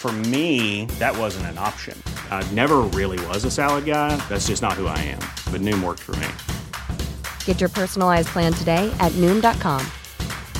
For 0.00 0.12
me, 0.32 0.86
that 0.98 1.14
wasn't 1.14 1.44
an 1.52 1.58
option. 1.58 1.94
I 2.30 2.42
never 2.54 2.78
really 2.98 3.20
was 3.26 3.44
a 3.44 3.50
salad 3.50 3.84
guy. 3.84 4.16
That's 4.30 4.46
just 4.48 4.62
not 4.62 4.72
who 4.72 4.86
I 4.86 4.96
am. 4.96 5.20
But 5.52 5.60
Noom 5.60 5.84
worked 5.84 6.00
for 6.00 6.16
me. 6.16 6.26
Get 7.44 7.60
your 7.60 7.68
personalized 7.68 8.28
plan 8.28 8.54
today 8.54 8.90
at 8.98 9.12
Noom.com. 9.20 9.84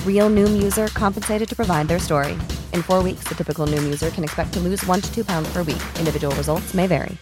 Real 0.05 0.29
Noom 0.29 0.63
user 0.63 0.89
compensated 0.89 1.49
to 1.49 1.57
provide 1.57 1.89
their 1.89 1.99
story. 1.99 2.33
In 2.75 2.83
four 2.83 3.03
weeks, 3.03 3.25
the 3.29 3.35
typical 3.35 3.67
Noom 3.67 3.83
user 3.85 4.11
can 4.11 4.25
expect 4.25 4.53
to 4.53 4.61
lose 4.61 4.85
one 4.85 5.01
to 5.01 5.11
two 5.11 5.25
pounds 5.25 5.51
per 5.51 5.63
week. 5.63 5.83
Individual 5.99 6.35
results 6.37 6.75
may 6.75 6.87
vary. 6.87 7.17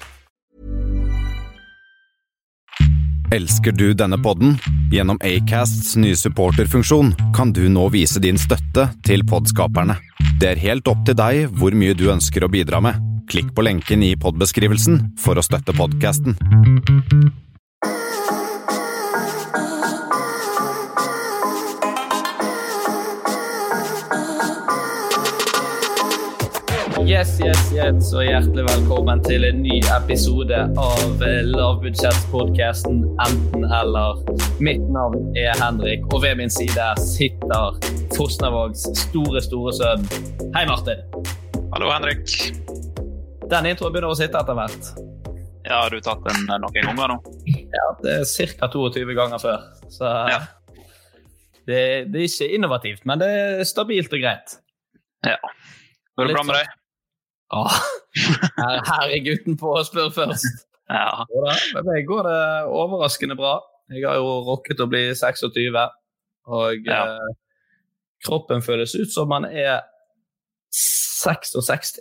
Elsker 3.31 3.73
du 3.73 3.95
denne 3.95 4.19
podden? 4.19 4.59
Gjennom 4.91 5.19
Acasts 5.21 5.97
nye 6.01 6.17
supporterfunksjon 6.17 7.13
kan 7.37 7.53
du 7.53 7.69
nå 7.69 7.89
vise 7.93 8.19
din 8.25 8.41
støtte 8.41 8.89
til 9.05 9.23
podskaperne. 9.29 9.99
Det 10.39 10.47
er 10.53 10.61
helt 10.63 10.87
opp 10.87 11.01
til 11.03 11.17
deg 11.19 11.49
hvor 11.59 11.75
mye 11.75 11.97
du 11.99 12.05
ønsker 12.13 12.45
å 12.47 12.49
bidra 12.53 12.79
med. 12.79 12.95
Klikk 13.27 13.51
på 13.57 13.65
lenken 13.67 14.05
i 14.07 14.13
podbeskrivelsen 14.15 15.01
for 15.19 15.35
å 15.35 15.43
støtte 15.43 15.75
podkasten. 15.75 16.39
Yes, 27.09 27.35
yes, 27.43 27.61
yes, 27.75 28.13
og 28.15 28.23
hjertelig 28.23 28.69
velkommen 28.69 29.23
til 29.27 29.43
en 29.49 29.63
ny 29.65 29.81
episode 29.97 30.59
av 30.79 31.23
eh, 31.25 31.41
lavbudsjettspodkasten 31.51 33.01
Enten-eller. 33.27 34.21
Mitt 34.63 34.85
navn 34.95 35.33
er 35.35 35.57
Henrik, 35.59 36.05
og 36.13 36.23
ved 36.23 36.39
min 36.45 36.53
side 36.53 36.93
sitter 37.03 37.81
Fosnavågs 38.19 38.83
store, 38.99 39.41
store 39.45 39.73
sønn. 39.77 40.03
Hei, 40.57 40.65
Martin. 40.67 41.03
Hallo, 41.75 41.91
Henrik. 41.93 42.33
Den 43.51 43.69
introen 43.71 43.95
begynner 43.95 44.11
å 44.13 44.19
sitte 44.19 44.41
etter 44.41 44.57
hvert. 44.59 44.89
Ja, 45.69 45.83
har 45.85 45.93
du 45.95 46.01
tatt 46.03 46.25
den 46.27 46.47
noen 46.49 46.75
ganger 46.75 47.13
nå? 47.15 47.19
Ja, 47.47 47.87
det 48.03 48.17
er 48.23 48.27
ca. 48.59 48.69
22 48.73 49.15
ganger 49.19 49.43
før. 49.43 49.63
Så 49.93 50.09
Ja. 50.33 50.41
det, 51.69 51.81
det 52.13 52.21
er 52.23 52.27
ikke 52.27 52.51
innovativt, 52.59 53.05
men 53.07 53.21
det 53.23 53.29
er 53.29 53.65
stabilt 53.69 54.13
og 54.13 54.23
greit. 54.25 54.59
Ja. 55.27 55.37
Går 56.19 56.27
det 56.31 56.35
bra 56.39 56.45
med 56.49 56.59
deg? 56.59 56.75
Åh, 57.59 57.79
her, 58.59 58.81
her 58.85 59.09
er 59.15 59.23
gutten 59.25 59.57
på 59.61 59.71
å 59.79 59.85
spørre 59.87 60.11
først. 60.13 60.65
Ja. 60.91 61.25
Med 61.77 61.85
meg 61.87 62.07
går 62.09 62.27
det 62.27 62.41
overraskende 62.73 63.37
bra. 63.39 63.59
Jeg 63.93 64.05
har 64.05 64.19
jo 64.21 64.41
rukket 64.51 64.81
å 64.85 64.89
bli 64.91 65.07
26, 65.17 65.87
og 66.49 66.89
Ja. 66.89 67.05
eh, 67.05 67.37
kroppen 68.27 68.63
føles 68.65 68.95
ut 68.99 69.13
som 69.15 69.29
man 69.31 69.45
er 69.49 69.83
66 70.73 71.99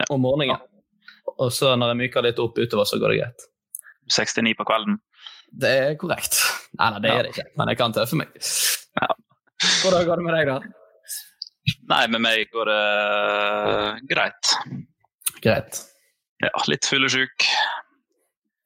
Ja. 0.00 0.06
om 0.10 0.20
morgenen. 0.20 0.58
Og 1.38 1.52
så 1.52 1.74
når 1.78 1.92
jeg 1.92 1.96
myker 2.02 2.22
litt 2.26 2.38
opp 2.42 2.58
utover, 2.58 2.84
så 2.84 2.98
går 2.98 3.12
det 3.14 3.18
greit. 3.20 3.44
69 4.10 4.54
på 4.58 4.64
kvelden. 4.68 4.98
Det 5.54 5.70
er 5.70 5.94
korrekt. 6.00 6.36
Nei, 6.78 6.90
nei, 6.90 6.98
det 7.00 7.08
Ja. 7.10 7.18
er 7.18 7.22
det 7.22 7.30
ikke, 7.34 7.46
men 7.56 7.68
jeg 7.68 7.78
kan 7.78 7.92
tøffe 7.92 8.16
meg. 8.18 8.28
Ja. 9.00 9.08
Hvordan 9.82 10.04
går 10.06 10.16
det 10.16 10.24
med 10.24 10.34
deg, 10.34 10.46
da? 10.46 10.60
Nei, 11.88 12.06
med 12.08 12.20
meg 12.20 12.50
går 12.52 12.64
det 12.66 12.82
eh, 13.94 14.00
greit. 14.10 14.54
Greit. 15.40 15.80
Ja, 16.42 16.50
litt 16.68 16.84
fyllesyk. 16.84 17.46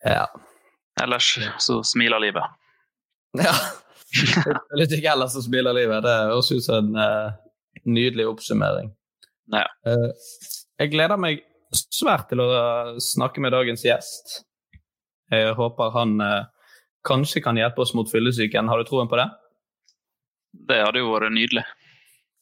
Ja. 0.04 0.26
Ellers 1.00 1.38
så 1.58 1.82
smiler 1.84 2.18
livet. 2.20 2.42
ja. 3.34 3.52
Litt 4.78 4.94
ikke 4.96 5.12
ellers 5.12 5.34
som 5.36 5.44
spiller 5.44 5.76
livet. 5.76 6.02
Det 6.04 6.14
høres 6.30 6.52
ut 6.52 6.64
som 6.64 6.88
en 6.88 7.00
uh, 7.00 7.36
nydelig 7.88 8.28
oppsummering. 8.30 8.92
Ja. 9.54 9.66
Uh, 9.86 10.10
jeg 10.80 10.92
gleder 10.94 11.20
meg 11.20 11.42
svært 11.74 12.30
til 12.30 12.40
å 12.40 12.46
eh, 12.48 12.94
snakke 13.02 13.42
med 13.44 13.52
dagens 13.52 13.82
gjest. 13.84 14.38
Jeg 15.28 15.50
håper 15.58 15.90
han 15.92 16.14
uh, 16.22 16.46
kanskje 17.04 17.42
kan 17.44 17.58
hjelpe 17.60 17.82
oss 17.84 17.92
mot 17.98 18.08
fyllesyken. 18.08 18.70
Har 18.70 18.80
du 18.80 18.88
troen 18.88 19.10
på 19.10 19.18
det? 19.20 19.26
Det 20.70 20.78
hadde 20.80 21.02
jo 21.02 21.10
vært 21.12 21.34
nydelig. 21.34 21.66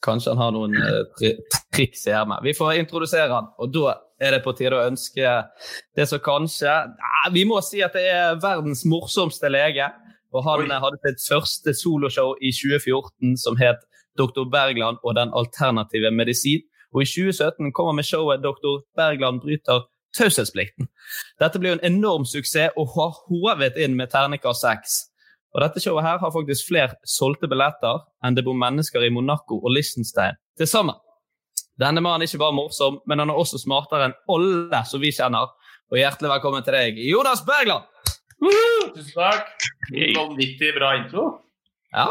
Kanskje 0.04 0.36
han 0.36 0.44
har 0.44 0.52
noen 0.54 0.76
tri 1.16 1.32
triks 1.74 2.04
i 2.06 2.12
ermet. 2.14 2.44
Vi 2.44 2.54
får 2.54 2.76
introdusere 2.78 3.32
han, 3.32 3.48
og 3.58 3.72
da 3.74 3.96
er 4.22 4.36
det 4.36 4.44
på 4.44 4.54
tide 4.56 4.76
å 4.76 4.86
ønske 4.86 5.32
det 5.96 6.06
som 6.08 6.22
kanskje 6.24 6.72
Vi 7.34 7.42
må 7.48 7.58
si 7.64 7.82
at 7.84 7.96
det 7.96 8.04
er 8.12 8.38
verdens 8.40 8.84
morsomste 8.88 9.50
lege. 9.50 9.88
Og 10.36 10.44
han 10.44 10.66
Oi. 10.66 10.80
hadde 10.84 11.00
sitt 11.04 11.22
første 11.30 11.72
soloshow 11.74 12.34
i 12.44 12.52
2014 12.52 13.36
som 13.40 13.56
het 13.60 13.80
Dr. 14.20 14.44
Bergland 14.52 15.00
og 15.02 15.16
den 15.16 15.32
alternative 15.32 16.10
medisin. 16.12 16.64
Og 16.94 17.02
i 17.02 17.08
2017 17.08 17.72
kommer 17.72 17.96
med 17.96 18.04
showet 18.08 18.44
Dr. 18.44 18.82
Bergland 18.96 19.40
bryter 19.40 19.86
taushetsplikten. 20.16 20.88
Dette 21.40 21.60
ble 21.60 21.74
en 21.76 21.84
enorm 21.84 22.24
suksess 22.28 22.76
og 22.76 22.92
har 22.96 23.16
hovet 23.28 23.76
inn 23.80 23.96
med 23.98 24.12
terningkast 24.12 24.64
seks. 24.64 24.96
Og 25.56 25.62
dette 25.64 25.80
showet 25.80 26.04
her 26.04 26.20
har 26.20 26.32
faktisk 26.32 26.68
flere 26.68 26.96
solgte 27.08 27.48
billetter 27.48 28.02
enn 28.24 28.36
det 28.36 28.44
bor 28.44 28.56
mennesker 28.56 29.04
i 29.04 29.12
Monaco 29.12 29.60
og 29.62 29.72
Liechtenstein 29.72 30.36
til 30.56 30.68
sammen. 30.68 30.96
Denne 31.80 32.00
mannen 32.00 32.24
er 32.24 32.30
ikke 32.30 32.40
bare 32.40 32.56
morsom, 32.56 33.00
men 33.08 33.20
han 33.20 33.32
er 33.32 33.36
også 33.40 33.60
smartere 33.60 34.08
enn 34.08 34.16
alle 34.32 34.80
som 34.88 35.00
vi 35.00 35.12
kjenner. 35.12 35.52
Og 35.92 36.00
hjertelig 36.00 36.32
velkommen 36.32 36.64
til 36.64 36.76
deg, 36.76 37.00
Jonas 37.04 37.44
Bergland! 37.46 37.84
Tusen 38.40 39.12
takk. 39.14 39.46
Vanvittig 40.16 40.74
bra 40.76 40.90
intro. 41.00 41.22
Ja, 41.94 42.06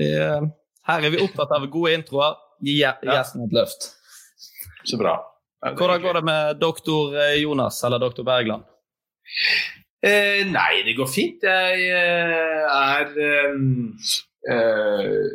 eh, 0.00 0.40
her 0.88 0.98
er 1.04 1.10
vi 1.12 1.18
opptatt 1.24 1.50
av 1.56 1.66
gode 1.72 1.92
introer. 1.98 2.32
Gi 2.64 2.72
gje- 2.80 3.00
gjesten 3.04 3.40
et 3.44 3.52
løft. 3.52 3.82
Så 4.86 4.96
bra. 5.00 5.14
Hvordan 5.76 6.02
går 6.02 6.12
det 6.20 6.24
med 6.24 6.56
doktor 6.62 7.16
eh, 7.18 7.36
Jonas, 7.42 7.82
eller 7.84 7.98
doktor 8.00 8.24
Bergland? 8.24 8.62
Eh, 10.06 10.44
nei, 10.46 10.82
det 10.86 10.94
går 10.96 11.06
fint. 11.10 11.42
Jeg 11.42 11.90
eh, 11.90 12.62
er 12.70 13.06
eh, 13.26 13.54
eh, 14.52 15.26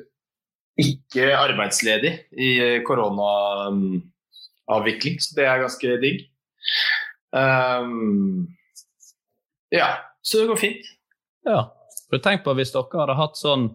ikke 0.81 1.25
arbeidsledig 1.38 2.13
i 2.39 2.79
koronaavvikling, 2.88 5.19
så 5.21 5.29
det 5.38 5.45
er 5.49 5.61
ganske 5.65 5.88
digg. 6.01 6.19
Um, 7.35 8.47
ja, 9.71 9.89
så 10.21 10.41
det 10.41 10.50
går 10.51 10.62
fint. 10.62 10.89
Ja. 11.47 11.65
For 12.12 12.21
Tenk 12.23 12.44
på 12.45 12.56
hvis 12.57 12.73
dere 12.73 13.01
hadde 13.01 13.18
hatt 13.18 13.39
sånn 13.39 13.69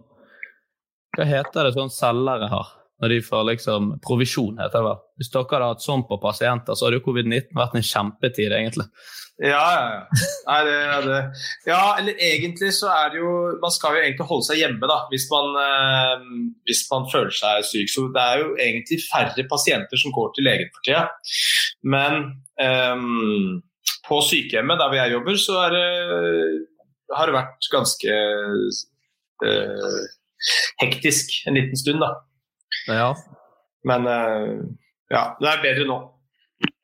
Hva 1.17 1.25
heter 1.27 1.67
det 1.67 1.77
sånn 1.77 1.93
selgere 1.93 2.51
har? 2.53 2.73
Når 3.01 3.13
de 3.13 3.17
får 3.25 3.43
liksom 3.51 3.89
provisjon, 4.05 4.57
heter 4.57 4.81
det 4.81 4.87
vel. 4.87 5.01
Hvis 5.21 5.29
dere 5.33 5.49
hadde 5.53 5.69
hatt 5.75 5.85
sånn 5.85 6.05
på 6.09 6.17
pasienter, 6.21 6.77
så 6.77 6.87
hadde 6.87 6.97
jo 7.01 7.05
covid-19 7.05 7.57
vært 7.59 7.77
en 7.77 7.85
kjempetid, 7.85 8.55
egentlig. 8.57 8.87
Ja, 9.37 9.65
ja, 9.77 9.89
ja. 9.93 10.29
Nei, 10.47 10.61
det, 10.65 10.77
det. 11.05 11.19
ja, 11.69 11.81
eller 12.01 12.23
egentlig 12.25 12.71
så 12.73 12.89
er 12.89 13.11
det 13.13 13.19
jo 13.21 13.33
Man 13.61 13.73
skal 13.75 13.99
jo 13.99 14.01
egentlig 14.01 14.29
holde 14.31 14.47
seg 14.47 14.63
hjemme 14.63 14.89
da, 14.89 14.97
hvis 15.11 15.27
man, 15.29 15.51
eh, 15.61 16.23
hvis 16.65 16.81
man 16.89 17.05
føler 17.13 17.37
seg 17.37 17.67
syk. 17.69 17.93
Så 17.93 18.07
det 18.15 18.23
er 18.23 18.41
jo 18.41 18.55
egentlig 18.57 19.03
færre 19.05 19.45
pasienter 19.51 20.01
som 20.01 20.15
går 20.17 20.33
til 20.33 20.49
legen 20.49 20.73
for 20.73 20.89
tida. 20.89 21.05
Men 21.85 22.23
eh, 22.57 23.05
på 24.07 24.21
sykehjemmet 24.25 24.81
der 24.81 24.91
hvor 24.91 25.01
jeg 25.01 25.15
jobber, 25.17 25.41
så 25.41 25.65
det, 25.75 25.87
har 27.17 27.29
det 27.29 27.37
vært 27.37 27.69
ganske 27.73 28.15
eh, 29.47 29.99
hektisk 30.83 31.35
en 31.47 31.59
liten 31.59 31.81
stund, 31.81 32.03
da. 32.05 32.13
Ja. 32.91 33.11
Men 33.87 34.07
eh, 34.11 34.49
ja, 35.13 35.29
det 35.41 35.53
er 35.53 35.63
bedre 35.65 35.91
nå. 35.91 36.01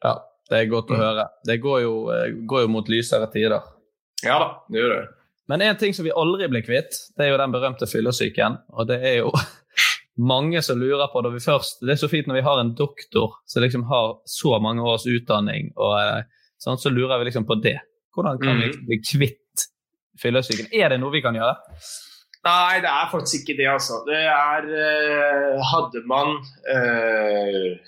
ja. 0.04 0.18
Det 0.52 0.58
er 0.58 0.68
godt 0.68 0.90
å 0.92 0.98
høre. 1.00 1.22
Det 1.48 1.54
går 1.62 1.78
jo, 1.80 1.92
eh, 2.12 2.34
går 2.48 2.66
jo 2.66 2.70
mot 2.74 2.88
lysere 2.92 3.28
tider. 3.32 3.62
Ja 4.26 4.36
da, 4.42 4.48
det 4.68 4.82
gjør 4.82 4.90
det. 4.92 5.02
Men 5.48 5.64
en 5.64 5.78
ting 5.80 5.94
som 5.96 6.04
vi 6.04 6.12
aldri 6.14 6.48
blir 6.50 6.64
kvitt, 6.66 6.98
det 7.16 7.24
er 7.24 7.32
jo 7.32 7.38
den 7.40 7.54
berømte 7.54 7.88
fyllesyken. 7.88 8.58
Og 8.76 8.90
det 8.90 8.98
er 9.00 9.16
jo 9.22 9.32
mange 10.32 10.60
som 10.64 10.80
lurer 10.80 11.08
på 11.12 11.22
når 11.24 11.38
vi 11.38 11.40
først 11.46 11.80
Det 11.80 11.94
er 11.94 12.02
så 12.02 12.10
fint 12.12 12.28
når 12.28 12.40
vi 12.42 12.44
har 12.44 12.60
en 12.60 12.74
doktor 12.76 13.38
som 13.48 13.64
liksom 13.64 13.86
har 13.88 14.18
så 14.28 14.58
mange 14.60 14.84
års 14.84 15.06
utdanning, 15.08 15.72
og 15.80 16.28
sånn, 16.62 16.78
så 16.78 16.92
lurer 16.94 17.18
vi 17.22 17.30
liksom 17.30 17.46
på 17.48 17.56
det. 17.62 17.78
Hvordan 18.14 18.38
kan 18.42 18.58
vi 18.60 18.68
Mhm. 18.70 18.86
bli 18.86 18.98
kvitt 19.02 19.66
fyllesyken? 20.20 20.68
Er 20.72 20.90
det 20.92 21.00
noe 21.00 21.10
vi 21.14 21.22
kan 21.24 21.34
gjøre? 21.34 21.56
Nei, 22.44 22.80
det 22.82 22.90
er 22.90 23.06
faktisk 23.10 23.42
ikke 23.46 23.56
det, 23.60 23.68
altså. 23.70 24.00
Det 24.06 24.18
er 24.18 24.66
eh, 24.66 25.60
Hadde 25.72 26.02
man 26.10 26.36
eh, 26.74 27.78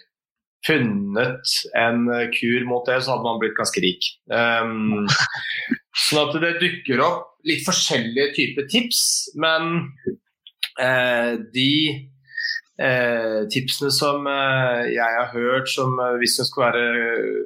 funnet 0.67 1.55
en 1.76 2.06
kur 2.32 2.65
mot 2.71 2.87
det, 2.87 3.03
så 3.05 3.12
hadde 3.17 3.26
man 3.26 3.41
blitt 3.43 3.56
ganske 3.59 3.82
rik. 3.85 4.06
Um, 4.31 5.06
sånn 6.06 6.23
at 6.29 6.38
det 6.41 6.55
dukker 6.62 7.03
opp 7.05 7.35
litt 7.44 7.65
forskjellige 7.67 8.31
typer 8.38 8.69
tips, 8.73 9.03
men 9.37 9.91
eh, 10.81 11.35
de 11.53 12.09
eh, 12.81 13.43
tipsene 13.53 13.93
som 13.93 14.25
eh, 14.31 14.87
jeg 14.94 15.19
har 15.19 15.29
hørt 15.35 15.69
som 15.69 15.99
eh, 16.00 16.17
hvis 16.23 16.38
det 16.41 16.47
skulle 16.49 16.70
være 16.73 17.44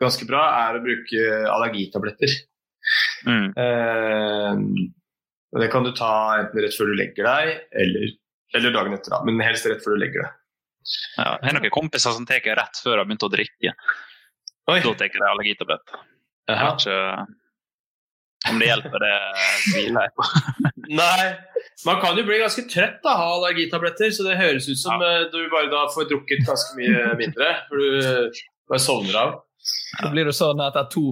ganske 0.00 0.26
bra, 0.28 0.42
er 0.66 0.78
å 0.78 0.84
bruke 0.84 1.26
allergitabletter. 1.50 2.34
Mm. 3.28 3.48
Eh, 3.64 4.62
det 5.60 5.70
kan 5.72 5.84
du 5.86 5.92
ta 5.96 6.12
enten 6.40 6.62
rett 6.62 6.76
før 6.76 6.92
du 6.92 6.98
legger 6.98 7.26
deg, 7.26 7.64
eller, 7.82 8.14
eller 8.56 8.76
dagen 8.76 8.94
etter. 8.96 9.14
da, 9.14 9.24
Men 9.26 9.42
helst 9.44 9.68
rett 9.68 9.82
før 9.84 9.98
du 9.98 10.04
legger 10.04 10.24
deg. 10.26 10.36
Ja, 11.18 11.34
jeg 11.34 11.50
har 11.50 11.58
noen 11.58 11.74
kompiser 11.74 12.14
som 12.16 12.24
tar 12.26 12.40
rett 12.40 12.80
før 12.80 12.96
de 12.96 13.02
har 13.02 13.10
begynt 13.10 13.26
å 13.26 13.32
drikke. 13.32 13.74
Oi. 14.70 14.80
Da 14.80 14.94
tar 14.94 15.12
de 15.12 15.28
allergitablett. 15.28 15.94
Jeg 16.50 16.58
vet 16.60 16.86
ikke 16.86 17.00
om 18.48 18.56
det 18.56 18.70
hjelper, 18.70 19.02
det 19.04 19.16
tviler 19.66 20.06
jeg 20.06 20.12
på. 20.16 20.26
Nei, 21.00 21.26
man 21.86 21.98
kan 22.00 22.16
jo 22.16 22.24
bli 22.24 22.38
ganske 22.40 22.64
trøtt 22.72 23.04
av 23.04 23.12
å 23.12 23.18
ha 23.20 23.34
allergitabletter, 23.36 24.14
så 24.16 24.24
det 24.26 24.38
høres 24.40 24.68
ut 24.70 24.80
som 24.80 25.02
ja. 25.04 25.26
du 25.30 25.38
bare 25.52 25.68
da 25.72 25.84
får 25.92 26.08
drukket 26.10 26.46
ganske 26.48 26.78
mye 26.78 27.12
mindre. 27.20 27.50
For 27.68 27.82
du 27.82 27.98
eh, 28.00 28.42
bare 28.70 28.82
sovner 28.82 29.18
av. 29.20 29.36
Så 30.00 30.10
blir 30.12 30.24
du 30.28 30.32
sånn 30.34 30.60
etter 30.64 30.86
to 30.92 31.10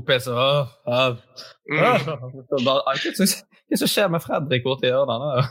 Mm. 1.69 1.99
Så 2.49 2.61
bare, 2.65 2.81
«Hva 2.87 2.95
er 2.95 3.01
det 3.05 3.17
som- 3.19 3.45
er 3.69 3.89
skjer 3.93 4.09
med 4.11 4.23
Fredrik 4.25 4.65
borti 4.65 4.89
hjørnet? 4.89 5.25
Er 5.43 5.49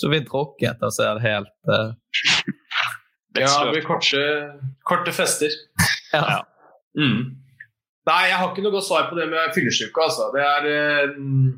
Så 0.00 0.10
vidt 0.10 0.32
rocket 0.34 0.80
og 0.82 0.92
ser 0.96 1.20
helt 1.22 1.52
uh... 1.70 1.92
Ja, 3.38 3.46
det 3.64 3.76
blir 3.76 3.84
korte, 3.86 4.22
korte 4.88 5.12
fester. 5.14 5.52
ja. 6.12 6.40
Mm. 6.98 7.36
Nei, 8.08 8.22
jeg 8.26 8.38
har 8.40 8.48
ikke 8.50 8.64
noe 8.64 8.74
godt 8.74 8.88
svar 8.88 9.06
på 9.10 9.14
det 9.20 9.28
med 9.30 9.52
fyllesyke, 9.54 10.02
altså. 10.02 10.26
Det 10.34 10.42
er 10.42 10.66
uh... 10.66 11.52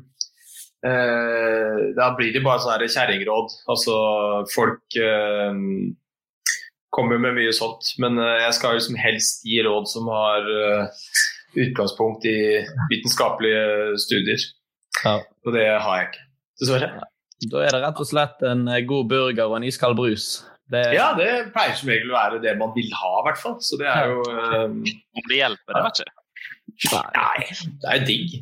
eh, 0.85 1.79
Da 1.97 2.11
blir 2.19 2.33
det 2.35 2.43
bare 2.45 2.61
sånne 2.61 2.91
kjerringråd. 2.93 3.55
Altså, 3.73 3.95
folk 4.53 4.99
eh, 5.01 5.57
kommer 6.93 7.17
med 7.21 7.35
mye 7.37 7.53
sånt. 7.55 7.93
Men 8.03 8.19
eh, 8.21 8.43
jeg 8.45 8.53
skal 8.59 8.77
liksom 8.77 8.97
helst 9.01 9.43
gi 9.49 9.59
råd 9.65 9.89
som 9.91 10.07
har 10.13 10.45
eh, 10.53 11.03
utgangspunkt 11.65 12.25
i 12.29 12.37
vitenskapelige 12.91 13.97
studier. 14.01 14.45
Ja. 15.03 15.17
Og 15.45 15.53
det 15.57 15.67
har 15.73 15.99
jeg 15.99 16.09
ikke, 16.11 16.25
dessverre. 16.61 16.91
Da 17.51 17.59
er 17.65 17.75
det 17.75 17.81
rett 17.83 17.99
og 17.99 18.07
slett 18.07 18.43
en 18.47 18.67
eh, 18.71 18.83
god 18.87 19.09
burger 19.11 19.49
og 19.49 19.57
en 19.59 19.65
iskald 19.67 19.97
brus. 19.99 20.31
Det, 20.71 20.83
Ja, 20.95 21.09
det 21.17 21.29
pleier 21.53 21.75
som 21.77 21.89
regel 21.91 22.13
å 22.13 22.15
være 22.15 22.37
det 22.41 22.53
man 22.57 22.71
vil 22.77 22.89
ha, 22.95 23.09
i 23.19 23.25
hvert 23.27 23.41
fall. 23.41 23.57
Så 23.61 23.77
det 23.81 23.89
er 23.91 24.13
jo 24.13 24.21
um... 24.23 24.77
Om 25.19 25.25
det 25.29 25.41
hjelper, 25.41 25.75
det 25.75 25.81
vet 25.89 26.03
ikke. 26.05 26.19
Nei, 26.93 27.47
det 27.81 27.89
er 27.91 27.99
jo 27.99 28.05
digg. 28.07 28.37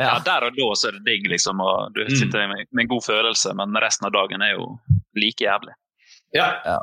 Ja, 0.00 0.14
Der 0.24 0.44
og 0.48 0.56
da 0.56 0.66
så 0.76 0.88
er 0.90 0.96
det 0.98 1.04
digg, 1.06 1.28
liksom, 1.32 1.60
og 1.64 1.92
du 1.96 2.02
Mm. 2.04 2.16
sitter 2.20 2.48
med, 2.50 2.66
med 2.72 2.82
en 2.86 2.88
god 2.90 3.04
følelse, 3.06 3.52
men 3.56 3.76
resten 3.80 4.08
av 4.08 4.12
dagen 4.16 4.42
er 4.44 4.54
jo 4.56 4.66
like 5.16 5.44
jævlig. 5.44 5.72
Ja. 6.36 6.48
Ja, 6.66 6.78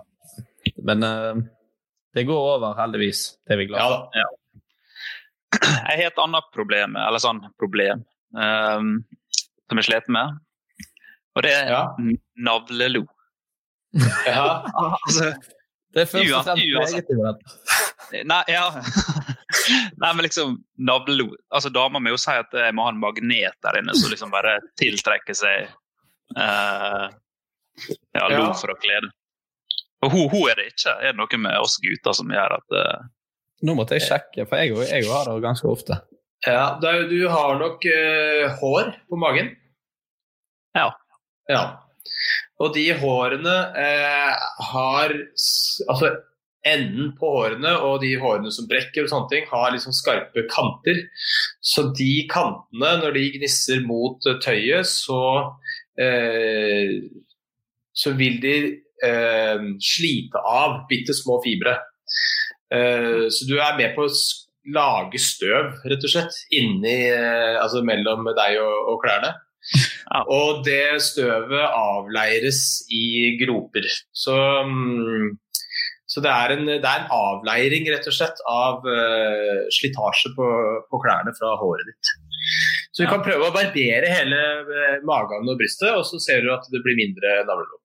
Men 0.83 1.03
uh, 1.03 1.35
det 2.15 2.23
går 2.29 2.43
over, 2.55 2.75
heldigvis. 2.77 3.23
Det 3.47 3.55
er 3.55 3.61
vi 3.63 3.67
glad 3.71 3.81
ja 3.81 3.89
for. 3.89 4.33
Jeg 5.63 5.97
har 5.99 6.07
et 6.09 6.17
annet 6.23 6.47
problem, 6.53 6.95
eller 6.97 7.21
sånn 7.21 7.39
problem, 7.61 8.01
um, 8.33 8.95
som 9.69 9.79
jeg 9.81 9.85
slet 9.89 10.07
med. 10.11 10.39
Og 11.37 11.45
det 11.45 11.51
er 11.53 11.69
Ja. 11.71 11.83
navlelo. 12.37 13.03
Ja. 14.25 14.63
Altså, 15.05 15.33
Det 15.93 16.01
er 16.01 16.09
først 16.09 16.33
og 16.33 16.45
fremst 16.47 17.09
negativt. 17.09 18.25
nei, 18.25 18.41
ja. 18.49 18.63
nei, 20.01 20.09
men 20.13 20.23
liksom 20.25 20.55
navlelo 20.81 21.27
Altså, 21.53 21.69
Dama 21.73 21.99
mi 22.01 22.09
sier 22.17 22.41
at 22.41 22.53
jeg 22.57 22.73
må 22.73 22.87
ha 22.87 22.93
en 22.93 23.01
magnet 23.01 23.53
der 23.61 23.77
inne 23.77 23.93
som 23.97 24.09
liksom 24.09 24.31
bare 24.33 24.55
tiltrekker 24.81 25.37
seg 25.37 25.67
uh, 26.37 27.05
ja, 28.13 28.25
lo 28.29 28.39
Ja. 28.47 28.53
for 28.57 28.73
å 28.73 28.77
kle 28.81 28.97
det. 29.05 29.11
Og 30.03 30.11
hun, 30.11 30.25
hun 30.31 30.49
er 30.51 30.59
det 30.59 30.71
ikke. 30.73 30.95
Er 30.99 31.13
det 31.13 31.19
noe 31.21 31.39
med 31.41 31.59
oss 31.63 31.77
gutter 31.83 32.17
som 32.17 32.31
gjør 32.33 32.57
at 32.59 32.79
uh, 32.79 33.05
Nå 33.63 33.77
måtte 33.77 33.95
jeg 33.95 34.03
sjekke, 34.09 34.43
for 34.49 34.59
jeg, 34.59 34.75
jeg 34.89 35.07
har 35.07 35.29
det 35.29 35.37
ganske 35.45 35.69
ofte. 35.71 36.01
Ja, 36.43 36.75
du 36.81 37.21
har 37.31 37.55
nok 37.61 37.85
uh, 37.87 38.57
hår 38.59 38.91
på 39.07 39.19
magen. 39.21 39.53
Ja. 40.75 40.89
Ja. 41.47 41.63
Og 42.59 42.73
de 42.75 42.89
hårene 42.99 43.55
uh, 43.77 44.43
har 44.73 45.15
Altså 45.87 46.11
enden 46.63 47.11
på 47.19 47.27
hårene 47.27 47.73
og 47.83 47.97
de 48.03 48.13
hårene 48.19 48.51
som 48.55 48.67
brekker 48.69 49.03
og 49.03 49.11
sånne 49.11 49.31
ting, 49.31 49.47
har 49.51 49.73
liksom 49.73 49.95
skarpe 49.95 50.45
kanter. 50.51 51.01
Så 51.59 51.89
de 51.97 52.23
kantene, 52.31 52.93
når 53.01 53.17
de 53.17 53.25
gnisser 53.37 53.83
mot 53.83 54.23
tøyet, 54.43 54.87
så 54.87 55.19
eh, 55.99 57.03
så 57.93 58.13
vil 58.17 58.39
de 58.41 58.55
eh, 59.05 59.67
slite 59.83 60.39
av 60.39 60.83
bitte 60.89 61.15
små 61.17 61.39
fibre. 61.43 61.77
Eh, 62.73 63.27
så 63.29 63.47
du 63.49 63.57
er 63.59 63.77
med 63.77 63.93
på 63.97 64.07
å 64.07 64.13
lage 64.73 65.19
støv, 65.19 65.73
rett 65.89 66.05
og 66.05 66.11
slett, 66.11 66.37
inni, 66.55 67.09
eh, 67.11 67.59
altså 67.59 67.83
mellom 67.85 68.29
deg 68.31 68.59
og, 68.63 68.93
og 68.93 69.01
klærne. 69.05 69.33
Ja. 70.13 70.19
Og 70.29 70.59
det 70.65 70.99
støvet 71.01 71.71
avleires 71.73 72.83
i 72.93 73.37
groper. 73.39 73.87
Så, 74.11 74.35
mm, 74.67 75.31
så 76.11 76.21
det, 76.21 76.29
er 76.29 76.53
en, 76.53 76.67
det 76.67 76.83
er 76.83 77.05
en 77.05 77.13
avleiring, 77.15 77.87
rett 77.89 78.09
og 78.11 78.13
slett, 78.13 78.43
av 78.51 78.83
uh, 78.85 79.63
slitasje 79.73 80.33
på, 80.35 80.49
på 80.91 81.01
klærne 81.01 81.33
fra 81.39 81.55
håret 81.63 81.89
ditt. 81.89 82.11
Så 82.91 83.05
du 83.05 83.09
kan 83.09 83.23
prøve 83.25 83.47
å 83.47 83.55
barbere 83.55 84.11
hele 84.11 84.43
magen 85.07 85.49
og 85.49 85.57
brystet, 85.57 85.95
og 85.95 86.03
så 86.05 86.19
ser 86.21 86.43
du 86.43 86.51
at 86.53 86.67
det 86.69 86.83
blir 86.85 86.99
mindre 86.99 87.39
navlelo. 87.47 87.79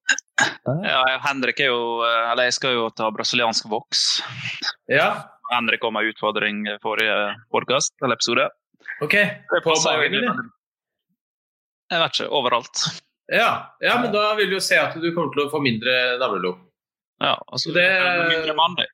Ja, 0.84 1.00
Henrik 1.24 1.60
er 1.64 1.70
jo 1.72 1.80
eh, 2.06 2.30
Eller 2.32 2.48
jeg 2.48 2.54
skal 2.58 2.76
jo 2.76 2.84
ta 2.94 3.08
brasiliansk 3.14 3.66
voks. 3.72 4.02
Ja, 4.90 5.08
Henrik 5.52 5.80
kom 5.82 5.94
med 5.96 6.10
utfordring 6.12 6.62
forrige 6.82 7.16
podcast, 7.54 7.94
eller 8.02 8.18
episode. 8.18 8.48
OK. 9.02 9.14
Det 9.16 9.62
På 9.64 9.72
passer 9.72 9.96
jo 9.98 10.04
egentlig 10.06 10.28
Jeg 11.90 12.02
vet 12.02 12.18
ikke. 12.18 12.28
Overalt. 12.38 12.84
Ja, 13.32 13.48
ja, 13.84 13.98
men 14.00 14.12
da 14.12 14.30
vil 14.38 14.50
du 14.54 14.60
se 14.64 14.76
at 14.80 14.94
du 14.96 15.08
kommer 15.12 15.32
til 15.34 15.46
å 15.46 15.50
få 15.52 15.60
mindre 15.64 15.94
navlelo. 16.20 16.54
Ja, 17.20 17.34
altså, 17.52 17.72
Det- 17.74 18.28
Mindre 18.30 18.54
mandig. 18.56 18.86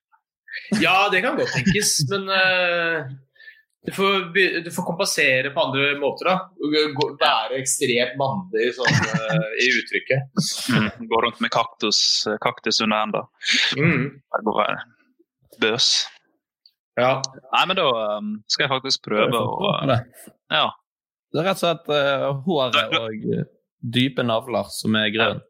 Ja, 0.81 1.09
det 1.11 1.21
kan 1.25 1.37
godt 1.37 1.51
tenkes, 1.53 1.97
men 2.11 2.29
eh, 2.31 3.05
du, 3.85 3.93
får, 3.93 4.12
du 4.64 4.71
får 4.73 4.87
kompensere 4.87 5.50
på 5.55 5.61
andre 5.61 5.93
måter. 6.00 6.31
da. 6.31 6.37
Gå- 6.97 7.11
Være 7.21 7.61
ekstremt 7.61 8.17
mandig 8.21 8.71
sånn, 8.79 8.97
uh, 9.12 9.50
i 9.61 9.69
uttrykket. 9.79 10.33
Mm. 10.73 11.09
Gå 11.11 11.21
rundt 11.26 11.43
med 11.45 11.53
kaktus, 11.53 12.00
kaktus 12.45 12.81
under 12.85 13.05
enda. 13.05 13.25
Mm. 13.76 14.09
Det 14.17 14.45
går 14.49 14.61
være 14.62 14.79
bøs. 15.61 15.91
Ja. 16.97 17.19
Nei, 17.53 17.67
men 17.67 17.79
da 17.79 17.87
um, 18.19 18.33
skal 18.50 18.67
jeg 18.67 18.73
faktisk 18.76 19.05
prøve 19.09 19.35
å 19.35 19.71
uh, 19.83 19.95
Ja. 20.53 20.69
Det 21.35 21.43
er 21.43 21.49
rett 21.49 21.59
og 21.59 21.64
slett 21.64 21.88
uh, 21.91 22.29
håret 22.47 22.93
og 23.00 23.25
eh, 23.35 23.47
dype 23.83 24.23
navler 24.23 24.69
som 24.71 24.95
er. 24.95 25.09
Da 25.11 25.31
er 25.35 25.41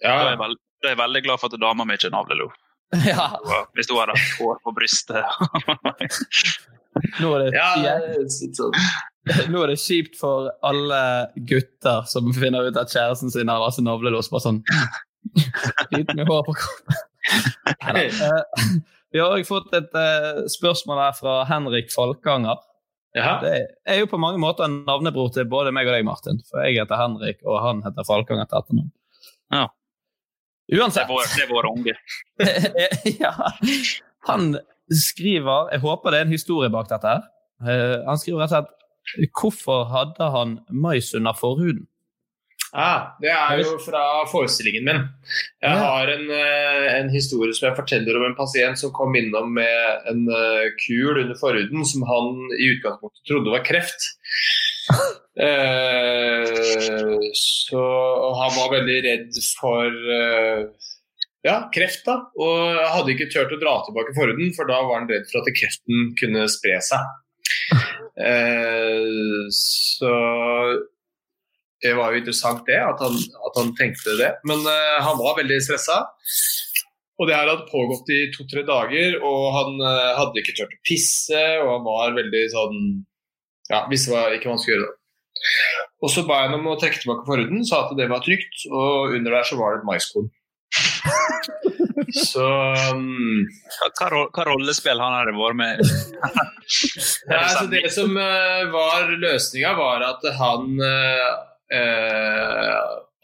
ja. 0.00 0.14
jeg, 0.30 0.38
veld, 0.40 0.60
da 0.80 0.88
er 0.88 0.94
jeg 0.94 1.00
veldig 1.02 1.22
glad 1.26 1.42
for 1.42 1.52
at 1.52 1.60
dama 1.60 1.84
mi 1.84 1.98
ikke 1.98 2.08
er 2.08 2.16
navlelo. 2.16 2.50
Ja, 3.04 3.26
Hvis 3.74 3.90
hun 3.90 3.98
hadde 3.98 4.14
hatt 4.16 4.38
hår 4.38 4.60
på 4.64 4.72
brystet. 4.76 5.24
nå 7.20 7.30
er, 7.36 7.44
det, 7.44 7.50
ja 7.58 7.96
det 8.00 8.28
sånn. 8.32 8.74
nå 9.52 9.62
er 9.64 9.72
det 9.72 9.78
kjipt 9.82 10.18
for 10.20 10.50
alle 10.66 11.00
gutter 11.48 12.04
som 12.10 12.28
finner 12.36 12.68
ut 12.70 12.76
at 12.80 12.92
kjæresten 12.92 13.32
sin 13.34 13.50
har 13.50 13.62
masse 13.64 13.82
navlelås. 13.84 14.30
Bare 14.32 14.44
sånn 14.46 14.62
Litt 15.94 16.10
med 16.14 16.26
hår 16.28 16.42
på 16.46 16.54
kroppen. 16.60 17.00
Eh, 17.96 18.74
Vi 19.14 19.20
har 19.22 19.30
også 19.30 19.46
fått 19.48 19.74
et 19.78 19.94
eh, 19.96 20.40
spørsmål 20.52 20.98
her 21.00 21.12
fra 21.16 21.34
Henrik 21.48 21.92
Falkanger. 21.94 22.58
Jaha. 23.14 23.36
Det 23.44 23.52
er 23.86 24.00
jo 24.02 24.08
på 24.10 24.18
mange 24.18 24.40
måter 24.42 24.66
en 24.66 24.80
navnebror 24.88 25.30
til 25.32 25.46
både 25.46 25.70
meg 25.72 25.86
og 25.86 25.94
deg, 25.94 26.04
Martin. 26.08 26.40
For 26.50 26.64
jeg 26.66 26.80
heter 26.80 26.98
Henrik, 26.98 27.38
og 27.46 27.60
han 27.62 27.82
heter 27.86 28.06
Falkanger 28.08 28.42
etter 28.42 28.58
etternavn. 28.58 28.90
Ja. 29.54 29.68
Det 30.66 30.80
Uansett. 30.80 31.04
er 31.06 31.12
vår, 31.14 31.30
det 31.30 31.44
er 31.44 31.50
vår 31.52 31.68
unge. 31.70 31.94
ja. 33.22 33.32
Han 34.28 34.56
skriver 34.90 35.72
Jeg 35.72 35.80
håper 35.84 36.10
det 36.10 36.20
er 36.20 36.26
en 36.28 36.36
historie 36.36 36.70
bak 36.70 36.88
dette. 36.90 37.08
her. 37.08 37.22
Uh, 37.64 38.04
han 38.08 38.18
skriver 38.20 38.44
rett 38.44 38.52
og 38.52 38.64
slett 38.64 38.80
Hvorfor 39.36 39.84
hadde 39.92 40.30
han 40.32 40.58
mais 40.72 41.12
under 41.14 41.36
forhuden? 41.36 41.86
Ah, 42.74 43.14
det 43.22 43.30
er 43.30 43.60
jo 43.60 43.76
fra 43.78 44.02
forestillingen 44.26 44.88
min. 44.88 45.02
Jeg 45.62 45.78
har 45.78 46.10
en, 46.10 46.24
eh, 46.34 46.86
en 46.98 47.10
historie 47.12 47.54
som 47.54 47.68
jeg 47.68 47.76
forteller 47.76 48.16
om 48.18 48.24
en 48.26 48.34
pasient 48.34 48.80
som 48.80 48.90
kom 48.90 49.14
innom 49.14 49.52
med 49.54 50.08
en 50.10 50.24
eh, 50.26 50.72
kul 50.82 51.20
under 51.22 51.38
forhuden 51.38 51.86
som 51.86 52.02
han 52.08 52.40
i 52.58 52.72
utgangspunktet 52.74 53.30
trodde 53.30 53.54
var 53.54 53.66
kreft. 53.66 54.10
Eh, 55.34 56.44
så, 57.34 57.80
og 57.82 58.36
han 58.38 58.52
var 58.54 58.68
veldig 58.70 58.98
redd 59.02 59.38
for 59.58 59.96
eh, 60.14 60.60
ja, 61.44 61.58
kreft, 61.74 62.04
da. 62.06 62.16
Og 62.40 62.56
jeg 62.78 62.88
hadde 62.94 63.14
ikke 63.14 63.28
turt 63.32 63.52
å 63.52 63.60
dra 63.60 63.74
tilbake 63.84 64.16
forhuden, 64.16 64.54
for 64.56 64.70
da 64.70 64.80
var 64.86 65.02
han 65.02 65.10
redd 65.10 65.28
for 65.30 65.42
at 65.42 65.56
kreften 65.58 66.10
kunne 66.20 66.46
spre 66.52 66.80
seg. 66.84 67.12
Eh, 68.14 69.48
så 69.52 70.10
det 71.84 71.92
var 71.98 72.14
jo 72.14 72.20
interessant 72.22 72.64
det, 72.68 72.78
at 72.80 73.00
han, 73.02 73.16
at 73.18 73.58
han 73.60 73.72
tenkte 73.76 74.16
det. 74.20 74.30
Men 74.48 74.64
eh, 74.70 74.98
han 75.04 75.20
var 75.20 75.36
veldig 75.40 75.60
stressa. 75.66 76.00
Og 77.20 77.28
det 77.28 77.36
her 77.36 77.50
hadde 77.50 77.68
pågått 77.70 78.08
i 78.10 78.20
to-tre 78.34 78.64
dager, 78.66 79.18
og 79.22 79.42
han 79.54 79.76
eh, 79.84 80.12
hadde 80.18 80.40
ikke 80.40 80.56
turt 80.56 80.72
å 80.72 80.84
pisse. 80.86 81.42
Og 81.60 81.72
han 81.76 81.84
var 81.86 82.16
veldig 82.20 82.44
sånn 82.54 82.78
Ja, 83.70 83.86
visste 83.88 84.12
ikke 84.36 84.50
hva 84.50 84.58
skulle 84.60 84.78
gjøre 84.78 84.88
da. 84.88 84.96
Og 86.04 86.10
så 86.12 86.24
ba 86.28 86.42
jeg 86.42 86.50
ham 86.52 86.58
om 86.58 86.72
å 86.72 86.78
trekke 86.80 87.00
tilbake 87.00 87.24
forhuden, 87.28 87.62
sa 87.68 87.84
at 87.84 87.94
det 87.96 88.08
var 88.10 88.20
trygt, 88.24 88.66
og 88.68 89.14
under 89.16 89.38
der 89.38 89.46
så 89.48 89.56
var 89.56 89.72
det 89.72 89.80
et 89.80 89.86
maiskorn. 89.88 90.28
Så 92.14 92.44
um, 92.94 93.46
Hva, 93.78 93.88
hva, 93.98 94.08
ro- 94.12 94.44
rollespill 94.48 95.00
han 95.00 95.16
hadde 95.18 95.34
vært 95.36 95.58
med? 95.58 95.82
Nei, 97.30 97.38
altså 97.38 97.66
det 97.72 97.84
som 97.94 98.14
uh, 98.18 98.62
var 98.72 99.12
løsninga, 99.20 99.74
var 99.78 100.04
at 100.06 100.24
han 100.38 100.80
eh, 100.84 102.80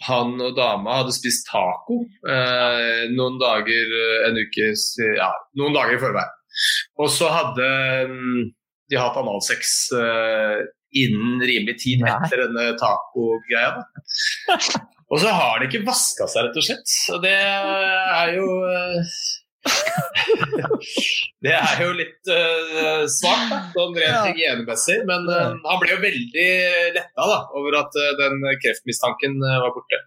Han 0.09 0.37
og 0.40 0.54
dama 0.57 1.00
hadde 1.00 1.14
spist 1.16 1.49
taco 1.50 2.02
uh, 2.28 3.02
noen 3.14 3.40
dager 3.42 3.97
en 4.28 4.40
uke 4.40 4.71
Ja, 5.19 5.33
noen 5.61 5.76
dager 5.76 5.99
i 5.99 6.02
forveien. 6.02 6.37
Og 7.00 7.11
så 7.12 7.28
hadde 7.30 7.66
um, 8.11 8.49
de 8.90 8.99
hatt 8.99 9.19
analsex 9.21 9.92
innen 10.90 11.38
rimelig 11.47 11.76
tid 11.85 12.00
etter 12.02 12.42
denne 12.42 12.73
tacogreia. 12.80 13.85
Og 15.11 15.19
så 15.23 15.31
har 15.35 15.59
de 15.59 15.67
ikke 15.67 15.83
vaska 15.87 16.26
seg, 16.31 16.47
rett 16.47 16.59
og 16.61 16.67
slett. 16.67 16.93
Og 17.14 17.23
det 17.25 17.35
er 17.35 18.35
jo 18.37 18.47
eh, 18.71 19.14
Det 21.45 21.52
er 21.57 21.81
jo 21.83 21.90
litt 21.97 22.31
uh, 22.33 23.02
svakt, 23.11 23.73
sånn 23.75 23.97
rent 23.97 24.07
Ja. 24.07 24.23
hygienemessig. 24.29 25.00
Men 25.09 25.26
uh, 25.29 25.57
han 25.57 25.81
ble 25.83 25.90
jo 25.95 25.99
veldig 26.05 26.47
letta 26.97 27.26
da, 27.33 27.38
over 27.59 27.79
at 27.83 27.99
uh, 27.99 28.11
den 28.21 28.40
kreftmistanken 28.62 29.37
uh, 29.43 29.59
var 29.64 29.75
borte. 29.76 30.00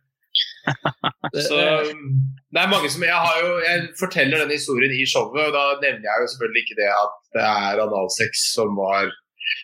Så 1.46 1.58
det 1.58 2.62
er 2.62 2.70
mange 2.72 2.88
som 2.90 3.04
Jeg, 3.04 3.14
har 3.14 3.40
jo, 3.44 3.58
jeg 3.66 3.82
forteller 4.00 4.44
denne 4.44 4.56
historien 4.56 4.94
i 4.96 5.04
showet, 5.10 5.50
og 5.50 5.54
da 5.56 5.64
nevner 5.84 6.08
jeg 6.08 6.24
jo 6.24 6.30
selvfølgelig 6.32 6.64
ikke 6.64 6.80
det 6.80 6.90
at 6.94 7.18
det 7.36 7.44
er 7.50 7.82
analsex 7.84 8.46
som 8.54 8.78
var 8.78 9.12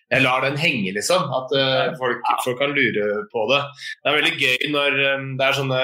jeg 0.10 0.24
lar 0.26 0.46
den 0.46 0.58
henge, 0.60 0.94
liksom. 0.96 1.26
At 1.36 1.54
uh, 1.56 1.98
folk, 2.00 2.24
folk 2.46 2.60
kan 2.62 2.76
lure 2.76 3.24
på 3.34 3.46
det. 3.52 3.62
Det 4.02 4.12
er 4.12 4.20
veldig 4.20 4.36
gøy 4.40 4.72
når 4.76 5.00
um, 5.16 5.30
det 5.40 5.48
er 5.48 5.60
sånne 5.60 5.84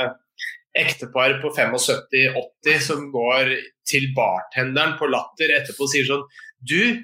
ektepar 0.75 1.37
på 1.43 1.53
75-80 1.55 2.81
som 2.83 3.07
går 3.13 3.53
til 3.87 4.09
bartenderen 4.17 4.97
på 4.99 5.07
Latter 5.07 5.53
etterpå 5.55 5.85
og 5.85 5.91
sier 5.93 6.07
sånn 6.09 6.25
Du, 6.67 6.99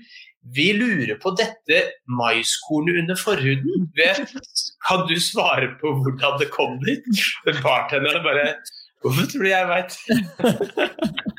vi 0.55 0.67
lurer 0.75 1.15
på 1.21 1.31
dette 1.37 1.83
maiskornet 2.09 2.99
under 3.03 3.19
forhuden. 3.19 3.87
Vet, 3.95 4.33
kan 4.87 5.05
du 5.07 5.15
svare 5.21 5.71
på 5.81 5.93
hvordan 6.01 6.39
det 6.41 6.49
kom 6.53 6.79
dit? 6.83 7.07
Bartenderen 7.61 8.25
bare 8.25 8.55
Hvorfor 9.01 9.25
tror 9.31 9.47
du 9.47 9.49
jeg 9.49 9.65
veit? 9.65 9.95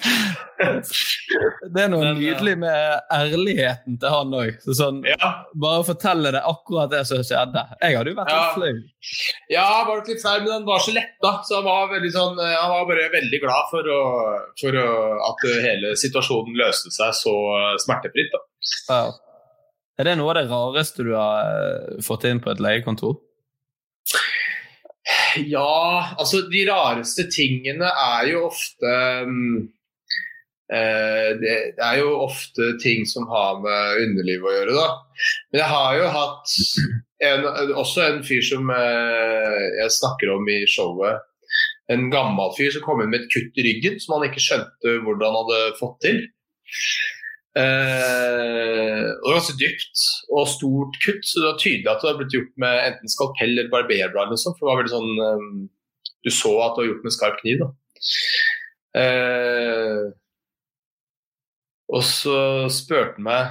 Det 1.74 1.82
er 1.84 1.88
noe 1.92 2.02
Men, 2.04 2.18
nydelig 2.18 2.54
med 2.60 3.12
ærligheten 3.14 3.96
til 4.00 4.12
han 4.12 4.32
òg. 4.36 4.56
Så 4.64 4.74
sånn, 4.76 4.98
Ja. 5.08 5.30
bare 5.54 5.84
fortelle 5.86 6.32
det 6.34 6.42
akkurat 6.44 6.90
det 6.92 7.02
som 7.08 7.22
skjedde. 7.24 7.62
Jeg 7.80 7.96
hadde 7.96 8.10
jo 8.12 8.16
vært 8.18 8.30
Ja. 8.32 8.40
litt 8.40 8.56
flau. 8.58 8.74
Ja, 9.50 9.66
var 9.88 10.02
litt 10.06 10.20
flau, 10.22 10.36
men 10.40 10.52
han 10.52 10.66
var 10.68 10.78
så 10.84 10.92
letta. 10.96 11.32
Så 11.46 11.54
han 11.60 11.64
var, 11.64 11.88
veldig 11.94 12.12
sånn, 12.12 12.38
eh, 12.44 12.56
han 12.56 12.70
var 12.74 12.84
bare 12.90 13.08
veldig 13.14 13.40
glad 13.40 13.70
for, 13.70 13.82
å, 13.82 14.02
for 14.60 14.72
å, 14.82 14.86
at 15.30 15.48
hele 15.64 15.94
situasjonen 15.96 16.56
løste 16.60 16.90
seg 16.92 17.12
så 17.22 17.34
smertefritt. 17.84 18.36
Ja. 18.88 19.02
Er 19.98 20.04
det 20.04 20.16
noe 20.18 20.30
av 20.32 20.38
det 20.40 20.48
rareste 20.50 21.04
du 21.04 21.14
har 21.14 21.44
eh, 21.44 22.00
fått 22.04 22.24
inn 22.24 22.40
på 22.40 22.50
et 22.52 22.60
legekontor? 22.60 23.18
Ja, 25.46 26.14
altså 26.18 26.42
de 26.50 26.64
rareste 26.68 27.24
tingene 27.30 27.86
er 27.90 28.26
jo 28.32 28.46
ofte 28.48 28.90
eh, 28.90 29.26
det, 30.70 31.54
det 31.74 31.82
er 31.82 31.96
jo 31.98 32.12
ofte 32.22 32.76
ting 32.82 33.02
som 33.08 33.24
har 33.30 33.58
med 33.64 34.02
underlivet 34.04 34.46
å 34.46 34.54
gjøre, 34.54 34.76
da. 34.76 34.88
Men 35.50 35.62
jeg 35.64 35.70
har 35.72 35.96
jo 35.98 36.10
hatt 36.14 36.52
en, 37.26 37.46
også 37.76 38.04
en 38.06 38.22
fyr 38.26 38.44
som 38.44 38.70
eh, 38.74 39.60
jeg 39.80 39.96
snakker 39.98 40.32
om 40.34 40.48
i 40.48 40.62
showet. 40.70 41.26
En 41.90 42.06
gammel 42.12 42.52
fyr 42.56 42.70
som 42.74 42.84
kom 42.84 43.02
inn 43.02 43.10
med 43.12 43.24
et 43.24 43.32
kutt 43.32 43.58
i 43.58 43.64
ryggen 43.66 43.98
som 44.00 44.16
han 44.16 44.28
ikke 44.28 44.42
skjønte 44.44 45.00
hvordan 45.04 45.26
han 45.26 45.40
hadde 45.40 45.78
fått 45.80 45.98
til. 46.06 46.22
Eh, 47.58 49.08
og 49.10 49.34
ganske 49.34 49.56
dypt 49.58 50.04
og 50.30 50.46
stort 50.48 51.00
kutt, 51.02 51.24
så 51.26 51.42
det 51.42 51.48
var 51.48 51.58
tydelig 51.58 51.90
at 51.90 51.98
det 51.98 52.08
hadde 52.08 52.22
blitt 52.22 52.36
gjort 52.38 52.54
med 52.62 52.84
enten 52.86 53.10
skalpell 53.10 53.56
eller 53.56 53.72
barberblad. 53.74 54.36
sånt, 54.38 54.56
for 54.56 54.68
det 54.68 54.70
var 54.70 54.80
veldig 54.84 54.94
sånn 54.94 55.26
eh, 55.26 55.44
Du 56.20 56.30
så 56.36 56.52
at 56.62 56.76
det 56.76 56.84
var 56.84 56.90
gjort 56.92 57.04
med 57.06 57.16
skarp 57.16 57.38
kniv. 57.42 57.64
da. 57.64 57.70
Eh, 59.00 60.02
og 61.90 62.02
så 62.06 62.36
spurte 62.72 63.16
han 63.18 63.26
meg 63.26 63.42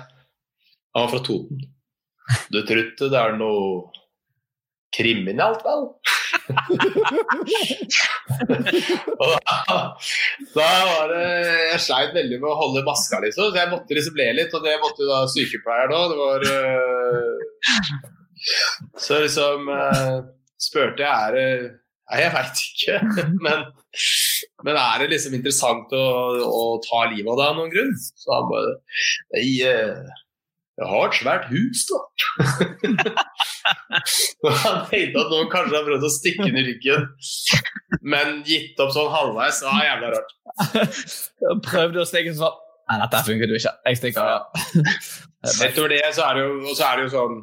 Han 0.95 1.05
var 1.05 1.11
fra 1.13 1.21
Toten. 1.25 1.59
Du 2.53 2.59
trodde 2.65 3.09
det 3.11 3.19
er 3.19 3.37
noe 3.37 3.89
kriminelt, 4.95 5.61
vel? 5.65 5.83
og 9.21 9.31
da, 9.45 9.77
da 10.55 10.67
var 10.89 11.11
det 11.11 11.25
Jeg 11.69 11.81
sleit 11.83 12.15
veldig 12.15 12.39
med 12.41 12.49
å 12.49 12.57
holde 12.57 12.87
maska, 12.87 13.19
liksom, 13.23 13.51
så 13.51 13.59
jeg 13.59 13.71
måtte 13.73 13.95
liksom 13.97 14.15
le 14.19 14.29
litt. 14.39 14.55
Og 14.55 14.61
det 14.65 14.81
måtte 14.81 15.03
jo 15.03 15.09
da 15.11 15.19
sykepleieren 15.33 15.95
òg. 15.97 16.05
Det 16.13 16.19
var 16.23 16.39
uh, 16.49 17.37
Så 18.97 19.11
liksom 19.25 19.69
uh, 19.69 20.17
spurte 20.61 21.05
jeg 21.05 21.11
er 21.11 21.31
det 21.37 21.49
Nei, 22.09 22.23
jeg 22.23 22.31
veit 22.33 22.57
ikke. 22.65 22.95
Men, 23.45 23.59
men 24.65 24.79
er 24.79 25.03
det 25.03 25.11
liksom 25.13 25.35
interessant 25.37 25.93
å, 25.95 26.05
å 26.45 26.63
ta 26.85 27.05
livet 27.11 27.29
av 27.31 27.39
deg 27.39 27.51
av 27.51 27.59
noen 27.59 27.73
grunn? 27.73 27.93
Så 27.97 28.33
han 28.33 28.49
bare 28.51 28.73
Nei, 29.35 29.45
eh, 29.67 30.17
jeg 30.79 30.87
har 30.87 31.09
et 31.09 31.17
svært 31.17 31.47
hus, 31.51 31.81
da. 31.89 31.97
Han 34.63 34.77
tenkte 34.87 35.19
at 35.25 35.33
noen 35.33 35.49
kanskje 35.51 35.75
har 35.75 35.83
prøvd 35.83 36.05
å 36.07 36.11
stikke 36.13 36.45
den 36.45 36.59
i 36.61 36.63
ryggen, 36.69 37.03
men 37.99 38.37
gitt 38.47 38.79
opp 38.79 38.93
sånn 38.95 39.11
halvveis. 39.11 39.59
Var 39.65 39.83
jævla 39.83 40.11
rart. 40.13 40.31
Prøvde 41.67 41.99
å 41.99 42.07
stikke 42.07 42.31
sånn 42.37 42.65
Nei, 42.89 42.95
dette 43.03 43.19
funket 43.27 43.51
jo 43.51 43.57
ikke. 43.59 43.73
Jeg 43.85 43.97
stikker. 43.99 44.29
Ja. 44.31 44.39
Etter 45.67 45.91
det 45.91 45.99
så 46.15 46.23
er 46.25 46.39
det 46.39 46.45
jo, 46.47 46.71
så 46.73 46.87
er 46.87 46.95
det 46.97 47.03
jo 47.03 47.11
sånn 47.13 47.35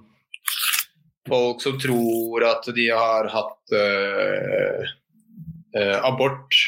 folk 1.29 1.63
som 1.63 1.77
tror 1.83 2.47
at 2.49 2.67
de 2.75 2.89
har 2.91 3.29
hatt 3.31 3.77
øh, 3.77 4.91
øh, 5.77 5.97
abort 6.09 6.59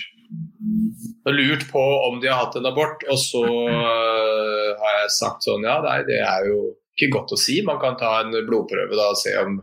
lurt 1.31 1.67
på 1.71 1.83
om 2.09 2.21
de 2.21 2.31
har 2.31 2.45
hatt 2.45 2.57
en 2.59 2.69
abort, 2.71 3.05
og 3.11 3.19
så 3.21 3.45
eh, 3.47 4.71
har 4.81 5.01
jeg 5.03 5.17
sagt 5.17 5.47
sånn 5.47 5.67
Ja, 5.67 5.79
nei, 5.85 6.01
det 6.09 6.21
er 6.25 6.49
jo 6.51 6.61
ikke 6.99 7.13
godt 7.19 7.35
å 7.37 7.41
si. 7.41 7.61
Man 7.67 7.79
kan 7.83 7.99
ta 8.01 8.19
en 8.23 8.35
blodprøve 8.47 8.99
da 8.99 9.11
og 9.13 9.21
se 9.21 9.35
om 9.39 9.61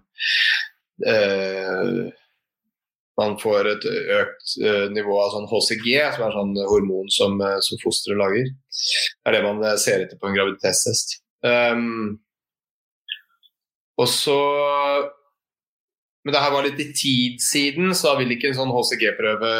eh, 1.05 2.05
man 3.19 3.37
får 3.39 3.69
et 3.71 3.85
økt 3.87 4.55
eh, 4.59 4.85
nivå 4.91 5.15
av 5.23 5.31
sånn 5.35 5.47
HCG, 5.51 5.87
som 6.15 6.25
er 6.27 6.35
sånn 6.35 6.55
hormon 6.67 7.11
som, 7.13 7.37
eh, 7.43 7.59
som 7.63 7.79
fosteret 7.83 8.19
lager. 8.19 8.49
Det 8.51 9.31
er 9.31 9.37
det 9.37 9.43
man 9.45 9.63
eh, 9.63 9.77
ser 9.81 10.03
etter 10.03 10.19
på 10.19 10.29
en 10.29 10.35
graviditetstest. 10.35 11.19
Um, 11.45 12.17
og 14.01 14.09
så 14.11 14.39
Men 16.25 16.33
det 16.33 16.41
her 16.41 16.53
var 16.55 16.65
litt 16.65 16.79
i 16.81 16.87
tid 16.97 17.41
siden, 17.43 17.91
så 17.93 18.07
da 18.09 18.13
vil 18.17 18.33
ikke 18.33 18.49
en 18.49 18.57
sånn 18.57 18.71
HCG-prøve 18.73 19.51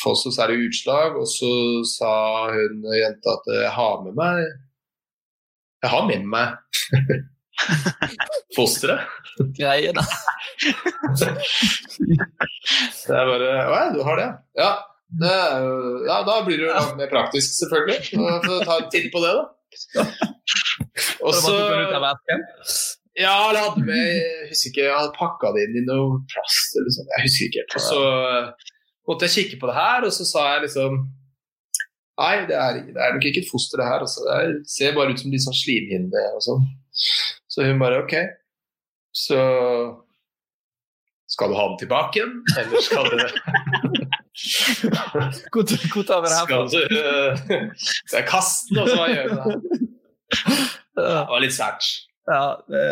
få 0.00 0.14
så 0.16 0.32
særlig 0.32 0.70
utslag. 0.70 1.18
Og 1.20 1.28
så 1.28 1.50
sa 1.90 2.12
hun 2.54 2.86
jenta 2.96 3.34
at 3.36 3.50
jeg 3.52 3.72
har 3.76 4.00
med 4.06 4.16
meg 4.16 4.40
Jeg 5.84 5.92
har 5.92 6.08
med 6.08 6.24
meg 6.32 6.48
Fosteret? 8.56 9.04
da. 9.92 10.04
Så 12.94 13.12
jeg 13.12 13.28
bare 13.28 13.48
Å 13.52 13.76
ja, 13.76 13.84
du 13.92 14.00
har 14.06 14.16
det? 14.20 14.28
Ja. 14.56 14.72
Det 15.20 15.30
ja, 16.08 16.16
da 16.26 16.40
blir 16.46 16.58
det 16.58 16.64
jo 16.64 16.72
langt 16.72 16.96
mer 16.98 17.10
praktisk, 17.12 17.52
selvfølgelig. 17.60 18.00
Får 18.16 18.64
ta 18.66 18.78
en 18.80 18.88
titt 18.90 19.12
på 19.12 19.20
det, 19.22 19.34
da. 19.36 19.44
Og 21.22 21.34
Så 21.36 21.52
Ja, 23.14 23.34
eller 23.48 23.68
hadde 23.68 23.84
med 23.86 24.00
Jeg 24.00 24.48
husker 24.50 24.70
ikke, 24.72 24.86
jeg 24.88 24.96
hadde 24.98 25.18
pakka 25.18 25.46
det 25.54 25.62
inn 25.68 25.76
i 25.78 25.84
noe 25.86 26.16
plast 26.32 26.70
eller 26.78 26.92
sånn. 26.96 27.12
Jeg 27.12 27.26
husker 27.28 27.44
ikke 27.50 27.60
helt. 27.62 27.76
Og 27.78 27.82
så 27.84 28.00
måtte 29.08 29.28
jeg 29.28 29.36
kikke 29.36 29.56
på 29.60 29.68
det 29.70 29.76
her, 29.78 30.00
og 30.08 30.12
så 30.16 30.24
sa 30.28 30.40
jeg 30.54 30.64
liksom 30.68 30.92
Nei, 32.14 32.34
det 32.46 32.54
er, 32.54 32.76
det 32.94 33.00
er 33.02 33.14
nok 33.16 33.24
ikke 33.26 33.42
et 33.42 33.50
foster, 33.50 33.80
det 33.80 33.88
her. 33.90 34.00
Altså. 34.06 34.22
Det 34.22 34.70
ser 34.70 34.94
bare 34.94 35.10
ut 35.10 35.18
som 35.18 35.32
litt 35.34 35.42
sånn 35.42 35.56
slimhinne 35.58 36.20
og 36.36 36.42
sånn. 36.46 36.62
Så 37.50 37.66
hun 37.66 37.82
bare 37.82 38.04
OK. 38.04 38.14
Så 39.14 39.38
skal 41.34 41.50
du 41.50 41.56
ha 41.58 41.64
den 41.72 41.80
tilbake 41.80 42.14
igjen, 42.20 42.34
eller 42.60 42.80
skal 42.86 43.04
du 43.10 43.16
God, 45.54 45.68
god 45.94 46.08
her 46.14 46.24
Skal 46.44 46.64
du 46.70 46.80
uh, 46.98 47.30
Skal 47.78 48.18
jeg 48.18 48.26
kaste 48.28 48.66
den, 48.70 48.78
og 48.82 48.86
så 48.90 48.94
hva 48.98 49.06
gjør 49.10 49.26
du? 49.30 49.34
det? 49.34 49.44
Det 50.94 51.02
var 51.30 51.40
litt 51.42 51.54
sært. 51.54 51.82
Ja, 52.24 52.44
det, 52.70 52.84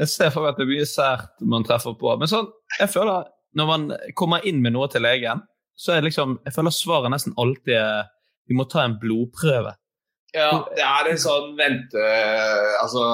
jeg 0.00 0.08
ser 0.08 0.30
for 0.32 0.44
meg 0.44 0.54
at 0.54 0.60
det 0.60 0.64
er 0.64 0.70
mye 0.70 0.88
sært 0.88 1.42
man 1.54 1.66
treffer 1.66 1.96
på. 1.98 2.12
Men 2.20 2.30
sånn, 2.30 2.48
jeg 2.78 2.90
føler 2.92 3.28
når 3.58 3.68
man 3.68 3.88
kommer 4.18 4.44
inn 4.48 4.62
med 4.64 4.74
noe 4.76 4.88
til 4.92 5.04
legen, 5.04 5.42
så 5.78 5.94
er 5.94 6.06
liksom, 6.06 6.38
jeg 6.46 6.54
føler 6.56 6.74
svaret 6.74 7.12
nesten 7.12 7.36
alltid 7.38 7.76
er 7.78 8.08
vi 8.48 8.56
må 8.56 8.64
ta 8.64 8.86
en 8.86 8.96
blodprøve. 9.00 9.74
Ja, 10.36 10.52
det 10.76 10.84
er 10.84 11.10
en 11.10 11.20
sånn 11.20 11.52
vente... 11.58 12.04
Altså 12.80 13.04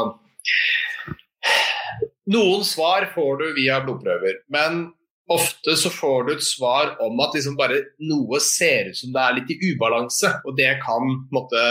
Noen 2.30 2.62
svar 2.64 3.08
får 3.12 3.40
du 3.40 3.48
via 3.58 3.80
blodprøver, 3.84 4.38
men 4.54 4.86
ofte 5.32 5.74
så 5.76 5.90
får 5.92 6.24
du 6.24 6.30
et 6.34 6.44
svar 6.44 6.94
om 7.04 7.18
at 7.24 7.34
liksom 7.36 7.56
bare 7.58 7.82
noe 8.08 8.40
ser 8.40 8.88
ut 8.92 8.98
som 8.98 9.12
det 9.12 9.24
er 9.24 9.36
litt 9.38 9.52
i 9.52 9.58
ubalanse, 9.72 10.30
og 10.44 10.56
det 10.56 10.70
kan 10.84 11.04
på 11.04 11.34
en 11.34 11.36
måte 11.36 11.64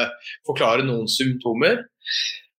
forklare 0.45 0.85
noen 0.85 1.09
symptomer. 1.09 1.81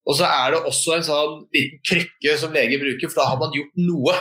Og 0.04 0.18
så 0.18 0.28
er 0.28 0.52
det 0.52 0.62
også 0.68 0.96
en 0.99 1.06
sånn 1.06 1.37
liten 1.54 1.80
krykke 1.88 2.37
som 2.40 2.54
leger 2.54 2.82
bruker, 2.82 3.11
for 3.11 3.23
da 3.23 3.28
har 3.32 3.40
man 3.40 3.54
gjort 3.56 3.75
noe. 3.80 4.16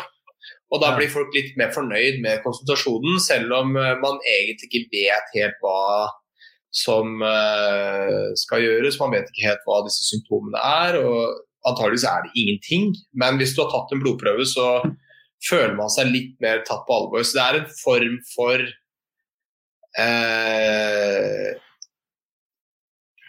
Og 0.73 0.81
da 0.81 0.93
blir 0.97 1.11
folk 1.11 1.33
litt 1.35 1.53
mer 1.59 1.73
fornøyd 1.75 2.21
med 2.23 2.41
konsultasjonen, 2.45 3.19
selv 3.21 3.53
om 3.59 3.75
eh, 3.77 3.95
man 4.01 4.19
egentlig 4.37 4.69
ikke 4.69 4.87
vet 4.95 5.33
helt 5.35 5.59
hva 5.61 6.09
som 6.73 7.21
eh, 7.21 8.31
skal 8.39 8.63
gjøres. 8.63 8.97
Man 9.01 9.13
vet 9.13 9.29
ikke 9.29 9.49
helt 9.51 9.67
hva 9.67 9.83
disse 9.85 10.07
symptomene 10.07 10.63
er, 10.87 10.97
og 11.03 11.43
antageligvis 11.69 12.07
er 12.09 12.25
det 12.25 12.33
ingenting. 12.41 12.89
Men 13.13 13.37
hvis 13.37 13.53
du 13.53 13.61
har 13.63 13.71
tatt 13.75 13.93
en 13.93 14.01
blodprøve, 14.01 14.47
så 14.49 14.81
føler 15.45 15.75
man 15.77 15.91
seg 15.93 16.09
litt 16.09 16.33
mer 16.43 16.63
tatt 16.67 16.87
på 16.87 16.97
alvor. 16.97 17.21
Så 17.21 17.37
det 17.37 17.45
er 17.45 17.59
en 17.59 17.71
form 17.83 18.17
for 18.33 18.65
eh, 19.99 21.49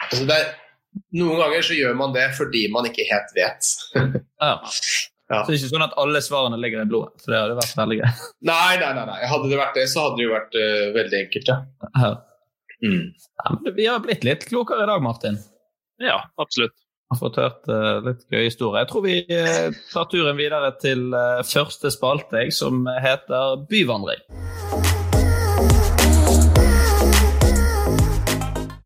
altså 0.08 0.24
det 0.30 0.38
er, 0.38 0.52
Noen 1.18 1.40
ganger 1.40 1.64
så 1.66 1.76
gjør 1.76 1.96
man 1.98 2.14
det 2.14 2.28
fordi 2.36 2.66
man 2.72 2.86
ikke 2.90 3.08
helt 3.10 3.34
vet. 3.36 3.74
Ja. 4.44 4.58
Ja. 5.32 5.38
Så 5.40 5.48
det 5.48 5.54
er 5.54 5.62
ikke 5.62 5.70
sånn 5.72 5.86
at 5.86 5.94
alle 6.00 6.20
svarene 6.20 6.58
ligger 6.60 6.82
i 6.82 6.88
blodet, 6.88 7.22
for 7.24 7.32
det 7.32 7.38
hadde 7.40 7.56
vært 7.56 7.78
veldig 7.78 7.96
gøy. 7.96 8.08
Nei, 8.50 8.72
nei, 8.82 8.90
nei, 8.98 9.04
nei. 9.08 9.18
Hadde 9.30 9.48
det 9.48 9.60
vært 9.60 9.78
det, 9.78 9.86
så 9.88 10.04
hadde 10.04 10.18
det 10.20 10.26
jo 10.26 10.34
vært 10.34 10.58
uh, 10.60 10.82
veldig 10.98 11.20
enkelt, 11.22 11.48
ja. 11.48 11.56
Ja. 11.96 12.10
Mm. 12.84 13.04
Ja, 13.16 13.54
men 13.54 13.76
vi 13.78 13.86
har 13.88 14.02
blitt 14.04 14.26
litt 14.28 14.44
klokere 14.50 14.84
i 14.84 14.90
dag, 14.90 15.00
Martin. 15.04 15.38
Ja, 16.04 16.18
absolutt. 16.36 16.76
Har 17.12 17.20
fått 17.22 17.40
hørt 17.40 17.70
uh, 17.72 18.04
litt 18.04 18.26
gøy 18.28 18.44
historie. 18.44 18.84
Jeg 18.84 18.90
tror 18.92 19.06
vi 19.06 19.16
eh, 19.24 19.78
tar 19.94 20.10
turen 20.12 20.36
videre 20.40 20.74
til 20.82 21.08
første 21.48 21.92
spalte, 21.94 22.44
som 22.52 22.84
heter 23.00 23.64
Byvandring. 23.70 24.93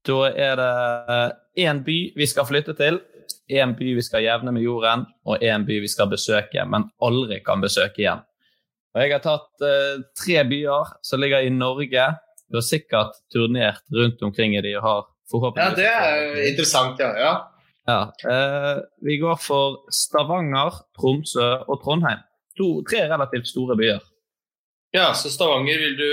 Da 0.09 0.31
er 0.33 0.57
det 0.57 1.64
én 1.66 1.83
by 1.85 1.97
vi 2.16 2.27
skal 2.29 2.47
flytte 2.49 2.73
til, 2.79 3.01
én 3.53 3.75
by 3.77 3.90
vi 3.99 4.05
skal 4.05 4.25
jevne 4.25 4.55
med 4.57 4.64
jorden, 4.64 5.05
og 5.29 5.42
én 5.44 5.66
by 5.68 5.83
vi 5.85 5.90
skal 5.90 6.09
besøke, 6.09 6.64
men 6.64 6.88
aldri 7.05 7.42
kan 7.44 7.61
besøke 7.61 8.05
igjen. 8.05 8.25
Og 8.94 9.03
Jeg 9.03 9.12
har 9.12 9.23
tatt 9.25 9.64
eh, 9.68 10.01
tre 10.16 10.40
byer 10.49 10.94
som 11.05 11.21
ligger 11.21 11.44
i 11.44 11.53
Norge. 11.53 12.07
Du 12.49 12.57
har 12.57 12.64
sikkert 12.64 13.21
turnert 13.33 13.85
rundt 13.92 14.23
omkring 14.25 14.57
i 14.57 14.62
de 14.64 14.75
og 14.79 14.87
har 14.87 15.03
forhåpentligvis 15.31 15.85
Ja, 15.85 15.99
det 16.01 16.40
er 16.40 16.49
interessant, 16.49 17.03
ja. 17.05 17.11
ja. 17.21 17.35
ja, 17.90 18.01
eh, 18.33 18.81
Vi 19.05 19.18
går 19.21 19.37
for 19.44 19.83
Stavanger, 19.92 20.81
Tromsø 20.97 21.51
og 21.68 21.83
Trondheim. 21.85 22.25
To, 22.59 22.81
tre 22.88 23.05
relativt 23.12 23.53
store 23.53 23.77
byer. 23.77 24.01
Ja, 24.97 25.12
så 25.12 25.31
Stavanger 25.31 25.85
vil 25.85 25.99
du 26.01 26.11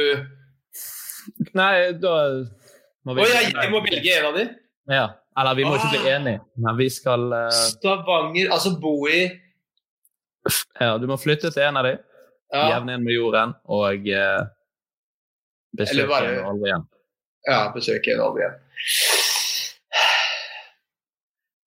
Nei, 1.57 1.95
da 1.97 2.43
må 3.05 3.13
vi 3.17 3.21
ja, 3.29 3.41
jeg 3.49 3.71
må 3.71 3.81
velge 3.85 4.13
en 4.19 4.25
av 4.31 4.35
de? 4.39 4.45
Ja. 4.91 5.05
Eller 5.37 5.55
vi 5.57 5.65
må 5.67 5.75
ikke 5.77 5.89
bli 5.91 5.99
Ah. 6.05 6.15
enige, 6.15 6.39
men 6.63 6.77
vi 6.79 6.85
skal 6.89 7.25
uh... 7.33 7.49
Stavanger 7.51 8.51
Altså 8.55 8.71
bo 8.81 8.93
i 9.11 9.25
Ja, 10.79 10.97
du 11.01 11.07
må 11.09 11.17
flytte 11.19 11.51
til 11.51 11.63
en 11.67 11.77
av 11.81 11.83
de, 11.89 11.95
Ja, 12.53 12.67
jevne 12.75 12.95
inn 12.95 13.03
med 13.03 13.15
jorden 13.17 13.55
og 13.65 14.05
uh, 14.07 14.45
besøke 15.75 16.07
bare- 16.11 16.35
en 16.39 16.45
aldri 16.53 16.69
igjen. 16.69 16.85
ja 17.49 17.59
besøke 17.75 18.13
en 18.13 18.21
aldri 18.27 18.45
igjen. 18.45 18.59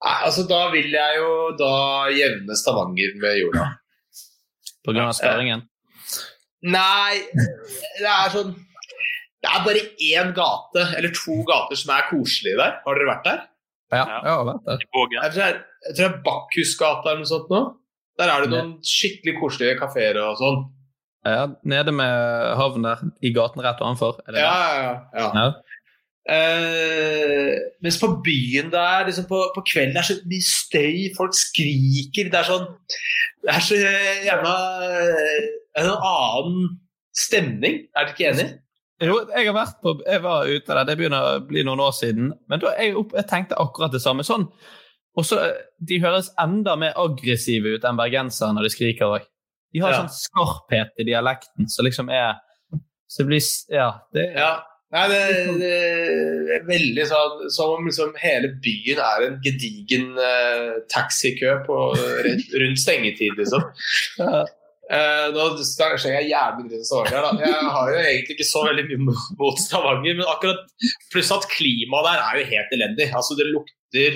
Nei, 0.05 0.14
altså 0.29 0.44
Da 0.48 0.61
vil 0.72 0.90
jeg 0.94 1.16
jo 1.18 1.31
da 1.59 1.72
jevne 2.14 2.57
Stavanger 2.57 3.16
med 3.20 3.40
jorda. 3.42 3.66
På 4.87 4.94
grunn 4.94 5.09
av 5.11 5.16
skaringen. 5.18 5.64
Nei, 6.62 7.18
det 7.35 8.09
er 8.09 8.31
sånn 8.33 8.55
Det 9.38 9.51
er 9.55 9.64
bare 9.66 9.83
én 10.03 10.33
gate, 10.35 10.85
eller 10.98 11.12
to 11.14 11.37
gater, 11.46 11.79
som 11.79 11.92
er 11.94 12.09
koselige 12.11 12.59
der. 12.59 12.81
Har 12.85 12.98
dere 12.98 13.11
vært 13.12 13.29
der? 13.29 13.44
Ja. 13.94 14.05
Jeg 14.05 14.33
har 14.33 14.46
vært 14.48 14.64
der. 14.66 14.81
jeg 14.83 15.94
tror 15.94 15.94
det 15.96 16.07
er 16.09 16.16
Bakkhusgata 16.24 17.12
eller 17.12 17.22
noe 17.22 17.31
sånt 17.31 17.53
nå. 17.53 17.61
Der 18.18 18.33
er 18.33 18.42
det 18.42 18.51
noen 18.51 18.74
skikkelig 18.83 19.37
koselige 19.38 19.79
kafeer 19.79 20.18
og 20.24 20.40
sånn. 20.40 20.66
Ja, 21.29 21.46
nede 21.66 21.92
med 21.94 22.55
havn 22.59 22.87
der, 22.87 23.03
i 23.22 23.31
gaten 23.35 23.62
rett 23.62 23.81
ovenfor. 23.83 24.18
Er 24.27 24.35
det 24.35 24.42
Ja, 24.42 24.55
ja, 24.83 24.92
ja. 25.14 25.31
Ja. 25.38 25.48
Uh, 26.29 27.55
mens 27.81 27.96
på 28.01 28.11
byen 28.24 28.68
der, 28.72 29.07
liksom 29.07 29.24
på, 29.31 29.38
på 29.55 29.62
kvelden, 29.70 29.94
det 29.96 30.03
er 30.03 30.09
så 30.11 30.16
mye 30.29 30.44
støy, 30.44 30.96
folk 31.16 31.37
skriker. 31.37 32.29
Det 32.29 32.42
er 32.42 32.48
sånn 32.51 32.66
Det 33.44 33.55
er 33.55 33.64
så 33.64 33.79
jævla 34.27 34.55
eh, 34.85 35.46
En 35.81 35.92
annen 35.94 36.66
stemning. 37.16 37.87
Er 37.94 38.05
dere 38.05 38.16
ikke 38.16 38.29
enig? 38.33 38.48
Jo, 39.01 39.21
jeg 39.31 39.47
har 39.47 39.55
vært 39.55 39.77
på 39.83 39.93
Jeg 40.07 40.23
var 40.25 40.49
ute 40.51 40.75
der, 40.75 40.85
det 40.89 40.97
begynner 40.99 41.23
å 41.23 41.41
bli 41.47 41.63
noen 41.67 41.81
år 41.85 41.93
siden. 41.95 42.33
Men 42.51 42.61
da 42.63 42.73
jeg, 42.81 42.97
opp, 42.99 43.13
jeg 43.15 43.29
tenkte 43.31 43.59
akkurat 43.63 43.93
det 43.95 44.01
samme. 44.03 44.25
sånn. 44.27 44.49
Og 45.19 45.25
så 45.27 45.39
De 45.79 46.01
høres 46.03 46.33
enda 46.39 46.75
mer 46.77 46.93
aggressive 46.99 47.77
ut 47.77 47.85
enn 47.87 47.99
bergensere 48.01 48.55
når 48.57 48.67
de 48.69 48.73
skriker 48.75 49.07
òg. 49.19 49.29
De 49.75 49.81
har 49.85 49.93
Ja. 49.93 50.01
sånn 50.07 50.15
skarphet 50.17 50.91
i 50.99 51.05
dialekten 51.05 51.69
som 51.69 51.85
liksom 51.87 52.11
er 52.11 52.41
Så 53.09 53.23
det 53.23 53.27
blir 53.27 53.43
Ja. 53.71 53.93
Det, 54.13 54.35
Ja. 54.37 54.63
Nei, 54.91 55.07
det, 55.09 55.59
det 55.61 56.55
er 56.57 56.63
veldig 56.65 57.05
sånn 57.07 57.51
som 57.53 57.75
om 57.77 57.85
liksom 57.87 58.15
hele 58.17 58.49
byen 58.65 58.99
er 59.05 59.27
en 59.27 59.41
gedigen 59.45 60.15
uh, 60.17 60.81
taxikø 60.89 61.59
på, 61.67 61.77
rundt 62.57 62.79
stengetid, 62.81 63.37
liksom. 63.37 63.63
Ja. 64.19 64.47
Eh, 64.88 65.27
nå 65.35 65.46
slenger 65.61 66.14
jeg 66.14 66.31
jævlig 66.31 66.79
i 66.79 66.85
Stavanger. 66.87 67.20
da. 67.27 67.31
Jeg 67.44 67.72
har 67.74 67.90
jo 67.92 67.96
egentlig 68.01 68.37
ikke 68.38 68.48
så 68.48 68.62
veldig 68.64 68.85
mye 68.88 69.01
mot 69.37 69.59
Stavanger, 69.61 70.14
men 70.16 70.31
akkurat 70.33 70.62
pluss 71.12 71.33
at 71.35 71.44
klimaet 71.53 72.07
der 72.09 72.22
er 72.24 72.38
jo 72.38 72.51
helt 72.55 72.72
elendig. 72.77 73.09
Altså, 73.12 73.37
det 73.37 73.51
lukter 73.51 74.12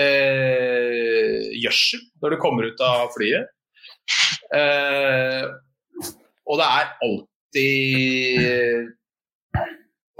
eh, 0.00 1.50
gjødsel 1.60 2.00
når 2.22 2.32
du 2.32 2.36
kommer 2.40 2.70
ut 2.70 2.80
av 2.86 3.12
flyet. 3.16 3.52
Eh, 4.56 5.44
og 6.48 6.54
det 6.62 6.70
er 6.80 6.86
alltid 7.04 8.88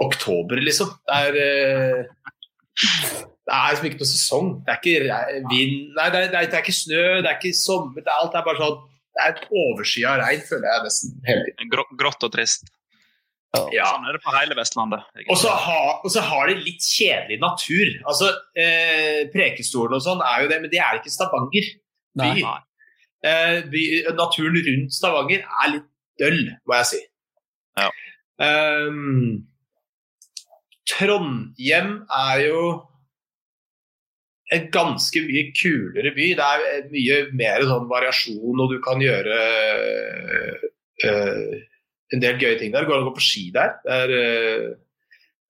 oktober, 0.01 0.61
liksom. 0.61 0.93
Det 1.09 1.13
er 1.25 1.31
det 3.51 3.57
er 3.57 3.73
liksom 3.73 3.87
ikke 3.89 3.99
noe 3.99 4.11
sesong. 4.13 4.47
Det 4.63 4.71
er 4.71 4.79
ikke 4.79 4.99
vind 5.49 5.73
Nei, 5.97 6.07
det 6.13 6.21
er, 6.21 6.29
det 6.31 6.53
er, 6.53 6.61
ikke 6.61 6.77
snø, 6.77 7.03
det 7.19 7.27
er 7.27 7.37
ikke 7.39 7.57
sommer. 7.57 7.99
Det 7.99 8.07
er, 8.07 8.21
alt 8.21 8.37
er 8.37 8.45
bare 8.45 8.61
sånn 8.61 8.79
Det 9.11 9.23
er 9.23 9.33
et 9.33 9.41
overskya 9.61 10.13
regn, 10.21 10.43
føler 10.47 10.69
jeg 10.69 10.85
nesten 10.87 11.17
hele 11.27 11.47
tiden. 11.47 11.71
Grå, 11.73 11.83
grått 11.99 12.23
og 12.27 12.31
trist. 12.33 12.69
Ja. 13.75 13.89
Sånn 13.89 14.07
er 14.07 14.15
det 14.15 14.21
på 14.23 14.31
hele 14.31 14.55
Vestlandet. 14.55 15.07
Og 15.27 15.35
så 15.39 15.51
så 16.13 16.23
har 16.23 16.47
de 16.47 16.55
litt 16.63 16.85
kjedelig 16.85 17.41
natur. 17.41 17.89
Altså, 18.07 18.31
eh, 18.55 19.27
Prekestolen 19.33 19.97
og 19.97 20.03
sånn 20.05 20.23
er 20.23 20.45
jo 20.45 20.51
det, 20.53 20.59
men 20.63 20.71
det 20.71 20.79
er 20.79 20.99
ikke 20.99 21.11
Stavanger 21.11 21.67
by. 22.15 22.29
Nei. 22.39 22.55
Eh, 23.27 23.57
by. 23.73 23.83
Naturen 24.15 24.55
rundt 24.55 24.95
Stavanger 24.95 25.43
er 25.43 25.73
litt 25.75 25.89
døll, 26.21 26.41
må 26.67 26.79
jeg 26.79 26.89
si. 26.93 27.01
Ja. 27.81 27.89
Um, 28.41 29.43
Trondhjem 30.89 31.91
er 32.07 32.45
jo 32.47 32.63
en 34.51 34.67
ganske 34.73 35.23
mye 35.27 35.49
kulere 35.55 36.13
by. 36.15 36.29
Det 36.37 36.47
er 36.47 36.87
mye 36.91 37.19
mer 37.39 37.65
sånn 37.67 37.89
variasjon, 37.91 38.63
og 38.63 38.73
du 38.73 38.79
kan 38.83 39.03
gjøre 39.03 39.37
uh, 41.05 41.53
en 42.11 42.23
del 42.23 42.41
gøye 42.41 42.57
ting 42.59 42.73
der. 42.73 42.83
Det 42.83 42.89
går 42.89 42.99
an 42.99 43.05
å 43.05 43.11
gå 43.11 43.17
på 43.19 43.25
ski 43.25 43.45
der. 43.55 43.77
Det 43.85 43.99
er, 44.01 44.15
uh, 44.17 44.65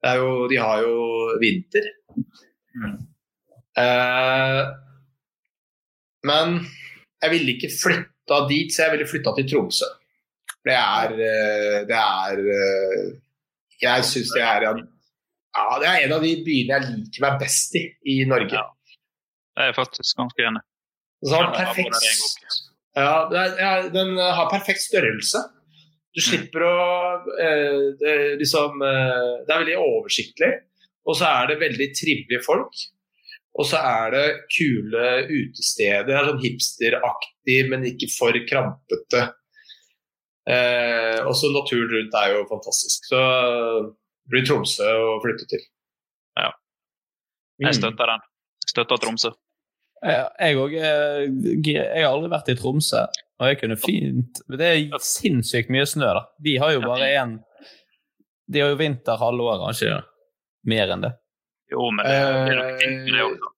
det 0.02 0.12
er 0.12 0.22
jo, 0.22 0.36
de 0.52 0.62
har 0.62 0.86
jo 0.86 1.00
vinter. 1.42 1.90
Mm. 2.78 3.00
Uh, 3.80 4.62
men 6.30 6.60
jeg 7.24 7.34
ville 7.34 7.56
ikke 7.56 7.74
flytta 7.74 8.44
dit, 8.52 8.70
så 8.74 8.86
jeg 8.86 8.98
ville 8.98 9.10
flytta 9.10 9.34
til 9.40 9.50
Tromsø. 9.50 9.90
Det 10.62 10.76
er, 10.78 11.14
det 11.90 11.98
er 11.98 12.40
Jeg 13.82 14.04
syns 14.06 14.30
det 14.36 14.44
er 14.46 14.68
en 14.70 14.84
ja, 15.52 15.64
det 15.82 15.88
er 15.90 16.04
en 16.06 16.14
av 16.16 16.22
de 16.22 16.36
byene 16.46 16.78
jeg 16.78 16.92
liker 16.92 17.24
meg 17.26 17.40
best 17.42 17.74
i 17.76 17.82
i 18.14 18.20
Norge. 18.30 18.54
Ja. 18.54 18.70
Jeg 19.60 19.72
er 19.72 19.78
faktisk 19.78 20.18
ganske 20.20 20.46
enig. 20.48 20.62
Så 21.22 21.40
perfekt, 21.54 22.06
ja, 22.98 23.74
den 23.94 24.16
har 24.18 24.48
perfekt 24.50 24.82
størrelse. 24.82 25.44
Du 26.12 26.20
mm. 26.20 26.26
slipper 26.26 26.66
å 26.68 26.78
eh, 27.40 27.84
det, 28.00 28.16
liksom, 28.42 28.82
eh, 28.84 29.28
det 29.46 29.54
er 29.54 29.62
veldig 29.64 29.78
oversiktlig. 29.80 30.50
Og 31.08 31.18
så 31.18 31.30
er 31.30 31.52
det 31.52 31.62
veldig 31.62 31.88
trivelige 31.98 32.44
folk. 32.46 32.82
Og 33.60 33.68
så 33.68 33.80
er 33.84 34.16
det 34.16 34.26
kule 34.54 35.06
utesteder. 35.28 36.06
Det 36.08 36.16
er 36.16 36.28
sånn 36.30 36.44
hipsteraktig, 36.44 37.58
men 37.72 37.88
ikke 37.88 38.10
for 38.14 38.38
krampete. 38.48 39.24
Eh, 40.50 41.20
også 41.28 41.52
naturen 41.54 41.92
rundt 41.92 42.18
er 42.18 42.36
jo 42.36 42.46
fantastisk. 42.50 43.08
Så 43.12 43.22
det 43.22 44.34
blir 44.34 44.48
Tromsø 44.48 44.88
å 44.88 45.20
flytte 45.24 45.48
til. 45.52 45.64
Ja. 46.40 46.52
Jeg 47.62 47.72
mm. 47.72 47.80
støtter 47.80 48.14
den. 48.14 48.28
Støtter 48.72 49.02
Tromsø. 49.02 49.34
Jeg 50.02 50.58
òg. 50.58 50.74
Eh, 50.74 51.26
jeg 51.68 52.02
har 52.02 52.10
aldri 52.10 52.32
vært 52.32 52.50
i 52.50 52.58
Tromsø, 52.58 53.04
og 53.42 53.52
jeg 53.52 53.60
kunne 53.62 53.78
fint 53.78 54.42
Det 54.50 54.68
er 54.68 55.04
sinnssykt 55.06 55.70
mye 55.74 55.86
snø, 55.86 56.10
da. 56.18 56.24
De 56.42 56.58
har 56.62 56.74
jo 56.74 56.82
bare 56.86 57.12
én 57.22 57.36
De 58.52 58.64
har 58.64 58.74
jo 58.74 58.80
vinter 58.80 59.22
halve 59.22 59.46
året, 59.46 59.68
har 59.68 59.78
ikke 59.78 60.02
Mer 60.72 60.94
enn 60.94 61.06
det. 61.06 61.16
Jo, 61.72 61.88
men 61.96 62.06
det 62.06 62.18
er 62.18 62.58
nok 62.60 62.82
fint, 62.82 63.08
det 63.08 63.24
også. 63.26 63.52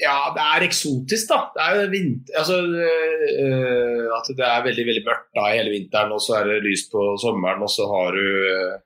Ja, 0.00 0.14
det 0.32 0.44
er 0.46 0.64
eksotisk, 0.64 1.28
da. 1.28 1.40
Det 1.52 1.64
er 1.64 1.74
jo 1.76 1.88
vinter, 1.92 2.36
altså, 2.40 2.56
øh, 2.64 4.06
at 4.16 4.30
det 4.38 4.46
er 4.46 4.62
veldig 4.64 4.86
veldig 4.88 5.02
mørkt 5.04 5.28
da 5.36 5.48
hele 5.52 5.74
vinteren, 5.74 6.14
og 6.16 6.22
så 6.24 6.38
er 6.38 6.48
det 6.48 6.62
lyst 6.64 6.88
på 6.94 7.02
sommeren, 7.20 7.60
og 7.66 7.68
så 7.74 7.88
har 7.90 8.16
du 8.16 8.24
uh, 8.54 8.78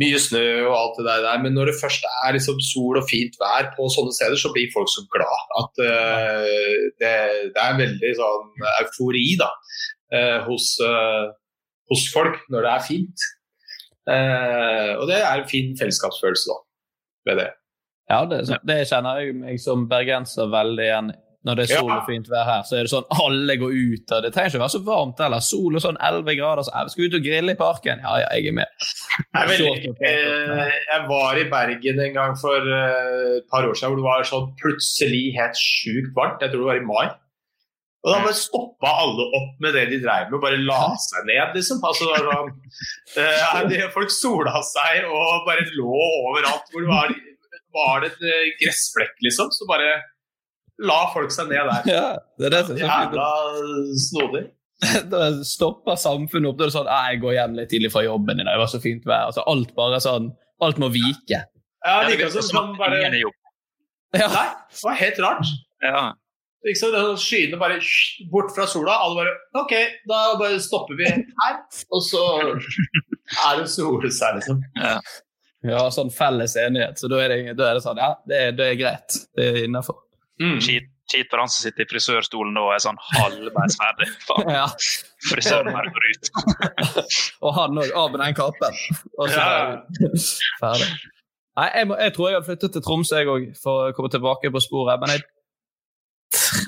mye 0.00 0.18
snø 0.20 0.44
og 0.70 0.74
alt 0.76 0.98
det 1.00 1.06
der. 1.08 1.42
Men 1.44 1.56
når 1.56 1.70
det 1.70 1.80
først 1.80 2.06
er 2.08 2.36
liksom 2.36 2.60
sol 2.64 3.00
og 3.00 3.08
fint 3.10 3.36
vær 3.40 3.70
på 3.76 3.88
sånne 3.92 4.14
steder, 4.16 4.38
så 4.40 4.52
blir 4.54 4.72
folk 4.74 4.90
så 4.92 5.04
glad 5.12 5.56
at 5.60 5.82
uh, 5.84 6.82
det, 7.02 7.14
det, 7.52 7.64
er 7.64 7.80
veldig 7.80 8.12
sånn 8.18 8.68
eufori 8.78 9.26
da, 9.40 9.50
uh, 10.16 10.38
hos, 10.48 10.74
uh, 10.84 11.32
hos, 11.92 12.06
folk 12.14 12.40
når 12.52 12.68
det 12.68 12.74
er 12.74 12.86
fint. 12.90 13.30
og 14.02 15.04
det 15.06 15.18
er 15.20 15.36
en 15.36 15.50
fin 15.50 15.76
fellesskapsfølelse 15.78 16.48
da, 16.50 16.56
ved 17.28 17.44
det. 17.44 17.50
Ja, 18.10 18.24
det, 18.28 18.40
det 18.66 18.80
kjenner 18.90 19.20
jeg 19.22 19.36
meg 19.38 19.60
som 19.62 19.84
bergenser 19.88 20.50
veldig 20.50 20.88
igjen 20.88 21.12
i 21.12 21.20
når 21.42 21.58
det 21.58 21.64
er 21.64 21.80
sol 21.80 21.90
og 21.90 22.04
fint 22.06 22.28
vær 22.30 22.44
her, 22.46 22.60
så 22.66 22.76
er 22.78 22.86
det 22.86 22.92
sånn 22.92 23.16
alle 23.24 23.56
går 23.58 23.72
ut. 23.74 24.12
og 24.14 24.22
Det 24.22 24.30
trenger 24.34 24.52
ikke 24.52 24.60
å 24.60 24.62
være 24.62 24.74
så 24.76 24.80
varmt 24.86 25.22
heller. 25.24 25.42
Sol 25.42 25.78
og 25.78 25.82
sånn 25.82 25.98
11 25.98 26.36
grader, 26.38 26.66
så 26.66 26.74
jeg 26.76 26.92
skal 26.92 27.08
ut 27.08 27.16
og 27.18 27.24
grille 27.24 27.54
i 27.54 27.58
parken. 27.58 28.04
Ja, 28.04 28.12
ja, 28.22 28.28
jeg 28.36 28.52
er 28.52 28.54
med. 28.60 28.84
Jeg, 29.24 29.48
veldig, 29.50 29.94
eh, 30.06 30.76
jeg 30.92 31.08
var 31.08 31.40
i 31.40 31.48
Bergen 31.50 32.04
en 32.04 32.14
gang 32.14 32.36
for 32.38 32.70
eh, 32.76 33.40
et 33.40 33.48
par 33.50 33.66
år 33.66 33.74
siden 33.74 33.90
hvor 33.90 33.98
det 33.98 34.06
var 34.06 34.28
sånn 34.30 34.52
plutselig 34.62 35.24
helt 35.38 35.58
sjukt 35.58 36.14
varmt. 36.14 36.46
Jeg 36.46 36.54
tror 36.54 36.62
det 36.62 36.70
var 36.70 36.82
i 36.84 36.86
mai. 36.92 37.18
Og 38.02 38.10
da 38.10 38.22
bare 38.22 38.38
stoppa 38.38 38.94
alle 39.02 39.26
opp 39.38 39.58
med 39.62 39.76
det 39.78 39.84
de 39.90 39.98
dreiv 40.02 40.30
med, 40.30 40.38
og 40.38 40.46
bare 40.46 40.62
la 40.62 40.80
seg 40.98 41.26
ned, 41.26 41.52
liksom. 41.58 41.82
Altså, 41.86 42.06
da, 42.10 42.38
sånn, 43.18 43.76
uh, 43.78 43.92
folk 43.94 44.14
sola 44.14 44.62
seg 44.66 45.06
og 45.10 45.44
bare 45.46 45.66
lå 45.74 45.98
overalt. 46.30 46.70
Hvor 46.70 46.86
det 46.86 46.90
var, 46.90 47.14
var 47.74 48.02
det 48.02 48.14
et 48.14 48.58
gressflekk, 48.62 49.14
liksom. 49.26 49.50
Så 49.54 49.70
bare 49.70 50.00
la 50.82 50.98
folk 51.12 51.32
seg 51.34 51.50
ned 51.52 51.68
der. 51.68 51.88
Ja, 51.96 52.08
det 52.38 52.48
er 52.48 52.56
det 52.56 52.64
som 52.66 52.76
er 52.76 52.82
så 52.82 52.90
Jævla 52.90 53.28
snodig. 54.08 54.44
Da 55.12 55.26
stopper 55.46 55.98
samfunnet 56.00 56.50
opp. 56.50 56.58
Da 56.58 56.66
er 56.66 56.72
det 56.72 56.76
sånn 56.76 56.90
Jeg 56.90 57.20
går 57.22 57.36
hjem 57.36 57.58
litt 57.60 57.70
tidlig 57.70 57.92
fra 57.94 58.02
jobben 58.06 58.40
i 58.40 58.46
dag, 58.46 58.56
det 58.56 58.64
var 58.64 58.72
så 58.72 58.82
fint 58.82 59.06
vær. 59.06 59.28
Altså, 59.30 59.44
alt 59.50 59.74
bare 59.78 60.00
sånn 60.02 60.32
Alt 60.62 60.78
må 60.78 60.88
vike. 60.94 61.44
Ja, 61.82 61.94
like 62.06 62.28
som 62.30 62.44
sånn 62.46 62.74
bare 62.78 63.00
ja. 63.02 63.10
Nei, 63.10 64.48
det 64.70 64.82
var 64.84 64.98
helt 65.00 65.18
rart. 65.24 65.48
Ja. 65.82 66.02
Liksom, 66.62 66.94
Skyene 67.18 67.58
bare 67.58 67.80
bort 68.30 68.52
fra 68.54 68.68
sola. 68.70 68.98
Alle 69.02 69.16
bare 69.24 69.32
OK, 69.62 69.72
da 70.06 70.20
bare 70.38 70.60
stopper 70.62 70.98
vi 70.98 71.08
her. 71.08 71.56
Og 71.90 72.04
så 72.06 72.22
er 72.44 73.58
det 73.58 73.66
sole 73.72 74.12
her, 74.12 74.36
liksom. 74.38 74.62
Ja. 74.78 74.98
Vi 75.62 75.74
har 75.74 75.90
sånn 75.94 76.10
felles 76.10 76.54
enighet, 76.58 76.98
så 76.98 77.10
da 77.10 77.20
er 77.22 77.32
det, 77.32 77.56
da 77.58 77.68
er 77.70 77.78
det 77.78 77.84
sånn 77.84 78.00
Ja, 78.02 78.12
det 78.26 78.40
det 78.58 78.68
er 78.72 78.78
greit. 78.80 79.18
Det 79.38 79.48
er 79.48 79.60
innafor. 79.64 80.00
Mm. 80.40 80.58
Kjipt 81.12 81.32
for 81.32 81.42
han 81.42 81.50
som 81.50 81.66
sitter 81.66 81.84
i 81.84 81.90
frisørstolen 81.90 82.56
og 82.56 82.70
er 82.72 82.80
sånn 82.82 83.00
halvveis 83.10 83.76
ferdig. 83.80 84.08
ja. 84.56 84.66
Frisøren 85.28 85.74
her 85.74 85.90
går 85.92 86.06
ut. 86.08 86.30
og 87.44 87.56
han 87.58 87.82
òg, 87.82 87.90
av 87.98 88.14
med 88.14 88.22
den 88.24 88.38
kappen. 88.38 88.78
Og 89.18 89.28
så 89.28 89.42
ja. 89.42 90.14
ferdig. 90.62 90.88
Nei, 91.58 91.66
jeg, 91.68 91.88
må, 91.90 91.98
jeg, 92.00 92.14
tror 92.16 92.30
jeg 92.30 92.38
hadde 92.38 92.48
flyttet 92.48 92.72
til 92.72 92.84
Tromsø 92.86 93.18
jeg 93.20 93.28
òg, 93.28 93.50
for 93.60 93.90
å 93.90 93.96
komme 93.96 94.08
tilbake 94.12 94.52
på 94.54 94.62
sporet. 94.64 95.02
Men 95.02 95.12
jeg 95.18 95.26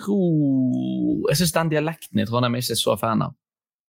tror 0.05 1.31
Jeg 1.31 1.41
syns 1.41 1.55
den 1.57 1.73
dialekten 1.73 2.21
i 2.21 2.27
Trondheim 2.29 2.59
er 2.59 2.65
ikke 2.67 2.77
så 2.77 2.99
fan 3.01 3.25
av. 3.25 3.33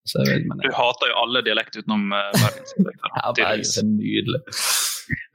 Vet, 0.03 0.29
jeg... 0.29 0.45
Du 0.67 0.69
hater 0.75 1.13
jo 1.13 1.17
alle 1.23 1.41
dialekter 1.47 1.85
utenom 1.85 2.11
uh, 2.13 2.29
bergensdialekter. 2.35 3.15
ja, 3.23 3.33
Bergen 3.39 3.73
er 3.81 3.89
nydelig. 3.89 4.43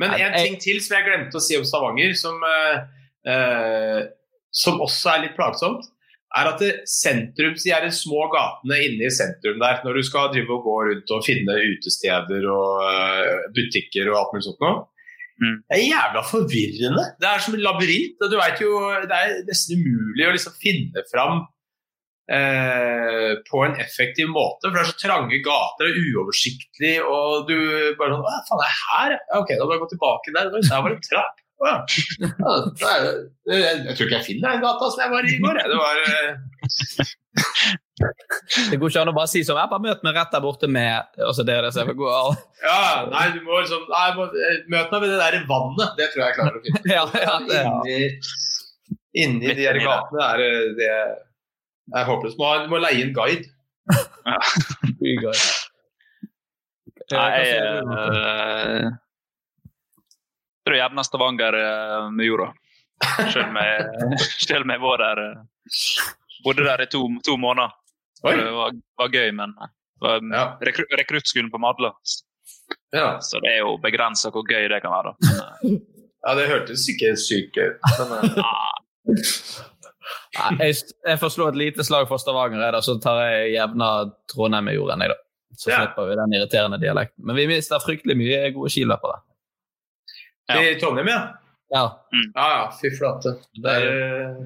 Men 0.01 0.13
en 0.19 0.35
ting 0.35 0.59
til 0.61 0.81
som 0.83 0.97
jeg 0.97 1.07
glemte 1.07 1.39
å 1.39 1.43
si 1.43 1.57
om 1.57 1.65
Stavanger, 1.65 2.13
som 2.19 2.43
uh, 2.43 2.83
uh, 3.31 4.01
som 4.57 4.81
også 4.83 5.13
er 5.13 5.23
litt 5.25 5.37
plagsomt, 5.37 5.85
er 6.37 6.49
at 6.49 6.63
sentrum, 6.91 7.55
de 7.55 7.71
er 7.71 7.85
de 7.85 7.93
små 7.95 8.27
gatene 8.33 8.77
inne 8.83 9.07
i 9.07 9.13
sentrum 9.13 9.61
der, 9.61 9.79
når 9.85 9.99
du 9.99 10.05
skal 10.05 10.31
drive 10.33 10.57
og 10.57 10.65
gå 10.65 10.75
rundt 10.89 11.13
og 11.15 11.25
finne 11.25 11.55
utesteder 11.55 12.47
og 12.51 12.83
uh, 12.83 13.47
butikker 13.55 14.11
og 14.11 14.19
alt 14.19 14.35
mulig 14.35 14.47
sånt 14.49 14.63
noe. 14.65 14.81
Mm. 15.37 15.59
Det 15.69 15.77
er 15.77 15.83
jævla 15.85 16.23
forvirrende. 16.25 17.05
Det 17.21 17.29
er 17.29 17.43
som 17.45 17.55
en 17.55 17.63
labyrint. 17.63 18.17
og 18.21 18.31
du 18.31 18.39
vet 18.39 18.61
jo, 18.63 18.71
Det 19.05 19.19
er 19.21 19.35
nesten 19.45 19.77
umulig 19.77 20.25
å 20.25 20.33
liksom 20.33 20.55
finne 20.57 21.03
fram 21.11 21.43
eh, 22.33 23.33
på 23.45 23.61
en 23.67 23.77
effektiv 23.83 24.31
måte. 24.33 24.65
For 24.65 24.73
det 24.73 24.81
er 24.81 24.89
så 24.89 24.97
trange 25.03 25.41
gater 25.45 25.91
og 25.91 25.99
uoversiktlig. 26.01 26.95
Og 27.05 27.51
du 27.51 27.57
bare 27.99 28.15
sånn 28.15 28.25
Hva 28.25 28.39
faen 28.49 28.65
er 28.65 28.79
her? 28.81 29.17
Ok, 29.37 29.53
da 29.53 29.67
må 29.67 29.77
jeg 29.77 29.83
gå 29.83 29.91
tilbake 29.93 30.33
der. 30.33 30.49
Der 30.57 30.81
var 30.81 30.89
det 30.89 30.97
en 30.97 31.05
trapp. 31.05 31.43
Ja. 31.57 31.73
jeg, 32.77 33.95
tror 33.97 34.05
ikke 34.05 34.13
jeg 34.13 34.25
finner 34.27 34.53
den 34.53 34.61
gata 34.61 34.89
som 34.93 35.01
jeg 35.01 35.13
var 35.13 35.25
i 35.25 35.31
i 35.33 35.39
går. 35.41 35.57
Det 35.57 35.79
var 35.81 35.95
uh... 36.05 36.31
Det 38.71 38.77
går 38.77 38.91
ikke 38.91 39.01
an 39.01 39.09
å 39.09 39.15
bare 39.15 39.29
si 39.31 39.41
som 39.45 39.57
Jeg 39.57 39.69
bare 39.71 39.81
møt 39.81 40.03
meg 40.05 40.17
rett 40.17 40.33
der 40.33 40.43
borte 40.43 40.67
med 40.69 41.17
altså 41.25 41.41
det 41.47 41.55
er 41.57 41.65
det 41.65 41.71
som 41.73 41.89
går 41.97 42.11
av. 42.13 42.35
Ja, 42.61 42.81
nei, 43.09 43.23
du 43.33 43.39
må 43.45 43.57
liksom 43.61 43.87
nei, 43.89 44.07
må, 44.17 44.27
eh, 44.29 44.59
Møt 44.69 44.93
meg 44.93 45.03
ved 45.03 45.13
det 45.13 45.19
der 45.23 45.47
vannet. 45.49 45.95
Det 45.97 46.09
tror 46.13 46.21
jeg 46.21 46.27
jeg 46.27 46.37
klarer 46.37 46.59
å 46.59 46.63
finne. 46.67 46.81
ja, 46.97 47.03
ja, 47.23 47.35
det, 47.49 47.61
inni, 47.87 47.97
inni 49.23 49.55
de 49.57 49.65
her 49.65 49.81
gatene 49.81 50.27
er 50.27 50.45
eh, 50.45 50.67
det 50.77 50.91
er 51.97 52.09
håpløst. 52.09 52.37
Du 52.37 52.69
må 52.69 52.81
leie 52.83 53.01
en 53.07 53.15
guide. 53.15 53.49
Ja. 54.27 54.37
Nei, 57.07 57.27
uh, 57.55 58.91
tror 60.67 60.75
jeg 60.75 60.83
jevna 60.83 61.03
Stavanger 61.07 61.57
eh, 61.63 62.11
med 62.11 62.27
jorda. 62.27 62.51
Selv 63.33 64.65
om 64.65 64.73
jeg 64.73 64.81
var 64.83 65.03
der 65.03 65.23
eh, 65.23 65.43
Bodde 66.45 66.63
der 66.67 66.83
i 66.83 66.87
to, 66.91 67.01
to 67.25 67.33
måneder. 67.41 67.71
Det 68.21 68.51
var, 68.53 68.73
var, 68.97 69.09
gøy, 69.09 69.31
men 69.31 69.53
var 70.01 70.21
ja. 70.33 70.43
rekru, 70.61 70.85
rekruttskolen 70.97 71.49
på 71.51 71.59
Madla. 71.61 71.91
Ja. 72.93 73.17
Så 73.21 73.39
det 73.43 73.55
er 73.55 73.63
jo 73.63 73.77
begrensa 73.81 74.29
hvor 74.33 74.45
gøy 74.47 74.67
det 74.69 74.81
kan 74.83 74.93
være. 74.93 75.15
Men, 75.27 75.39
eh, 75.39 75.79
ja, 76.25 76.33
det 76.35 76.45
hørtes 76.49 76.85
ikke 76.91 77.13
sykt 77.19 77.57
ut. 77.57 77.89
Men, 78.09 78.31
Nei, 80.37 80.51
jeg, 80.67 80.75
jeg, 81.07 81.19
får 81.19 81.31
slå 81.33 81.47
et 81.51 81.57
lite 81.59 81.83
slag 81.83 82.07
for 82.09 82.21
Stavanger, 82.21 82.61
jeg, 82.61 82.73
da, 82.75 82.81
så 82.83 82.95
tar 83.01 83.21
jeg 83.25 83.53
jevna 83.55 83.87
Trondheim 84.31 84.69
med 84.69 84.77
jorden. 84.77 85.03
Jeg, 85.03 85.13
da. 85.13 85.23
Så 85.57 85.71
slipper 85.71 86.09
vi 86.09 86.17
den 86.19 86.35
irriterende 86.37 86.77
dialekten. 86.81 87.23
Men 87.25 87.39
vi 87.39 87.47
mister 87.49 87.81
fryktelig 87.81 88.17
mye 88.19 88.51
gode 88.55 88.69
skiløpere. 88.71 89.17
Ja. 90.47 90.61
I 90.63 90.79
Trondheim, 90.79 91.07
ja? 91.07 91.21
Ja. 91.69 92.07
Mm. 92.13 92.31
ja, 92.35 92.49
ja. 92.57 92.71
Fy 92.81 92.91
flate. 92.97 93.33
Det 93.63 93.71
er, 93.71 94.37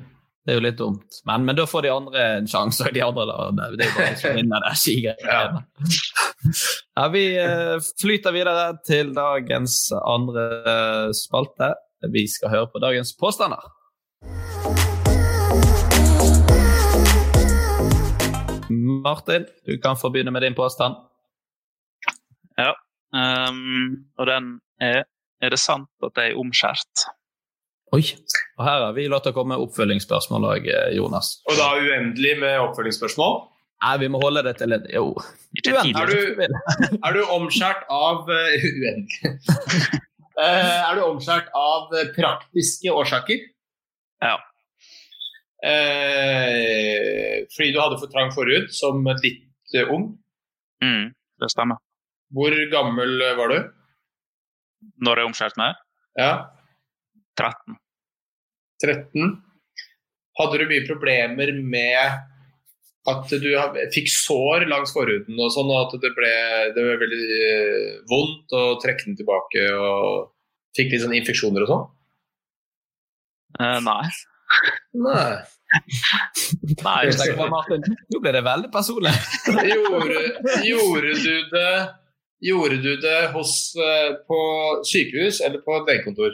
det 0.46 0.54
er 0.54 0.58
jo 0.58 0.64
litt 0.66 0.80
dumt. 0.80 1.20
Men, 1.30 1.46
men 1.46 1.58
da 1.60 1.68
får 1.70 1.86
de 1.86 1.92
andre 1.94 2.24
en 2.40 2.48
sjanse. 2.50 2.88
og 2.88 2.96
de 2.96 3.04
andre 3.06 3.28
da, 3.30 3.68
Det 3.78 3.86
er 3.86 3.94
bare 3.98 4.16
som 4.18 4.40
vinner 4.40 4.66
der, 4.66 4.80
skigreiene. 4.82 5.66
Ja. 6.98 7.06
vi 7.14 7.22
eh, 7.38 7.76
flyter 8.02 8.34
videre 8.34 8.64
til 8.86 9.14
dagens 9.14 9.92
andre 9.94 10.48
eh, 10.74 11.12
spalte. 11.14 11.76
Vi 12.10 12.26
skal 12.28 12.50
høre 12.50 12.72
på 12.74 12.82
dagens 12.82 13.14
påstander. 13.14 13.62
Martin, 19.06 19.46
du 19.70 19.78
kan 19.78 19.98
få 20.02 20.10
begynne 20.10 20.34
med 20.34 20.42
din 20.42 20.58
påstand. 20.58 20.98
Ja, 22.58 22.74
um, 23.14 24.06
og 24.18 24.26
den 24.28 24.56
er 24.82 25.04
er 25.42 25.54
det 25.54 25.60
sant 25.62 25.90
at 26.06 26.14
det 26.18 26.32
er 26.32 26.40
omskjært? 26.40 27.08
Oi. 27.92 28.04
Og 28.60 28.64
her 28.64 28.86
har 28.86 28.94
vi 28.96 29.08
latt 29.12 29.26
det 29.28 29.34
komme 29.36 29.58
oppfølgingsspørsmål 29.60 30.46
òg, 30.54 30.68
Jonas. 30.96 31.34
Og 31.50 31.58
da 31.60 31.74
uendelig 31.82 32.38
med 32.40 32.60
oppfølgingsspørsmål? 32.68 33.42
Nei, 33.82 33.96
vi 34.04 34.12
må 34.14 34.22
holde 34.22 34.44
det 34.46 34.54
til 34.60 34.76
en 34.78 34.86
Jo. 34.94 35.08
Er 35.66 36.12
du, 36.12 36.44
er 36.94 37.18
du 37.18 37.22
omskjært 37.34 37.88
av 37.90 38.30
uh, 38.30 38.68
Uendelig. 38.70 39.34
uh, 40.38 40.46
er 40.46 41.00
du 41.00 41.02
omskjært 41.08 41.50
av 41.58 41.92
eh, 41.98 42.12
praktiske 42.20 42.94
årsaker? 42.94 43.42
Ja. 44.22 44.38
Uh, 45.62 47.46
fordi 47.54 47.74
du 47.74 47.82
hadde 47.82 48.00
for 48.02 48.10
trang 48.14 48.32
forhud 48.34 48.70
som 48.74 49.04
litt 49.22 49.76
eh, 49.76 49.90
ung? 49.90 50.12
Mm, 50.82 51.12
det 51.42 51.50
stemmer. 51.54 51.82
Hvor 52.34 52.56
gammel 52.72 53.22
eh, 53.22 53.36
var 53.38 53.54
du? 53.54 53.60
Når 55.02 55.22
jeg 55.22 55.30
omskjærte 55.30 55.62
meg? 55.62 55.80
Ja, 56.20 56.34
13. 57.40 57.78
13. 58.84 59.32
Hadde 60.40 60.60
du 60.62 60.68
mye 60.70 60.84
problemer 60.88 61.52
med 61.62 62.28
at 63.10 63.32
du 63.42 63.50
fikk 63.94 64.12
sår 64.14 64.68
langs 64.70 64.94
forhuden 64.94 65.40
og 65.42 65.50
sånn, 65.54 65.72
og 65.74 65.88
at 65.88 66.04
det 66.04 66.12
ble, 66.18 66.34
det 66.76 66.84
ble 66.86 66.98
veldig 67.02 67.24
eh, 67.38 67.96
vondt 68.10 68.54
å 68.58 68.66
trekke 68.82 69.08
den 69.08 69.18
tilbake 69.18 69.64
og 69.74 70.30
fikk 70.78 70.94
litt 70.94 71.04
sånn 71.04 71.18
infeksjoner 71.18 71.66
og 71.66 71.72
sånn? 71.72 71.88
Uh, 73.58 73.80
nei. 73.84 74.06
Nei. 75.02 75.32
Nei, 76.84 77.06
Nå 77.08 78.20
ble 78.20 78.32
det 78.36 78.42
veldig 78.44 78.70
personlig. 78.74 79.14
Gjorde, 79.48 80.24
gjorde 80.68 81.14
du 81.16 81.36
det 81.54 81.76
Gjorde 82.42 82.78
du 82.82 82.96
det 83.02 83.32
hos, 83.36 83.76
eh, 83.76 84.16
på 84.28 84.40
sykehus 84.92 85.42
eller 85.46 85.62
på 85.66 85.84
legekontor? 85.88 86.32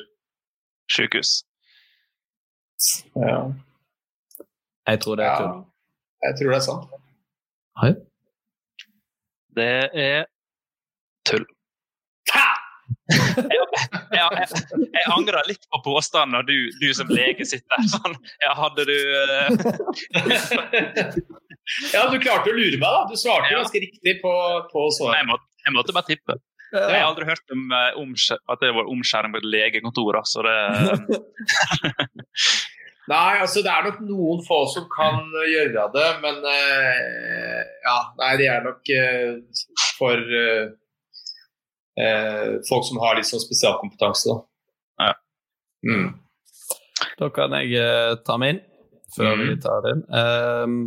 sykehus. 0.91 1.43
Ja. 3.15 3.51
Jeg 4.87 5.01
tror 5.03 5.15
det 5.19 5.25
er 5.25 5.37
tull. 5.41 5.57
Jeg 6.23 6.37
tror 6.39 6.49
det 6.53 6.57
er 6.57 6.65
sant. 6.65 6.85
Hei. 7.81 7.91
Det 9.57 9.89
er 10.05 10.25
tull. 11.27 11.45
Jeg, 13.07 13.43
jeg, 13.51 14.27
jeg, 14.39 14.47
jeg 14.95 15.05
angrer 15.15 15.47
litt 15.47 15.65
på 15.71 15.79
påstanden 15.83 16.35
når 16.35 16.47
du, 16.47 16.55
du 16.81 16.87
som 16.95 17.07
lege 17.11 17.45
sitter 17.47 17.67
der 17.75 17.87
sånn 17.91 18.15
Ja, 18.43 18.51
hadde 18.55 18.83
du 18.87 18.95
uh... 18.95 19.47
ja, 21.95 22.01
du 22.11 22.17
klarte 22.19 22.51
å 22.51 22.55
lure 22.55 22.79
meg, 22.79 22.87
da. 22.87 23.03
Du 23.07 23.15
svarte 23.19 23.51
Ja. 23.51 23.61
ganske 23.61 23.79
riktig 23.83 24.17
på, 24.23 24.33
på 24.71 24.85
jeg, 24.87 24.95
svaret. 24.99 25.46
Jeg 25.67 25.75
måtte 25.75 25.95
bare 25.95 26.09
tippe. 26.09 26.37
Jeg 26.73 26.97
har 26.99 27.05
aldri 27.07 27.27
hørt 27.29 27.53
om 27.55 27.61
om 28.01 28.15
at 28.51 28.63
det 28.63 28.73
var 28.75 28.89
omskjæring 28.91 29.31
på 29.35 29.39
et 29.39 29.51
legekontor. 29.53 30.17
Altså 30.19 30.43
det 30.47 30.57
Nei, 33.07 33.37
altså 33.39 33.61
det 33.63 33.71
er 33.71 33.85
nok 33.85 34.01
noen 34.03 34.41
få 34.43 34.57
som 34.67 34.83
kan 34.91 35.21
gjøre 35.47 35.85
det, 35.93 36.07
men 36.19 36.41
uh, 36.43 37.61
ja, 37.85 37.99
nei, 38.19 38.31
de 38.41 38.49
er 38.51 38.65
nok 38.65 38.91
uh, 38.91 39.61
for 39.95 40.19
uh, 40.27 40.65
eh, 41.97 42.59
folk 42.69 42.85
som 42.85 43.01
har 43.01 43.17
litt 43.17 43.29
sånn 43.29 43.43
spesialkompetanse. 43.43 44.33
Da. 44.33 45.07
Ja. 45.07 45.17
Mm. 45.87 46.07
Da 47.17 47.29
kan 47.33 47.55
jeg 47.57 47.77
eh, 47.81 48.13
ta 48.25 48.37
min 48.41 48.61
før 49.15 49.37
vi 49.39 49.53
tar 49.63 49.85
din. 49.85 50.03
Ehm, 50.13 50.79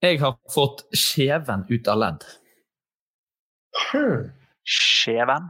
jeg 0.00 0.20
har 0.22 0.38
fått 0.52 0.86
skjeven 0.96 1.66
ut 1.68 1.90
av 1.92 1.98
ledd. 2.00 2.28
Skjeven? 4.70 5.48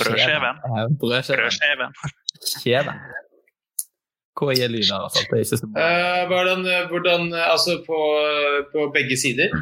Brødskjeven? 0.00 0.60
Brødskjeven. 1.00 1.94
Skjeven. 2.44 2.98
Hvor 4.40 4.52
er 4.56 4.68
lyden 4.72 4.88
her? 4.94 5.02
Altså. 5.04 5.20
Det 5.28 5.36
er 5.36 5.42
ikke 5.44 5.56
så 5.60 5.66
bra. 5.68 5.84
Eh, 5.84 6.26
hvordan, 6.30 6.60
hvordan 6.88 7.32
Altså 7.34 7.74
på, 7.86 7.98
på 8.72 8.86
begge 8.94 9.16
sider? 9.20 9.52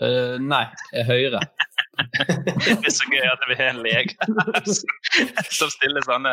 Uh, 0.00 0.38
nei, 0.40 0.62
høyre. 1.04 1.40
Det 2.00 2.86
er 2.88 2.94
så 2.96 3.04
gøy 3.12 3.26
at 3.28 3.42
vi 3.50 3.56
har 3.58 3.74
en 3.74 3.82
lege 3.84 4.14
som 5.52 5.68
stiller 5.68 6.00
sånne 6.06 6.32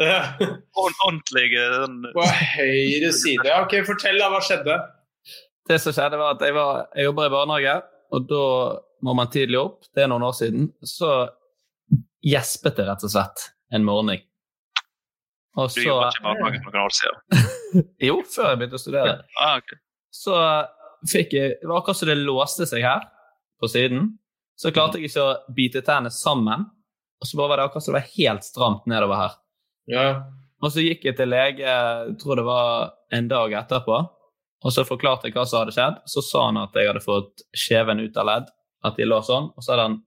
ord- 0.00 1.02
ordentlige 1.04 1.66
sånn, 1.74 1.98
På 2.16 2.24
høyre 2.54 3.10
side. 3.12 3.44
Ja, 3.44 3.58
ok, 3.66 3.74
Fortell, 3.84 4.16
da. 4.22 4.30
Hva 4.32 4.40
skjedde? 4.46 4.78
Det 5.68 5.76
som 5.84 5.92
skjedde 5.92 6.16
var 6.22 6.38
at 6.38 6.46
Jeg, 6.48 6.56
var, 6.56 6.86
jeg 6.96 7.10
jobber 7.10 7.28
i 7.28 7.34
barnehage, 7.36 7.76
og 8.16 8.24
da 8.32 8.40
må 9.02 9.14
man 9.18 9.30
tidlig 9.32 9.58
opp. 9.60 9.88
Det 9.94 10.04
er 10.04 10.10
noen 10.12 10.26
år 10.26 10.36
siden. 10.38 10.68
Så 10.86 11.10
gjespet 12.22 12.78
det 12.78 12.86
rett 12.88 13.06
og 13.06 13.12
slett 13.12 13.48
en 13.74 13.86
morgen. 13.86 14.12
Og 15.58 15.68
Du 15.68 15.74
så 15.74 15.84
jobba 15.84 16.10
ikke 16.10 16.22
i 16.22 16.26
barnehagen 16.28 16.64
for 16.64 16.76
noen 16.76 16.86
år 16.86 16.96
siden? 16.98 17.48
Jo, 18.08 18.18
før 18.28 18.50
jeg 18.50 18.60
begynte 18.60 18.78
å 18.78 18.82
studere. 18.82 19.16
Ah, 19.40 19.56
okay. 19.60 19.80
Så 20.12 20.36
fikk 21.08 21.32
jeg 21.32 21.54
Det 21.60 21.68
var 21.70 21.80
akkurat 21.80 21.98
som 21.98 22.10
det 22.10 22.18
låste 22.20 22.68
seg 22.68 22.84
her 22.84 23.06
på 23.60 23.70
siden. 23.72 24.12
Så 24.60 24.72
klarte 24.74 25.00
jeg 25.00 25.10
ikke 25.10 25.24
å 25.24 25.36
bite 25.56 25.82
tennene 25.84 26.12
sammen. 26.14 26.66
Og 27.22 27.28
så 27.28 27.38
bare 27.38 27.52
var 27.52 27.60
det 27.60 27.66
akkurat 27.68 27.86
som 27.86 27.94
det 27.94 28.00
var 28.00 28.14
helt 28.16 28.46
stramt 28.46 28.88
nedover 28.90 29.20
her. 29.20 29.36
Ja. 29.90 30.06
Og 30.62 30.70
så 30.74 30.82
gikk 30.84 31.06
jeg 31.08 31.16
til 31.18 31.30
lege, 31.32 31.66
jeg 31.66 32.16
tror 32.22 32.38
det 32.38 32.44
var 32.46 32.92
en 33.14 33.28
dag 33.30 33.54
etterpå, 33.62 33.96
og 34.62 34.70
så 34.74 34.84
forklarte 34.86 35.26
jeg 35.26 35.34
hva 35.34 35.42
som 35.46 35.62
hadde 35.62 35.74
skjedd. 35.74 35.96
Så 36.06 36.22
sa 36.22 36.44
han 36.48 36.60
at 36.60 36.76
jeg 36.78 36.86
hadde 36.90 37.02
fått 37.02 37.42
skjeven 37.56 38.02
ut 38.02 38.18
av 38.20 38.28
ledd, 38.28 38.52
at 38.86 38.98
de 38.98 39.06
lå 39.06 39.18
sånn, 39.26 39.50
og 39.56 39.64
så 39.64 39.74
hadde 39.74 39.88
han 39.90 39.98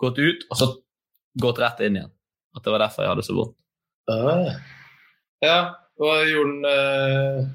gått 0.00 0.20
ut, 0.20 0.44
og 0.50 0.58
så 0.58 0.68
gått 1.40 1.60
rett 1.62 1.80
inn 1.86 1.98
igjen. 1.98 2.12
At 2.56 2.66
det 2.66 2.74
var 2.74 2.82
derfor 2.84 3.04
jeg 3.04 3.12
hadde 3.12 3.26
så 3.26 3.36
vondt. 3.36 3.56
Ah. 4.10 4.54
Ja, 5.44 5.58
hva 6.00 6.14
gjorde 6.26 6.50
han 6.50 6.64
eh, 6.70 7.50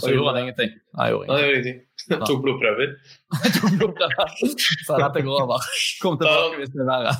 Så 0.00 0.12
gjorde 0.14 0.32
han 0.32 0.40
ingenting. 0.44 0.70
Nei, 0.98 1.08
jeg 1.10 1.18
Nei, 1.28 1.40
Jeg 1.40 1.42
det 1.42 1.48
gjorde 1.48 1.58
ingenting. 1.58 1.82
Tok 2.28 2.44
blodprøver. 2.44 2.94
ingenting. 3.74 4.54
Så 4.86 5.00
dette 5.02 5.24
går 5.26 5.42
over. 5.42 5.66
Kom 6.02 6.16
tilbake 6.20 6.62
hvis 6.62 6.72
det 6.74 6.84
er 6.84 6.88
verre. 6.92 7.16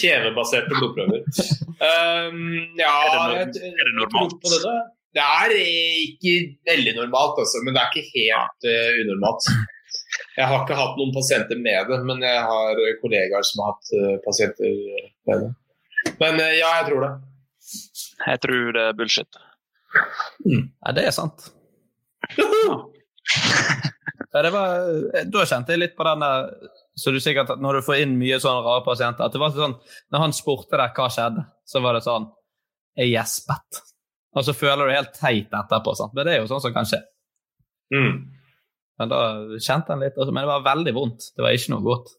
Kjevebaserte 0.00 0.80
blodprøver. 0.80 1.24
Um, 1.76 2.38
ja, 2.80 2.88
Er 3.36 3.50
det 3.52 3.60
er 3.68 3.84
det 3.84 3.94
normalt? 3.98 4.38
det, 4.48 4.76
det 5.12 5.20
er 5.20 5.52
ikke 5.60 6.30
veldig 6.64 6.94
normalt, 6.96 7.36
altså, 7.42 7.60
men 7.66 7.76
det 7.76 7.82
er 7.82 7.90
ikke 7.92 8.14
helt 8.14 8.68
uh, 8.72 9.00
unormalt. 9.02 9.50
Jeg 10.36 10.48
har 10.50 10.64
ikke 10.64 10.76
hatt 10.76 10.98
noen 10.98 11.14
pasienter 11.14 11.60
med 11.60 11.88
det, 11.90 12.00
men 12.04 12.20
jeg 12.24 12.42
har 12.50 12.80
kollegaer 13.00 13.46
som 13.46 13.62
har 13.64 13.74
hatt 13.74 13.94
eh, 13.96 14.16
pasienter 14.24 14.74
med 15.28 15.44
det. 15.44 15.50
Men 16.20 16.42
eh, 16.42 16.58
ja, 16.58 16.72
jeg 16.80 16.90
tror 16.90 17.06
det. 17.06 17.12
Jeg 18.26 18.42
tror 18.44 18.74
det 18.76 18.84
er 18.90 18.98
bullshit. 18.98 19.40
Nei, 20.44 20.92
det 20.96 21.08
er 21.08 21.16
sant. 21.16 21.50
Ja, 24.36 24.42
det 24.44 24.50
var, 24.52 24.82
da 25.32 25.42
kjente 25.48 25.72
jeg 25.72 25.80
litt 25.80 25.94
på 25.96 26.04
den 26.04 26.20
der 26.20 26.50
så 26.96 27.12
du 27.12 27.20
sikkert 27.20 27.50
at 27.52 27.60
Når 27.60 27.78
du 27.78 27.84
får 27.84 28.02
inn 28.04 28.16
mye 28.20 28.38
sånne 28.40 28.64
rare 28.64 28.84
pasienter 28.84 29.26
at 29.26 29.34
det 29.34 29.40
var 29.40 29.52
sånn, 29.54 29.76
Når 30.12 30.24
han 30.24 30.34
spurte 30.36 30.80
deg 30.80 30.96
hva 30.96 31.08
skjedde, 31.12 31.44
så 31.68 31.82
var 31.84 31.96
det 31.96 32.04
sånn 32.06 32.30
Jeg 32.96 33.12
gjespet. 33.12 33.82
Og 34.36 34.44
så 34.44 34.54
føler 34.56 34.88
du 34.88 34.96
helt 34.96 35.12
teit 35.16 35.52
etterpå. 35.52 35.92
Sant? 35.96 36.14
Men 36.16 36.28
det 36.28 36.34
er 36.34 36.42
jo 36.42 36.48
sånn 36.48 36.62
som 36.64 36.72
kan 36.72 36.88
skje. 36.88 37.02
Mm. 37.92 38.16
Men 38.96 39.12
da 39.12 39.20
kjente 39.60 39.92
han 39.92 40.00
litt, 40.00 40.16
men 40.16 40.40
det 40.42 40.50
var 40.50 40.64
veldig 40.64 40.94
vondt. 40.96 41.30
Det 41.36 41.44
var 41.44 41.56
ikke 41.56 41.74
noe 41.74 41.84
godt. 41.84 42.14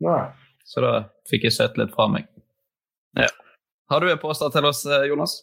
Nei. 0.00 0.22
Så 0.66 0.82
da 0.84 0.94
fikk 1.30 1.46
jeg 1.46 1.56
søtt 1.56 1.78
litt 1.78 1.92
fra 1.94 2.08
meg. 2.10 2.26
Ja. 3.18 3.30
Har 3.90 4.02
du 4.02 4.10
en 4.10 4.22
påstand 4.22 4.54
til 4.54 4.66
oss, 4.68 4.84
eh, 4.86 5.06
Jonas? 5.10 5.40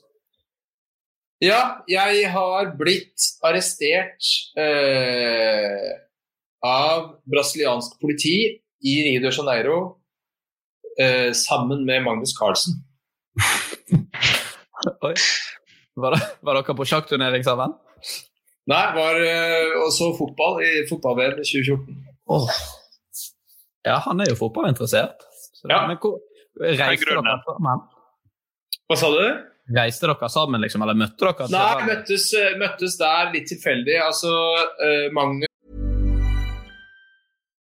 Ja, 1.43 1.83
jeg 1.85 2.31
har 2.33 2.71
blitt 2.79 3.27
arrestert 3.45 4.29
eh, 4.57 5.91
av 6.65 7.11
brasiliansk 7.29 7.99
politi 8.01 8.37
i 8.81 8.95
Rio 9.05 9.21
de 9.21 9.33
Janeiro 9.35 9.77
eh, 10.97 11.29
sammen 11.37 11.85
med 11.85 12.07
Magnus 12.07 12.33
Carlsen. 12.37 12.79
Oi. 15.05 15.13
Var, 15.97 16.13
det, 16.13 16.23
var 16.45 16.57
dere 16.57 16.77
på 16.77 16.85
sjakkturnering 16.85 17.45
sammen? 17.45 17.75
Nei, 18.67 18.85
var 18.97 19.19
eh, 19.23 19.75
og 19.79 19.91
så 19.95 20.11
fotball 20.17 20.59
i 20.65 20.71
fotball-VM 20.89 21.39
i 21.39 21.45
2014. 21.47 21.99
Oh. 22.35 22.49
Ja, 23.87 24.01
han 24.03 24.19
er 24.19 24.33
jo 24.33 24.39
fotballinteressert. 24.39 25.23
Så, 25.55 25.69
Ja. 25.71 25.85
Men 25.87 25.99
hvor, 26.03 26.19
reiste 26.59 27.07
dere 27.07 27.23
sammen? 27.23 27.85
Hva 28.87 28.97
sa 28.99 29.11
du? 29.13 29.23
Reiste 29.77 30.07
dere 30.07 30.29
sammen, 30.31 30.63
liksom, 30.63 30.83
eller 30.83 30.99
møtte 30.99 31.23
dere? 31.23 31.47
Nei, 31.53 31.87
møttes, 31.87 32.27
eh, 32.35 32.55
møttes 32.59 32.99
der 32.99 33.31
litt 33.33 33.47
tilfeldig. 33.51 33.97
Altså, 34.03 34.33
uh, 34.83 35.07
Magnus 35.15 35.46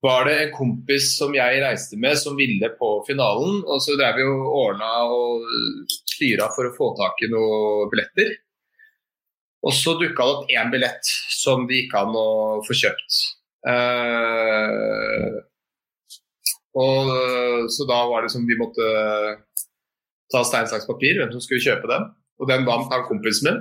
var 0.00 0.24
det 0.24 0.36
en 0.40 0.52
kompis 0.54 1.10
som 1.18 1.34
jeg 1.36 1.60
reiste 1.60 1.98
med 2.00 2.16
som 2.18 2.38
ville 2.38 2.70
på 2.78 2.90
finalen. 3.08 3.60
Og 3.66 3.82
så 3.84 3.96
drev 4.00 4.16
vi 4.16 4.28
og 4.28 4.54
ordna 4.62 4.92
og 5.12 5.44
styra 6.08 6.48
for 6.54 6.68
å 6.68 6.76
få 6.76 6.92
tak 7.00 7.20
i 7.26 7.30
noen 7.32 7.90
billetter. 7.92 8.32
Og 9.60 9.76
så 9.76 9.92
dukka 10.00 10.24
det 10.24 10.36
opp 10.36 10.54
én 10.56 10.72
billett 10.72 11.12
som 11.36 11.66
det 11.68 11.82
gikk 11.82 11.98
an 12.00 12.16
å 12.16 12.30
få 12.64 12.76
kjøpt. 12.80 13.18
Uh, 13.60 15.36
og 16.80 17.68
Så 17.68 17.84
da 17.84 17.98
var 18.08 18.24
det 18.24 18.32
som 18.32 18.46
vi 18.48 18.56
måtte 18.56 18.86
ta 20.32 20.40
stein, 20.46 20.68
saks, 20.70 20.86
papir, 20.88 21.18
hvem 21.18 21.32
som 21.34 21.42
skulle 21.44 21.64
kjøpe 21.64 21.90
den. 21.90 22.08
Og 22.40 22.48
den 22.48 22.64
vant 22.64 22.88
han 22.92 23.04
kompisen 23.08 23.50
min. 23.50 23.60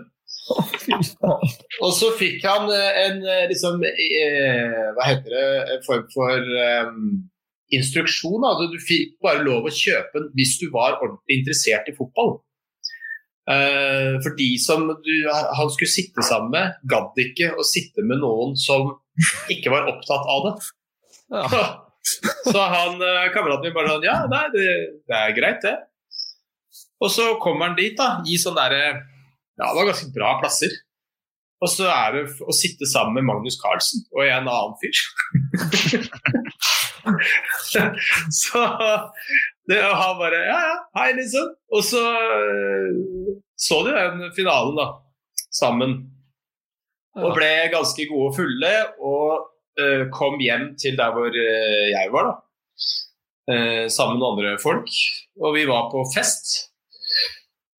Og 1.84 1.92
så 1.94 2.10
fikk 2.18 2.46
han 2.48 2.70
en 2.74 3.20
liksom 3.52 3.84
Hva 3.84 5.06
heter 5.06 5.34
det 5.36 5.48
En 5.76 5.84
form 5.86 6.06
for 6.14 6.54
um, 6.90 7.02
instruksjon. 7.76 8.46
Altså, 8.48 8.70
du 8.74 8.80
fikk 8.82 9.18
bare 9.24 9.44
lov 9.46 9.68
å 9.70 9.74
kjøpe 9.74 10.16
den 10.16 10.32
hvis 10.38 10.56
du 10.62 10.70
var 10.74 10.98
ordentlig 10.98 11.42
interessert 11.42 11.90
i 11.92 11.96
fotball. 11.98 12.40
Uh, 13.50 14.18
for 14.24 14.34
de 14.38 14.50
som 14.62 14.88
du, 15.06 15.14
han 15.30 15.70
skulle 15.74 15.92
sitte 15.92 16.26
sammen 16.26 16.54
med, 16.54 16.80
gadd 16.90 17.22
ikke 17.22 17.52
å 17.58 17.66
sitte 17.66 18.06
med 18.06 18.22
noen 18.24 18.58
som 18.60 18.96
ikke 19.54 19.74
var 19.74 19.90
opptatt 19.92 20.34
av 20.34 20.48
det. 20.48 20.56
Ja. 21.36 21.62
så 22.54 22.66
han 22.74 22.98
kameraten 23.36 23.68
min 23.68 23.76
bare 23.76 23.92
sånn 23.92 24.06
Ja, 24.08 24.24
nei, 24.32 24.46
det, 24.56 24.68
det 25.06 25.18
er 25.18 25.38
greit, 25.38 25.62
det. 25.66 25.76
Og 27.00 27.12
så 27.14 27.36
kommer 27.44 27.70
han 27.70 27.78
dit, 27.78 27.96
da, 27.98 28.20
i 28.28 28.38
sånn 28.40 28.58
derre 28.58 28.98
ja, 29.60 29.66
det 29.66 29.76
var 29.78 29.90
ganske 29.92 30.14
bra 30.16 30.36
plasser. 30.42 30.72
Og 31.60 31.68
så 31.68 31.90
er 31.92 32.16
det 32.16 32.22
å 32.48 32.56
sitte 32.56 32.88
sammen 32.88 33.18
med 33.20 33.28
Magnus 33.28 33.60
Carlsen 33.60 34.06
og 34.16 34.24
en 34.24 34.48
annen 34.48 34.78
fyr. 34.80 34.96
så 38.40 38.62
det, 39.68 39.80
var 39.84 40.16
bare 40.22 40.40
Ja, 40.46 40.60
ja, 40.70 40.78
hei, 40.96 41.10
liksom. 41.20 41.52
Og 41.76 41.84
så 41.84 42.04
så 43.60 43.82
de 43.84 43.92
den 43.92 44.32
finalen, 44.36 44.78
da, 44.80 44.88
sammen. 45.52 45.98
Og 47.20 47.34
ble 47.36 47.52
ganske 47.74 48.06
gode 48.08 48.30
og 48.30 48.38
fulle, 48.38 48.74
og 49.04 49.50
uh, 49.82 50.06
kom 50.16 50.40
hjem 50.40 50.72
til 50.80 50.96
der 51.00 51.12
hvor 51.12 51.28
uh, 51.28 51.88
jeg 51.92 52.14
var, 52.14 52.30
da. 52.30 52.36
Uh, 53.50 53.86
sammen 53.92 54.22
med 54.22 54.28
andre 54.30 54.54
folk. 54.64 54.88
Og 55.44 55.58
vi 55.58 55.66
var 55.68 55.90
på 55.92 56.06
fest. 56.14 56.70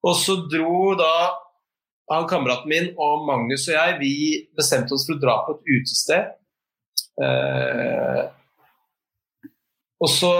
Og 0.04 0.18
så 0.20 0.36
dro 0.52 0.92
da 1.00 1.14
han 2.10 2.28
kameraten 2.30 2.70
min 2.70 2.88
og 2.98 3.24
Magnus 3.28 3.68
og 3.68 3.76
jeg 3.76 3.98
vi 4.00 4.14
bestemte 4.58 4.96
oss 4.96 5.06
for 5.06 5.16
å 5.16 5.22
dra 5.22 5.36
på 5.46 5.56
et 5.56 5.74
utested. 5.76 6.32
Eh, 7.22 8.22
og 10.00 10.08
så, 10.10 10.32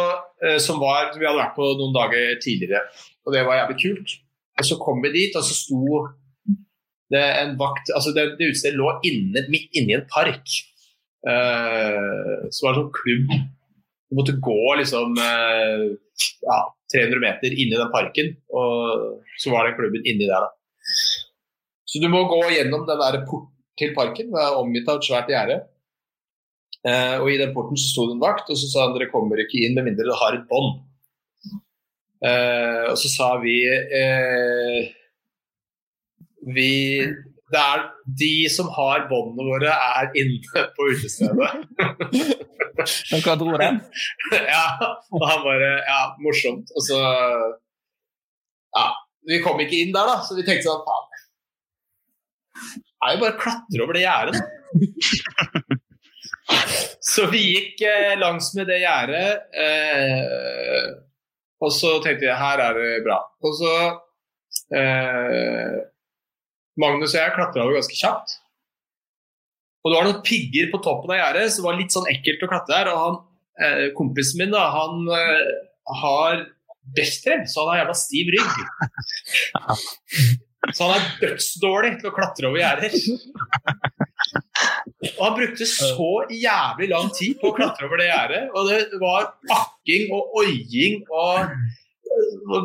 eh, 0.43 0.59
som 0.59 0.81
var, 0.81 1.13
Vi 1.15 1.27
hadde 1.27 1.39
vært 1.39 1.55
på 1.59 1.69
noen 1.79 1.95
dager 1.95 2.41
tidligere, 2.43 2.83
og 3.27 3.35
det 3.35 3.45
var 3.47 3.61
jævlig 3.61 3.79
kult. 3.85 4.17
Og 4.59 4.67
så 4.67 4.79
kom 4.81 5.03
vi 5.05 5.13
dit, 5.15 5.37
og 5.37 5.45
så 5.45 5.57
sto 5.57 6.01
det 7.11 7.23
en 7.41 7.57
vakt 7.59 7.91
altså 7.91 8.13
Det, 8.15 8.37
det 8.39 8.53
utestedet 8.53 8.79
lå 8.79 8.91
inne, 9.09 9.43
midt 9.51 9.71
inne 9.75 9.95
i 9.95 9.99
en 9.99 10.07
park. 10.11 10.59
Eh, 11.29 12.47
så 12.51 12.67
var 12.67 12.75
det 12.75 12.83
sånn 12.83 12.95
klubb. 12.97 13.35
Du 14.11 14.19
måtte 14.19 14.39
gå 14.43 14.63
liksom 14.81 15.19
eh, 15.23 15.85
ja, 16.47 16.61
300 16.95 17.23
meter 17.23 17.55
inni 17.55 17.77
den 17.77 17.93
parken, 17.95 18.33
og 18.51 19.21
så 19.39 19.53
var 19.53 19.69
den 19.69 19.77
klubben 19.79 20.07
inni 20.07 20.27
der. 20.27 20.49
da. 20.49 20.60
Så 21.91 22.03
du 22.03 22.07
må 22.11 22.23
gå 22.31 22.41
gjennom 22.55 22.87
den 22.87 23.01
der 23.03 23.25
porten 23.27 23.57
til 23.81 23.95
parken, 23.97 24.29
det 24.31 24.41
er 24.43 24.59
omgitt 24.61 24.89
av 24.91 25.01
et 25.01 25.07
svært 25.09 25.31
gjerde. 25.33 25.57
Eh, 26.87 27.17
og 27.19 27.31
i 27.33 27.39
den 27.41 27.55
porten 27.57 27.79
så 27.81 27.89
sto 27.91 28.07
det 28.09 28.17
en 28.17 28.23
vakt, 28.23 28.51
og 28.53 28.59
så 28.61 28.69
sa 28.71 28.85
han 28.87 28.95
dere 28.95 29.11
kommer 29.13 29.41
ikke 29.43 29.63
inn 29.65 29.75
med 29.77 29.89
mindre 29.89 30.07
dere 30.07 30.21
har 30.21 30.39
et 30.39 30.47
bånd. 30.51 30.87
og 32.21 32.97
så 33.01 33.09
sa 33.09 33.29
vi 33.41 33.57
vi 36.55 36.71
det 37.51 37.59
er 37.61 37.81
de 38.21 38.35
som 38.53 38.69
har 38.77 39.09
båndene 39.11 39.47
våre, 39.49 39.73
er 39.75 40.13
inne 40.21 40.65
på 40.77 40.87
utestedet. 40.93 41.51
Hva 43.25 43.35
dro 43.37 43.57
den? 43.59 43.81
ja, 44.55 44.65
og 45.11 45.25
han 45.27 45.43
bare 45.45 45.71
Ja, 45.89 46.01
morsomt. 46.23 46.71
Og 46.77 46.87
så 46.87 47.01
Ja, 48.77 48.87
vi 49.27 49.41
kom 49.43 49.59
ikke 49.61 49.81
inn 49.83 49.91
der, 49.93 50.07
da, 50.07 50.21
så 50.23 50.39
vi 50.39 50.47
tenkte 50.47 50.69
sånn 50.71 50.85
Faen. 50.87 51.10
Er 53.01 53.15
jo 53.15 53.23
bare 53.23 53.35
å 53.35 53.41
klatre 53.41 53.85
over 53.85 53.97
det 53.97 54.05
gjerdet. 54.05 54.41
så 57.13 57.27
vi 57.33 57.41
gikk 57.47 57.85
eh, 57.89 58.17
langs 58.21 58.51
med 58.59 58.69
det 58.71 58.83
gjerdet, 58.83 59.47
eh, 59.65 60.91
og 61.61 61.73
så 61.77 61.97
tenkte 62.05 62.27
vi 62.27 62.37
her 62.43 62.63
er 62.65 62.77
det 62.77 63.01
bra. 63.07 63.19
Og 63.45 63.57
så 63.57 63.73
eh, 64.77 65.81
Magnus 66.81 67.15
og 67.15 67.21
jeg 67.21 67.35
klatra 67.37 67.65
over 67.65 67.81
ganske 67.81 67.99
kjapt. 67.99 68.39
Og 69.81 69.93
det 69.93 69.97
var 69.97 70.09
noen 70.09 70.25
pigger 70.25 70.69
på 70.73 70.81
toppen 70.85 71.15
av 71.15 71.21
gjerdet, 71.23 71.49
så 71.49 71.63
det 71.63 71.69
var 71.69 71.79
litt 71.79 71.95
sånn 71.95 72.09
ekkelt 72.13 72.45
å 72.45 72.51
klatre 72.51 72.77
der. 72.77 72.93
Og 72.93 73.01
han, 73.05 73.19
eh, 73.65 73.87
kompisen 73.97 74.43
min, 74.43 74.53
da, 74.53 74.67
han 74.75 75.09
eh, 75.17 75.51
har 76.03 76.45
Bechdel, 76.97 77.47
så 77.49 77.65
han 77.65 77.75
har 77.75 77.83
jævla 77.85 77.97
stiv 77.97 78.33
rygg. 78.35 78.55
Så 80.77 80.87
han 80.87 80.97
er 80.99 81.11
dødsdårlig 81.23 81.93
til 82.01 82.11
å 82.11 82.15
klatre 82.15 82.51
over 82.51 82.61
gjerder. 82.61 82.97
Og 85.17 85.23
han 85.25 85.37
brukte 85.39 85.67
så 85.67 86.09
jævlig 86.29 86.91
lang 86.93 87.09
tid 87.17 87.39
på 87.41 87.51
å 87.51 87.57
klatre 87.57 87.89
over 87.89 88.03
det 88.03 88.11
gjerdet. 88.11 88.43
Og 88.53 88.69
det 88.69 89.01
var 89.01 89.31
akking 89.57 90.13
og 90.17 90.41
oiing 90.43 91.05
og 91.09 91.55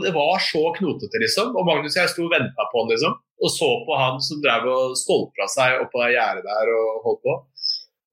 Det 0.02 0.12
var 0.12 0.42
så 0.42 0.64
knotete, 0.76 1.20
liksom. 1.22 1.54
Og 1.56 1.68
Magnus 1.68 1.94
og 1.96 2.02
jeg 2.02 2.12
sto 2.12 2.24
og 2.26 2.34
venta 2.34 2.66
på 2.72 2.82
han, 2.82 2.90
liksom 2.92 3.14
og 3.44 3.52
så 3.52 3.68
på 3.86 3.98
han 4.00 4.22
som 4.24 4.40
drev 4.44 4.68
og 4.72 4.96
stolpra 5.00 5.48
seg 5.52 5.82
oppå 5.84 6.04
det 6.04 6.14
gjerdet 6.16 6.46
der 6.48 6.72
og 6.76 7.08
holdt 7.08 7.24
på. 7.26 7.36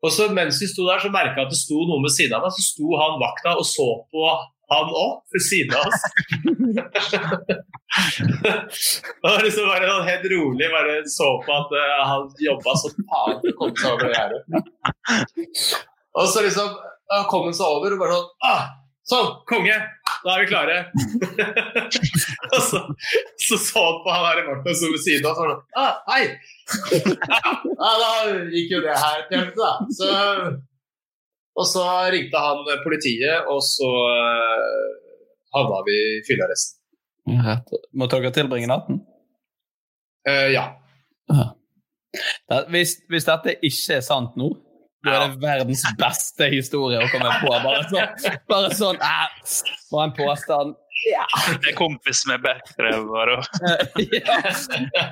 Og 0.02 0.10
så 0.10 0.26
Mens 0.34 0.58
vi 0.58 0.66
sto 0.66 0.86
der, 0.88 0.98
så 0.98 1.12
merka 1.14 1.38
jeg 1.38 1.46
at 1.46 1.52
det 1.52 1.60
sto 1.60 1.84
noen 1.86 2.02
ved 2.02 2.14
siden 2.14 2.34
av 2.34 2.46
meg. 2.46 2.54
Så 2.56 2.64
sto 2.72 2.90
han 2.98 3.20
vakta 3.22 3.54
og 3.54 3.66
så 3.68 3.86
på 4.10 4.24
han 4.72 4.94
òg, 5.02 5.12
ved 5.34 5.42
siden 5.46 5.74
av 5.78 5.84
oss. 5.88 6.02
og 9.22 9.42
liksom 9.44 9.68
bare 9.68 9.88
sånn 9.88 10.08
helt 10.08 10.26
rolig 10.32 10.68
bare 10.72 10.94
så 11.12 11.28
på 11.44 11.56
at 11.56 11.74
uh, 11.76 11.98
han 12.08 12.28
jobba 12.40 12.76
så 12.80 12.92
faen 12.98 13.40
for 13.40 13.50
å 13.52 13.56
komme 13.58 13.76
seg 13.82 13.90
over 13.96 14.14
gjerdet. 14.16 14.42
og 16.18 16.30
så 16.32 16.46
liksom 16.46 16.68
kom 17.28 17.48
han 17.48 17.56
seg 17.56 17.68
over 17.68 17.96
og 17.96 18.00
bare 18.00 18.16
sånn 18.20 18.30
ah, 18.48 18.62
Sånn, 19.02 19.32
konge! 19.50 19.74
Da 20.22 20.34
er 20.36 20.44
vi 20.44 20.46
klare. 20.46 20.74
og 22.54 22.60
så, 22.62 22.78
så 23.42 23.56
så 23.58 23.82
han 23.82 23.96
på 24.04 24.12
han 24.14 24.26
her 24.28 24.42
i 24.42 24.44
Martin 24.46 24.76
som 24.78 24.92
ved 24.94 25.02
siden 25.02 25.26
av 25.26 25.32
og 25.32 25.40
sånn 25.40 25.80
ah, 25.82 25.94
Hei! 26.06 26.22
ja, 27.02 27.90
da 27.98 28.12
gikk 28.54 28.76
jo 28.76 28.82
det 28.84 28.94
her 28.94 29.24
til 29.26 29.40
helvete, 29.40 29.58
da. 29.58 29.72
Så, 29.98 30.06
og 31.58 31.68
så 31.68 31.84
ringte 32.12 32.40
han 32.40 32.62
politiet, 32.84 33.48
og 33.52 33.60
så 33.66 33.88
uh, 33.92 34.92
havna 35.56 35.82
vi 35.88 35.96
i 35.96 36.20
fyllearresten. 36.26 36.78
Måtte 37.98 38.18
dere 38.18 38.34
tilbringe 38.34 38.70
natten? 38.70 39.02
Uh, 40.28 40.48
ja. 40.52 40.68
Hvis, 42.72 42.98
hvis 43.08 43.26
dette 43.28 43.56
ikke 43.64 43.98
er 43.98 44.04
sant 44.04 44.36
nå, 44.40 44.50
da 45.02 45.16
er 45.16 45.32
det 45.32 45.42
verdens 45.42 45.82
beste 45.98 46.46
historie 46.52 47.00
å 47.02 47.08
komme 47.10 47.30
på. 47.42 47.50
Bare 47.64 47.82
sånn, 47.90 48.36
bare 48.50 48.68
sånn 48.78 49.00
eh, 49.02 49.54
Var 49.90 50.04
en 50.06 50.12
påstand 50.14 50.76
ja. 51.08 51.24
Det 51.58 51.72
er 51.72 51.74
kompis 51.74 52.20
med 52.30 52.44
backdrev 52.44 53.08
bare. 53.10 53.40
ja. 54.20 54.36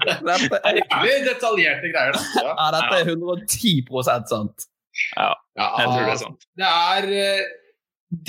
Dette 0.07 0.61
er 0.61 0.77
litt 0.79 1.25
detaljerte 1.27 1.91
greier. 1.91 2.15
Da. 2.15 2.21
Ja. 2.37 2.53
ja, 2.53 2.67
dette 2.77 3.01
er 3.01 3.11
110% 3.17 4.31
sant. 4.31 4.69
Ja, 5.17 5.31
jeg 5.61 5.87
tror 5.87 6.03
det 6.05 6.15
er 6.15 6.21
sant. 6.25 6.49
Det 6.61 6.71
er 6.71 7.09
uh, 7.11 7.45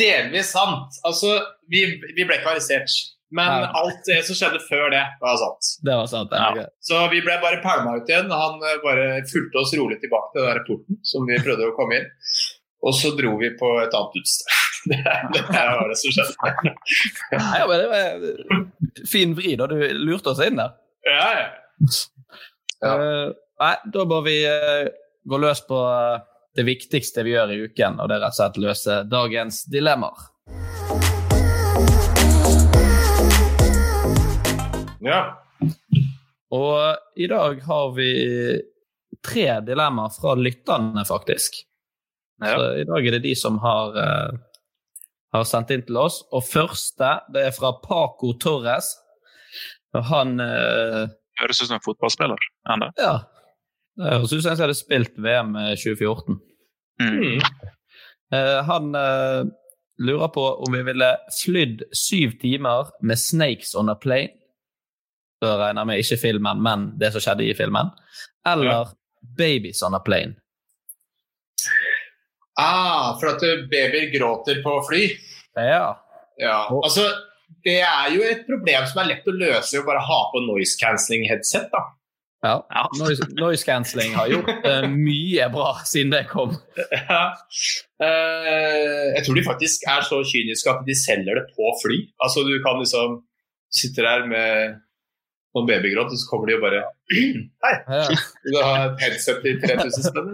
delvis 0.01 0.53
sant. 0.53 1.01
Altså, 1.07 1.39
vi, 1.72 1.86
vi 2.15 2.26
ble 2.26 2.39
ikke 2.39 2.55
arrestert. 2.55 2.95
Men 3.32 3.47
ja. 3.47 3.67
alt 3.80 4.01
det 4.05 4.19
som 4.28 4.36
skjedde 4.36 4.59
før 4.67 4.89
det, 4.91 5.01
var 5.24 5.38
sant. 5.39 5.67
Det 5.88 5.93
var 5.95 6.07
sant, 6.11 6.34
ja. 6.36 6.65
Så 6.84 6.97
vi 7.13 7.22
ble 7.24 7.38
bare 7.39 7.61
pælma 7.63 7.93
ut 8.01 8.09
igjen. 8.11 8.28
Han 8.28 8.59
eh, 8.67 8.80
bare 8.84 9.05
fulgte 9.32 9.61
oss 9.61 9.72
rolig 9.80 10.01
tilbake 10.01 10.34
til 10.34 10.43
den 10.43 10.49
der 10.51 10.65
porten 10.67 10.99
som 11.07 11.24
vi 11.30 11.38
prøvde 11.39 11.69
å 11.69 11.76
komme 11.78 12.01
inn. 12.01 12.09
Og 12.84 12.97
så 12.97 13.13
dro 13.15 13.38
vi 13.39 13.53
på 13.55 13.69
et 13.86 13.95
annet 13.95 14.19
utested. 14.19 14.57
Det, 14.82 14.97
det 14.97 15.43
var 15.53 15.91
det 15.91 15.95
som 16.01 16.09
skjedde. 16.15 16.72
ja, 17.38 17.65
men 17.69 17.76
det 17.78 17.89
var 17.91 19.03
fin 19.11 19.36
vri, 19.38 19.51
da. 19.53 19.67
Du 19.69 19.76
lurte 19.78 20.32
oss 20.32 20.41
inn 20.41 20.57
der. 20.57 20.72
Ja, 21.05 21.28
ja. 21.38 21.43
ja. 22.82 22.95
Uh, 22.97 23.28
nei, 23.61 23.76
da 23.93 24.05
må 24.09 24.24
vi 24.26 24.39
uh, 24.49 24.89
gå 25.30 25.38
løs 25.38 25.61
på 25.69 25.78
uh, 25.86 26.17
det 26.56 26.66
viktigste 26.68 27.24
vi 27.24 27.36
gjør 27.36 27.54
i 27.54 27.62
uken, 27.68 27.99
og 28.02 28.10
det 28.10 28.18
er 28.18 28.24
rett 28.26 28.36
og 28.36 28.39
slett 28.39 28.60
løse 28.60 28.97
dagens 29.08 29.64
dilemmaer. 29.72 30.28
Ja. 35.02 35.22
Og 36.52 36.76
i 37.16 37.28
dag 37.32 37.62
har 37.66 37.93
vi 37.95 38.12
tre 39.24 39.47
dilemmaer 39.66 40.12
fra 40.14 40.36
lytterne, 40.36 41.06
faktisk. 41.08 41.62
Ja. 42.41 42.56
Så 42.58 42.68
i 42.82 42.86
dag 42.89 43.08
er 43.08 43.18
det 43.18 43.24
de 43.24 43.36
som 43.38 43.60
har, 43.64 43.95
uh, 43.95 44.36
har, 45.34 45.47
sendt 45.47 45.72
inn 45.72 45.86
til 45.88 45.99
oss. 46.02 46.22
Og 46.34 46.43
første 46.45 47.14
det 47.34 47.47
er 47.47 47.56
fra 47.56 47.74
Paco 47.84 48.34
Torres. 48.41 48.95
Og 49.95 50.08
han 50.12 50.39
uh, 50.41 51.08
Høres 51.41 51.62
ut 51.62 51.70
som 51.70 51.78
en 51.80 51.86
fotballspiller 51.86 52.49
ennå. 52.70 52.91
Ja. 52.99 53.22
Det 54.00 54.14
høres 54.14 54.34
ut 54.34 54.44
som 54.44 54.54
en 54.54 54.62
hadde 54.62 54.78
spilt 54.78 55.18
VM 55.20 55.56
2014. 55.76 56.38
Mm. 57.02 57.42
Uh, 58.32 58.60
han 58.68 58.94
lurer 60.02 60.30
på 60.32 60.44
om 60.64 60.78
vi 60.78 60.84
ville 60.88 61.10
flydd 61.36 61.84
syv 61.96 62.38
timer 62.42 62.94
med 63.02 63.20
'Snakes 63.20 63.76
on 63.76 63.92
a 63.92 63.98
Plane' 64.00 64.38
Da 65.42 65.56
regner 65.58 65.82
jeg 65.82 65.89
med 65.89 66.04
ikke 66.04 66.22
filmen, 66.22 66.62
men 66.62 66.84
det 67.02 67.10
som 67.14 67.24
skjedde 67.24 67.48
i 67.50 67.58
filmen. 67.58 67.89
Eller 68.46 68.72
ja. 68.72 68.84
'Babies 69.38 69.82
on 69.82 69.98
a 69.98 70.02
Plane'. 70.06 70.38
Ah, 72.62 73.18
for 73.20 73.32
at 73.32 73.42
babyer 73.72 74.12
gråter 74.14 74.62
på 74.64 74.74
fly? 74.89 75.04
Ja. 75.56 75.96
ja. 76.38 76.58
Altså, 76.84 77.08
det 77.66 77.80
er 77.82 78.12
jo 78.14 78.22
et 78.28 78.44
problem 78.46 78.86
som 78.89 79.02
er 79.02 79.10
lett 79.14 79.30
å 79.30 79.34
løse 79.34 79.74
ved 79.74 79.82
å 79.82 79.88
bare 79.88 80.04
ha 80.06 80.20
på 80.34 80.44
noise 80.46 80.78
cancelling 80.82 81.26
headset. 81.30 81.72
da. 81.74 81.88
Ja. 82.42 82.56
Noise, 82.98 83.28
noise 83.38 83.66
cancelling 83.66 84.16
har 84.18 84.30
gjort 84.32 84.50
uh, 84.66 84.86
mye 84.89 85.48
bra 85.54 85.76
siden 85.86 86.14
det 86.14 86.24
kom. 86.32 86.56
Ja. 86.78 87.24
Uh, 88.02 89.12
jeg 89.14 89.26
tror 89.26 89.38
de 89.38 89.44
faktisk 89.46 89.84
er 89.89 90.06
så 90.08 90.24
kyniske 90.26 90.72
at 90.72 90.82
de 90.88 90.96
selger 90.98 91.38
det 91.38 91.44
på 91.54 91.74
fly. 91.84 92.00
Altså 92.24 92.42
Du 92.48 92.56
kan 92.66 92.82
liksom 92.82 93.20
sitte 93.72 94.02
der 94.02 94.26
med 94.32 94.80
noen 95.54 95.68
babygråt, 95.70 96.10
og 96.10 96.18
så 96.18 96.28
kommer 96.32 96.50
de 96.50 96.58
og 96.58 96.64
bare 96.66 96.82
Hei! 97.64 97.74
Vil 98.46 98.56
du 98.56 98.60
ha 98.64 98.88
et 98.88 99.04
headset 99.04 99.42
til 99.46 99.60
3000 99.62 100.08
spenn? 100.10 100.32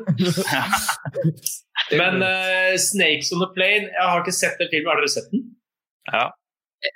Men 2.00 2.24
uh, 2.24 2.74
'Snakes 2.80 3.34
on 3.34 3.44
the 3.44 3.50
Plane' 3.56 3.92
Jeg 3.92 4.06
har 4.12 4.24
ikke 4.24 4.36
sett 4.36 4.56
den 4.62 4.72
filmen. 4.72 4.90
Har 4.92 5.02
dere 5.02 5.12
sett 5.12 5.28
den? 5.34 5.44
Ja. 6.14 6.24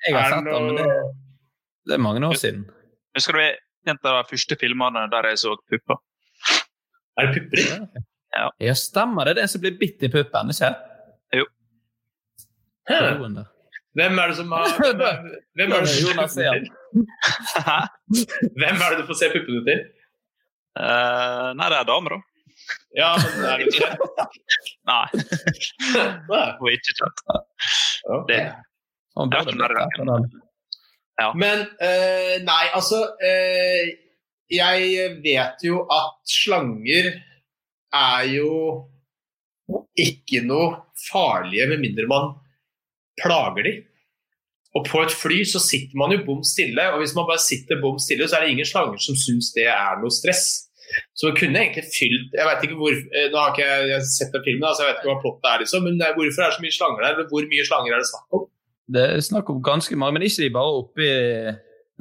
Jeg 0.07 0.15
har 0.15 0.31
sett 0.31 0.47
den, 0.47 0.65
men 0.67 0.79
det, 0.79 0.87
det, 1.87 1.93
er 1.97 2.01
mange 2.07 2.23
år 2.27 2.37
siden. 2.39 2.63
Husker 3.17 3.37
du 3.37 3.43
en 3.89 3.97
av 3.97 4.17
de 4.19 4.29
første 4.31 4.57
filmene 4.61 5.05
der 5.11 5.27
jeg 5.31 5.41
så 5.43 5.55
pupper? 5.69 5.99
Er 7.19 7.27
det 7.27 7.39
pupper 7.39 7.61
i? 7.61 7.67
Ja. 8.31 8.45
ja, 8.63 8.75
stemmer 8.79 9.27
det. 9.27 9.35
Det 9.35 9.41
er 9.43 9.47
en 9.49 9.51
som 9.51 9.63
blir 9.63 9.73
bitt 9.79 10.03
i 10.07 10.09
puppen, 10.11 10.53
ikke 10.53 10.69
Jo. 11.35 11.47
Hvem 12.87 14.19
er 14.23 14.31
det 14.31 14.37
som 14.37 14.53
har 14.55 14.71
Hvem 14.77 15.01
er, 15.03 15.17
hvem 15.59 15.73
er 15.75 15.83
det 15.83 15.89
som 15.91 16.05
Jonas 16.07 16.37
Jan. 16.39 16.69
Hvem 18.61 18.83
er 18.85 18.93
det 18.93 19.01
du 19.01 19.07
får 19.09 19.19
se 19.19 19.31
puppene 19.33 19.63
til? 19.67 19.81
Uh, 20.79 21.51
nei, 21.59 21.67
det 21.67 21.81
er 21.81 21.89
damer, 21.89 22.15
da. 22.15 22.19
Ja, 22.95 23.09
men 23.19 23.45
er 23.47 23.59
det 23.59 23.67
ikke 23.71 23.89
Nei. 24.87 25.05
Hun 26.59 26.69
er 26.69 26.77
ikke 26.77 26.95
kjent. 27.01 27.25
Det. 28.31 28.41
Han 29.19 29.33
burde 29.33 30.40
Ja. 31.19 31.31
Men 31.37 31.65
eh, 31.83 32.37
nei, 32.45 32.63
altså 32.73 33.01
eh, 33.21 33.91
Jeg 34.51 35.09
vet 35.21 35.63
jo 35.63 35.83
at 35.91 36.31
slanger 36.31 37.11
er 37.91 38.23
jo 38.31 38.53
ikke 39.99 40.41
noe 40.47 40.73
farlige 41.09 41.67
med 41.71 41.83
mindre 41.83 42.07
man 42.09 42.33
plager 43.19 43.67
de. 43.67 43.73
Og 44.75 44.85
på 44.87 45.01
et 45.03 45.11
fly 45.11 45.41
så 45.47 45.59
sitter 45.59 45.99
man 45.99 46.13
jo 46.15 46.21
bom 46.27 46.43
stille, 46.47 46.83
og 46.93 47.01
hvis 47.01 47.15
man 47.17 47.27
bare 47.27 47.43
sitter 47.43 47.79
bom 47.81 47.97
stille, 47.99 48.27
så 48.27 48.37
er 48.37 48.45
det 48.45 48.53
ingen 48.53 48.67
slanger 48.67 49.01
som 49.03 49.17
syns 49.19 49.51
det 49.55 49.67
er 49.67 49.99
noe 49.99 50.13
stress. 50.15 50.45
Så 51.15 51.29
man 51.29 51.37
kunne 51.39 51.59
egentlig 51.61 51.85
fylt 51.87 52.33
Jeg 52.35 52.43
vet 52.43 52.63
ikke 52.65 52.75
hvor 52.75 52.91
eh, 52.91 53.27
Nå 53.31 53.37
har 53.39 53.53
ikke 53.53 53.67
jeg, 53.87 53.99
sett 54.11 54.33
den 54.35 54.43
filmen, 54.43 54.65
så 54.75 54.83
jeg 54.83 54.89
vet 54.89 54.97
ikke 54.99 55.07
hva 55.07 55.21
plottet 55.23 55.47
er, 55.47 55.61
liksom, 55.63 55.85
men 55.87 56.01
eh, 56.03 56.11
hvorfor 56.17 56.43
er 56.43 56.51
det 56.51 56.57
så 56.57 56.63
mye 56.65 56.75
slanger 56.77 57.05
der? 57.05 57.21
Hvor 57.31 57.47
mye 57.53 57.67
slanger 57.69 57.95
er 57.95 58.01
det 58.03 58.09
snakk 58.09 58.35
om? 58.35 58.43
Det 58.91 59.03
er 59.03 59.23
snakk 59.23 59.49
om 59.53 59.61
ganske 59.63 59.95
mange, 59.95 60.17
men 60.17 60.25
ikke 60.27 60.43
de 60.43 60.53
bare 60.55 60.79
oppi 60.81 61.07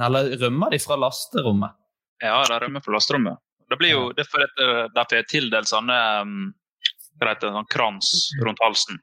Eller 0.01 0.33
rømmer 0.41 0.73
de 0.73 0.81
fra 0.83 0.97
lasterommet? 0.99 1.77
Ja, 2.25 2.41
de 2.49 2.59
rømmer 2.63 2.83
fra 2.85 2.95
lasterommet. 2.97 3.39
Det 3.71 3.79
blir 3.79 3.93
jo 3.95 4.07
det 4.17 4.27
for 4.27 4.43
at 4.43 4.63
eh, 4.65 4.87
de 4.97 5.05
får 5.13 5.29
tildelt 5.31 5.69
sånne 5.71 5.97
um, 6.25 6.49
hva 7.21 7.35
heter 7.35 7.47
det, 7.47 7.55
sånn 7.55 7.71
krans 7.71 8.11
rundt 8.43 8.63
halsen. 8.65 8.99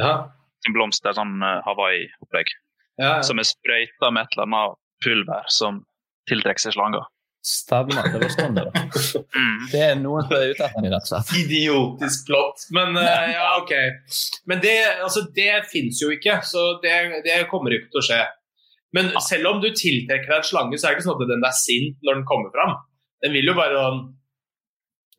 Ja. 0.00 0.12
en 0.66 0.74
blomster, 0.74 1.12
sånn 1.14 1.36
uh, 1.44 1.60
Hawaii-opplegg. 1.66 2.50
Ja, 3.00 3.18
ja. 3.18 3.22
Som 3.26 3.40
er 3.42 3.46
sprøyta 3.46 4.10
med 4.10 4.24
et 4.24 4.36
eller 4.36 4.48
annet 4.48 4.78
pulver 5.04 5.48
som 5.52 5.82
tiltrekker 6.30 6.64
seg 6.64 6.76
slanger. 6.76 7.04
Stemmer. 7.42 8.06
Det 8.06 8.20
var 8.22 8.30
sånn 8.30 8.54
det 8.54 8.62
var. 8.68 8.84
Mm. 9.34 9.62
Det 9.72 9.80
er 9.82 9.96
noen 9.98 10.26
som 10.28 10.36
er 10.36 10.52
ute 10.52 10.66
etter 10.68 10.78
dem, 10.78 10.92
rett 10.92 11.08
og 11.08 11.10
slett. 11.10 11.32
Idiotisk 11.40 12.28
plott. 12.28 12.68
Men 12.76 12.94
uh, 12.94 13.24
ja, 13.32 13.48
OK. 13.58 13.72
Men 14.50 14.62
det, 14.62 14.76
altså, 15.02 15.24
det 15.34 15.64
fins 15.72 15.98
jo 16.04 16.12
ikke, 16.14 16.38
så 16.46 16.76
det, 16.84 16.94
det 17.26 17.40
kommer 17.50 17.74
ikke 17.74 17.90
til 17.90 18.02
å 18.02 18.06
skje. 18.06 18.20
Men 18.94 19.10
selv 19.24 19.50
om 19.50 19.60
du 19.62 19.70
tiltrekker 19.72 20.28
deg 20.28 20.38
en 20.38 20.46
slange, 20.46 20.78
så 20.78 20.86
er 20.86 20.92
det 20.92 21.00
ikke 21.00 21.08
sånn 21.08 21.18
at 21.24 21.32
den 21.32 21.46
er 21.48 21.58
sint 21.58 21.98
når 22.06 22.20
den 22.20 22.26
kommer 22.28 22.54
fram. 22.54 22.76
Den 23.24 23.34
vil 23.34 23.50
jo 23.50 23.56
bare 23.56 23.82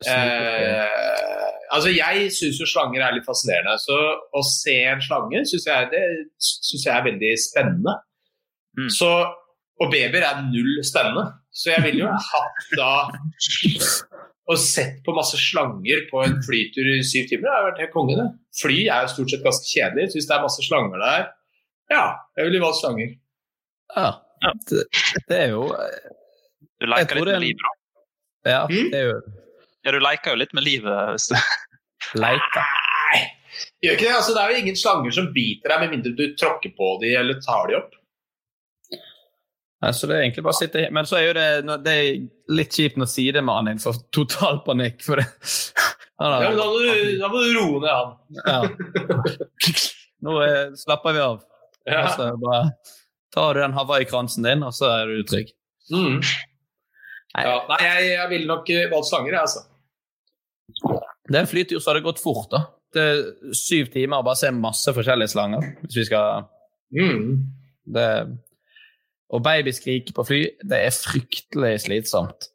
eh, 0.06 1.00
Altså, 1.74 1.90
jeg 1.90 2.28
syns 2.32 2.60
jo 2.60 2.68
slanger 2.70 3.02
er 3.02 3.16
litt 3.16 3.26
fascinerende. 3.26 3.76
Så 3.82 3.96
å 3.98 4.42
se 4.46 4.76
en 4.86 5.02
slange 5.02 5.42
syns 5.50 5.66
jeg, 5.66 5.88
det 5.90 6.02
synes 6.38 6.84
jeg 6.86 6.92
er 6.94 7.06
veldig 7.08 7.32
spennende. 7.42 7.96
Mm. 8.78 8.90
Så, 8.94 9.10
og 9.82 9.90
babyer 9.90 10.22
er 10.22 10.44
null 10.46 10.78
spennende. 10.86 11.26
Så 11.54 11.70
jeg 11.70 11.84
ville 11.86 12.02
jo 12.04 12.10
hatt 12.10 12.64
da 12.74 12.92
og 14.50 14.58
sett 14.60 14.98
på 15.06 15.14
masse 15.16 15.38
slanger 15.40 16.02
på 16.10 16.20
en 16.24 16.34
flytur 16.44 16.88
i 16.92 16.98
syv 17.06 17.28
timer. 17.30 17.46
Det 17.46 17.52
har 17.54 17.66
vært 17.70 17.78
helt 17.84 17.92
konge, 17.94 18.16
det. 18.18 18.26
Fly 18.60 18.78
er 18.92 19.06
jo 19.06 19.12
stort 19.14 19.30
sett 19.32 19.44
ganske 19.46 19.70
kjedelig. 19.70 20.08
Så 20.12 20.18
hvis 20.18 20.26
det 20.28 20.34
er 20.36 20.42
masse 20.44 20.64
slanger 20.66 21.00
der, 21.00 21.28
ja, 21.94 22.02
jeg 22.36 22.48
ville 22.50 22.60
valgt 22.64 22.80
slanger. 22.82 23.14
Ja. 23.96 24.10
Det, 24.68 24.82
det 25.30 25.36
er 25.46 25.54
jo 25.54 25.62
Du 25.70 26.84
liker 26.90 27.16
leker 27.16 27.16
litt 27.16 27.24
med 27.30 27.34
en- 27.38 27.46
livet, 27.46 27.62
da. 27.64 27.70
Ja, 28.50 28.60
Mm. 28.68 28.90
det 28.92 28.98
er 29.00 29.06
jo 29.08 29.20
Ja, 29.84 29.90
du 29.94 29.98
leker 30.04 30.30
jo 30.34 30.36
litt 30.42 30.52
med 30.58 30.64
livet. 30.64 31.10
Hvis 31.14 31.28
du... 31.30 31.36
Leker. 32.20 32.66
Nei, 33.14 33.20
gjør 33.84 33.94
ikke 33.96 34.04
det. 34.04 34.14
Altså, 34.18 34.34
det 34.36 34.42
er 34.42 34.50
jo 34.52 34.60
ingen 34.64 34.76
slanger 34.76 35.10
som 35.16 35.30
biter 35.32 35.72
deg, 35.72 35.80
med 35.80 35.90
mindre 35.94 36.12
du 36.18 36.34
tråkker 36.36 36.74
på 36.76 36.90
dem 37.00 37.16
eller 37.22 37.40
tar 37.40 37.70
dem 37.70 37.80
opp. 37.80 37.94
Nei, 39.84 39.90
Så 39.92 40.08
det 40.08 40.16
er 40.16 40.22
egentlig 40.24 40.44
bare 40.46 40.56
å 40.56 40.60
sitte 40.62 40.82
Men 40.96 41.06
så 41.08 41.16
er 41.18 41.24
jo 41.26 41.32
det, 41.36 41.46
det 41.84 41.94
er 42.00 42.54
litt 42.56 42.72
kjipt 42.76 42.96
når 43.00 43.10
sidemannen 43.12 43.74
din 43.74 43.82
får 43.82 43.98
total 44.14 44.62
panikk. 44.66 45.02
For 45.04 45.20
det. 45.20 45.26
Har- 46.22 46.44
Ja, 46.44 46.50
men 46.50 46.58
da, 46.60 46.66
må 46.70 46.78
du, 46.80 47.16
da 47.20 47.28
må 47.32 47.40
du 47.42 47.50
roe 47.58 47.80
ned 47.82 47.90
han. 47.92 48.12
Ja. 48.46 49.24
Nå 50.24 50.36
er, 50.44 50.72
slapper 50.78 51.16
vi 51.16 51.20
av. 51.24 51.40
Ja. 51.90 52.04
Og 52.06 52.14
så 52.16 52.28
bare 52.40 52.60
tar 53.34 53.56
du 53.58 53.60
den 53.64 53.74
hawaiikransen 53.76 54.46
din, 54.46 54.62
og 54.64 54.72
så 54.76 54.88
er 55.02 55.10
du 55.10 55.24
trygg. 55.28 55.50
Mm. 55.92 56.20
Ja, 57.34 57.56
nei, 57.68 57.80
jeg, 57.82 58.06
jeg 58.14 58.30
ville 58.30 58.46
nok 58.48 58.70
eh, 58.72 58.86
valgt 58.92 59.10
slanger, 59.10 59.34
jeg, 59.34 59.42
altså. 59.42 59.64
Det 61.28 61.34
er 61.34 61.42
en 61.42 61.50
flytur 61.50 61.80
som 61.82 61.90
hadde 61.92 62.04
gått 62.06 62.22
fort. 62.22 62.46
da. 62.54 62.62
Det 62.94 63.02
er 63.10 63.54
syv 63.58 63.90
timer 63.92 64.22
å 64.22 64.26
bare 64.30 64.38
se 64.38 64.52
masse 64.54 64.94
forskjellige 64.96 65.32
slanger. 65.34 65.66
hvis 65.82 65.98
vi 65.98 66.06
skal... 66.08 66.46
Mm. 66.94 67.42
Det... 67.98 68.08
Og 69.34 69.42
babyskrik 69.42 70.12
på 70.14 70.24
fly, 70.28 70.42
det 70.62 70.78
er 70.86 70.94
fryktelig 70.94 71.72
slitsomt. 71.88 72.50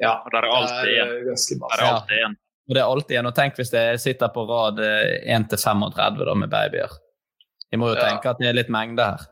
Ja, 0.00 0.14
Og 0.24 0.32
der 0.32 0.46
er 0.48 0.54
alltid 0.56 0.88
det 0.88 0.94
en. 1.02 1.10
er 1.12 1.58
Der 1.76 1.82
er 1.84 1.90
alltid 1.92 2.22
en. 2.26 2.36
Og 2.70 2.74
det 2.76 2.80
er 2.82 2.88
alltid 2.94 3.16
en. 3.20 3.26
Og 3.28 3.34
tenk 3.36 3.58
hvis 3.60 3.70
det 3.74 3.82
sitter 4.00 4.30
på 4.32 4.46
rad 4.48 4.80
eh, 4.80 5.34
1 5.36 5.48
til 5.52 5.58
35 5.60 6.24
da, 6.26 6.34
med 6.34 6.48
babyer. 6.50 6.94
Vi 7.70 7.76
må 7.80 7.88
jo 7.92 7.98
Ja. 8.00 8.08
tenke 8.08 8.30
at 8.32 8.40
det 8.40 8.48
er 8.48 8.56
litt 8.56 8.70
mengde 8.72 9.04
her. 9.04 9.28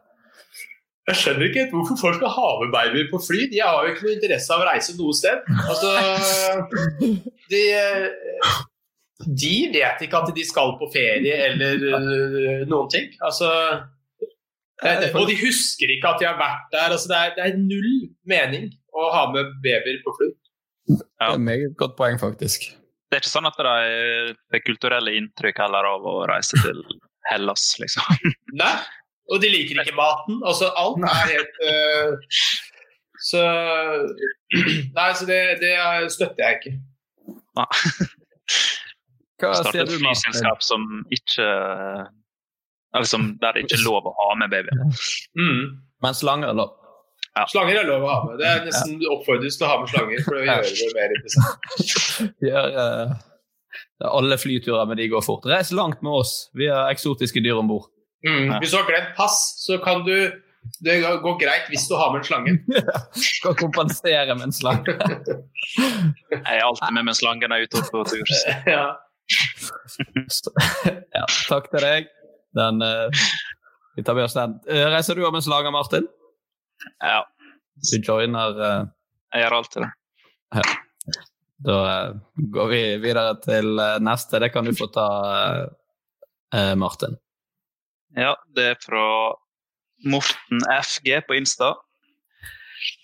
Jeg 1.09 1.17
skjønner 1.17 1.47
ikke 1.49 1.63
helt 1.65 1.73
hvorfor 1.75 1.97
folk 1.99 2.17
skal 2.21 2.31
ha 2.37 2.49
med 2.61 2.71
babyer 2.75 3.09
på 3.11 3.19
fly. 3.25 3.47
De 3.51 3.59
har 3.65 3.81
jo 3.87 3.95
ikke 3.95 4.05
noe 4.07 4.15
interesse 4.19 4.53
av 4.55 4.61
å 4.63 4.69
reise 4.69 4.95
noe 5.01 5.15
sted. 5.17 5.39
Altså, 5.67 5.91
de, 7.51 7.63
de 9.43 9.55
vet 9.75 10.05
ikke 10.07 10.21
at 10.21 10.31
de 10.37 10.45
skal 10.47 10.77
på 10.81 10.91
ferie 10.93 11.35
eller 11.49 11.83
øh, 11.97 12.69
noen 12.71 12.91
ting. 12.93 13.09
Altså, 13.25 13.51
det, 14.83 14.93
det, 15.03 15.09
og 15.19 15.27
de 15.29 15.37
husker 15.41 15.93
ikke 15.93 16.13
at 16.13 16.23
de 16.23 16.29
har 16.29 16.39
vært 16.41 16.69
der. 16.75 16.95
Altså, 16.95 17.11
det, 17.11 17.19
er, 17.19 17.35
det 17.37 17.47
er 17.47 17.59
null 17.61 17.91
mening 18.29 18.71
å 18.97 19.09
ha 19.15 19.27
med 19.33 19.51
babyer 19.65 20.01
på 20.05 20.15
fly. 20.19 20.31
Det 20.91 21.03
er 21.23 21.35
et 21.35 21.45
meget 21.45 21.77
godt 21.81 21.97
poeng, 21.99 22.19
faktisk. 22.21 22.71
Det 23.11 23.19
er 23.19 23.23
ikke 23.25 23.33
sånn 23.33 23.49
at 23.51 23.59
det 23.59 23.75
er 24.57 24.65
kulturelle 24.67 25.15
inntrykk 25.19 25.61
heller 25.63 25.87
av 25.89 26.07
å 26.07 26.17
reise 26.31 26.59
til 26.63 26.81
Hellas, 27.31 27.73
liksom. 27.83 28.07
Nei, 28.63 28.75
og 29.31 29.43
de 29.43 29.51
liker 29.53 29.83
ikke 29.83 29.99
maten. 29.99 30.41
Altså, 30.47 30.71
alt 30.79 31.05
er 31.07 31.35
helt 31.35 31.63
uh, 31.67 32.13
Så 33.21 33.41
Nei, 34.97 35.11
så 35.15 35.27
det, 35.29 35.41
det 35.61 35.75
støtter 36.15 36.41
jeg 36.41 36.59
ikke. 36.61 36.73
Hva 39.41 39.53
Starte 39.57 39.75
sier 39.75 39.85
et 39.85 39.93
du, 39.93 39.99
Martin? 40.01 40.33
flyselskap 40.33 40.65
som 40.65 40.87
ikke 41.13 41.49
som 43.07 43.39
Der 43.41 43.55
det 43.55 43.65
ikke 43.65 43.79
er 43.79 43.87
lov 43.91 44.11
å 44.11 44.15
ha 44.19 44.35
med 44.41 44.53
baby. 44.53 44.75
Mm. 45.39 45.65
Men 46.03 46.17
slanger 46.17 46.53
er 46.53 46.59
lov. 46.59 46.77
Slanger 47.51 47.79
er 47.81 47.87
lov 47.89 48.05
å 48.05 48.11
ha 48.11 48.19
med. 48.27 48.39
Det 48.41 48.49
er 48.49 48.63
nesten 48.67 49.01
oppfordres 49.15 49.57
til 49.59 49.69
å 49.69 49.71
ha 49.71 49.81
med 49.83 49.93
slanger 49.93 50.23
for 50.27 50.37
det 50.37 50.47
gjør 50.49 50.67
det 50.67 50.93
mer 50.97 51.17
interessant. 51.17 52.37
Gjør, 52.49 52.77
uh, 52.77 54.11
alle 54.11 54.39
flyturer 54.41 54.91
med 54.91 55.01
de 55.01 55.09
går 55.13 55.25
fort. 55.25 55.47
Reis 55.49 55.71
langt 55.77 56.03
med 56.03 56.21
oss. 56.21 56.35
Vi 56.59 56.69
har 56.71 56.91
eksotiske 56.91 57.43
dyr 57.45 57.61
om 57.63 57.71
bord. 57.71 57.91
Mm. 58.27 58.59
Hvis 58.61 58.75
du 58.75 58.81
har 58.81 58.89
glemt 58.89 59.15
pass, 59.17 59.39
så 59.63 59.79
kan 59.81 60.03
du 60.05 60.33
Det 60.85 60.99
går 61.01 61.37
greit 61.41 61.71
hvis 61.73 61.87
du 61.89 61.95
har 61.97 62.11
med 62.13 62.21
en 62.21 62.27
slange. 62.27 62.53
Skal 63.39 63.55
kompensere 63.57 64.35
med 64.37 64.51
en 64.51 64.53
slange. 64.53 64.93
Jeg 64.93 66.43
er 66.45 66.67
alltid 66.67 66.93
med 66.99 67.07
med 67.09 67.17
slangen 67.17 67.49
når 67.49 67.63
jeg 67.63 67.71
er 67.71 67.79
ute 67.79 67.85
på 67.89 68.03
tur. 68.11 68.35
ja. 68.69 68.85
ja, 71.17 71.25
takk 71.49 71.71
til 71.73 71.87
deg. 71.87 72.11
Den, 72.57 72.83
eh, 72.83 73.11
vi 73.97 74.05
tar 74.05 74.15
med 74.15 74.25
oss 74.25 74.35
den. 74.35 74.59
Eh, 74.69 74.87
reiser 74.91 75.15
du 75.15 75.25
av 75.27 75.33
med 75.33 75.43
en 75.43 75.47
slange, 75.49 75.71
Martin? 75.75 76.09
Ja, 77.05 77.25
Du 77.91 77.97
joiner 78.01 78.57
eh, 78.61 78.87
jeg 79.33 79.45
gjør 79.45 79.57
alltid 79.61 79.85
det. 79.85 80.65
Da 81.65 81.77
eh, 81.91 82.15
går 82.57 82.73
vi 82.73 82.81
videre 83.05 83.37
til 83.45 83.79
neste. 84.03 84.41
Det 84.43 84.51
kan 84.53 84.65
du 84.67 84.75
få 84.75 84.91
ta, 84.95 85.07
Martin. 86.77 87.15
Ja, 88.19 88.35
det 88.57 88.65
er 88.73 88.81
fra 88.83 89.05
Morten 90.11 90.65
FG 90.67 91.21
på 91.29 91.37
Insta. 91.39 91.75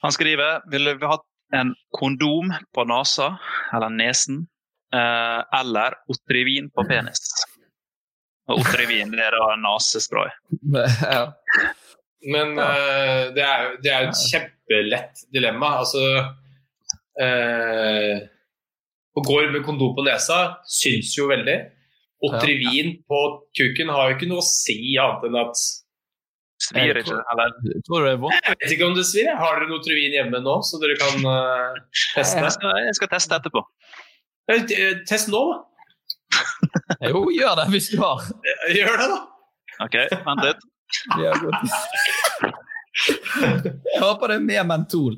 Han 0.02 0.12
skriver 0.12 0.64
ville 0.72 0.96
vi 0.98 1.06
hatt 1.06 1.26
en 1.54 1.74
kondom 1.94 2.50
på 2.74 2.84
nesa, 2.88 3.36
eller 3.74 3.92
nesen, 3.92 4.46
eh, 4.94 5.42
eller 5.60 5.94
Otrivin 6.10 6.70
på 6.74 6.84
penis. 6.88 7.20
Og 8.46 8.62
Otrivin 8.62 9.10
det 9.14 9.24
er 9.26 9.34
da 9.34 9.54
nesespray. 9.58 10.30
ja. 11.16 11.22
Men 12.26 12.54
uh, 12.58 13.32
det 13.34 13.44
er 13.44 13.72
det 13.82 13.92
er 13.92 14.08
et 14.08 14.20
kjempelett 14.30 15.24
dilemma. 15.34 15.76
Altså 15.82 16.02
uh, 17.22 18.14
Å 19.16 19.24
gå 19.24 19.40
med 19.54 19.64
kondom 19.66 19.96
på 19.96 20.06
nesa 20.06 20.60
syns 20.70 21.14
jo 21.18 21.30
veldig. 21.32 21.58
Otrivin 22.26 22.94
på 23.04 23.18
kuken 23.56 23.90
har 23.92 24.10
jo 24.10 24.16
ikke 24.16 24.30
noe 24.30 24.40
å 24.40 24.46
si 24.46 24.78
annet 25.00 25.26
enn 25.28 25.42
at 25.42 25.66
Svir 26.56 26.96
ikke, 26.96 27.18
eller? 27.32 27.50
Tror 27.84 28.00
du 28.00 28.06
det 28.06 28.12
er 28.14 28.20
vondt? 28.22 28.46
Jeg 28.46 28.56
vet 28.62 28.70
ikke 28.78 28.86
om 28.88 28.94
det 28.96 29.02
svir. 29.04 29.28
Har 29.36 29.58
dere 29.58 29.68
noe 29.68 29.80
Otrivin 29.82 30.14
hjemme 30.16 30.40
nå, 30.40 30.54
så 30.64 30.80
dere 30.80 30.96
kan 30.96 31.26
uh, 31.28 31.76
teste? 32.14 32.40
Jeg 32.40 32.54
skal, 32.54 32.78
jeg 32.86 32.96
skal 32.96 33.10
teste 33.12 33.36
etterpå. 33.36 33.62
Test 35.10 35.28
nå, 35.32 35.42
da. 35.50 35.58
Jo, 37.10 37.24
gjør 37.34 37.54
det 37.60 37.66
hvis 37.72 37.88
du 37.92 37.98
har. 38.02 38.22
Gjør 38.72 38.96
det, 39.02 39.08
da. 39.12 39.18
OK, 39.86 39.96
vent 40.28 40.46
litt. 40.48 40.66
Ja. 41.18 41.32
Jeg 42.96 44.00
håper 44.00 44.30
det 44.30 44.36
er 44.38 44.44
med 44.44 44.68
mentol. 44.70 45.16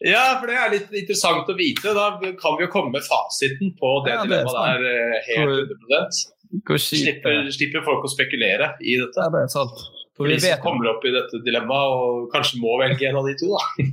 Ja, 0.00 0.38
for 0.40 0.48
det 0.48 0.56
er 0.56 0.70
litt 0.72 0.92
interessant 0.96 1.48
å 1.50 1.56
vite. 1.58 1.92
Da 1.96 2.06
kan 2.40 2.56
vi 2.56 2.64
jo 2.64 2.70
komme 2.72 2.94
med 2.94 3.04
fasiten 3.04 3.74
på 3.76 3.90
det 4.06 4.14
Ja, 4.14 4.22
dilemmaet 4.24 4.78
der 4.80 4.86
eh, 4.88 5.16
helt 5.26 5.74
100 5.74 6.62
Hvor 6.70 6.80
slipper, 6.80 7.42
slipper 7.52 7.84
folk 7.84 8.06
å 8.08 8.12
spekulere 8.14 8.70
i 8.80 8.94
dette. 9.02 9.20
Ja, 9.26 9.28
det 9.34 9.42
er 9.44 9.50
sant. 9.52 9.82
For 10.16 10.24
For 10.24 10.30
vi 10.30 10.38
vet 10.40 10.62
kommer 10.64 10.88
opp 10.94 11.04
i 11.08 11.12
dette 11.14 11.42
dilemmaet 11.44 11.98
og 12.06 12.30
kanskje 12.32 12.62
må 12.62 12.78
velge 12.80 13.10
en 13.10 13.18
av 13.20 13.28
de 13.28 13.36
to. 13.42 13.50
da. 13.52 13.90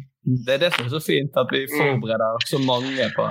Det 0.47 0.55
er 0.57 0.63
det 0.65 0.71
som 0.75 0.87
er 0.87 0.93
så 0.95 0.99
fint, 1.03 1.37
at 1.39 1.51
vi 1.55 1.65
forbereder 1.71 2.47
så 2.49 2.59
mange 2.63 3.05
på 3.15 3.27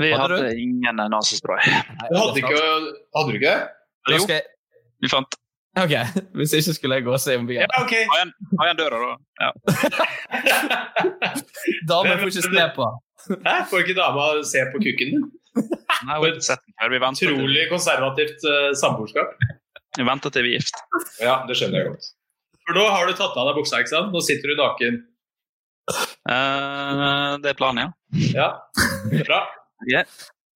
Vi 0.00 0.10
Hadde 0.10 0.22
hadde, 0.22 0.50
du? 0.50 0.60
ingen 0.60 0.96
nasespray. 1.12 1.62
Du 2.10 2.16
hadde, 2.18 2.40
ikke, 2.40 2.62
hadde 3.14 3.30
du 3.30 3.36
ikke 3.38 3.54
Jo, 4.10 4.18
jeg, 4.28 4.42
vi 5.04 5.10
fant 5.12 5.36
ok, 5.78 5.94
Hvis 6.38 6.52
ikke 6.58 6.74
skulle 6.76 6.98
jeg 6.98 7.06
gå 7.06 7.12
og 7.14 7.20
se 7.22 7.36
om 7.38 7.46
vi 7.48 7.60
Ja, 7.60 7.68
er 7.68 7.84
ok. 7.84 7.94
Ha 8.10 8.18
igjen, 8.18 8.32
ha 8.58 8.66
igjen 8.68 8.80
døra, 8.80 8.98
da. 9.04 9.14
Ja. 9.44 9.50
Damer 11.90 12.20
får 12.20 12.32
ikke 12.32 12.44
se 12.48 12.66
på. 12.76 12.90
Hæ? 13.46 13.54
Får 13.70 13.84
ikke 13.86 13.96
dama 14.00 14.26
se 14.44 14.64
på 14.74 14.82
kukken 14.84 15.14
din? 15.14 15.24
Nei, 16.04 16.18
vi 16.24 16.32
sett 16.42 16.60
den 16.66 16.74
før. 16.80 16.90
Vi 16.92 17.00
venter 17.06 17.32
Utrolig 17.32 17.64
konservativt 17.70 18.44
uh, 18.50 18.70
samboerskap. 18.76 19.34
vi 19.96 20.04
venter 20.10 20.34
til 20.34 20.44
vi 20.48 20.54
er 20.56 20.60
gift. 20.60 20.76
Ja, 21.22 21.38
det 21.48 21.56
skjønner 21.58 21.80
jeg 21.80 21.92
godt. 21.92 22.10
For 22.66 22.76
nå 22.78 22.84
har 22.90 23.06
du 23.08 23.14
tatt 23.16 23.36
av 23.38 23.50
deg 23.50 23.60
buksa, 23.60 23.80
ikke 23.84 23.92
sant? 23.94 24.10
Nå 24.12 24.22
sitter 24.24 24.50
du 24.52 24.58
naken. 24.58 25.02
Uh, 26.24 27.36
det 27.44 27.52
er 27.52 27.58
planen, 27.58 27.84
ja. 27.84 27.90
Ja, 28.34 28.48
bra. 29.24 29.42
Ja. 29.90 30.04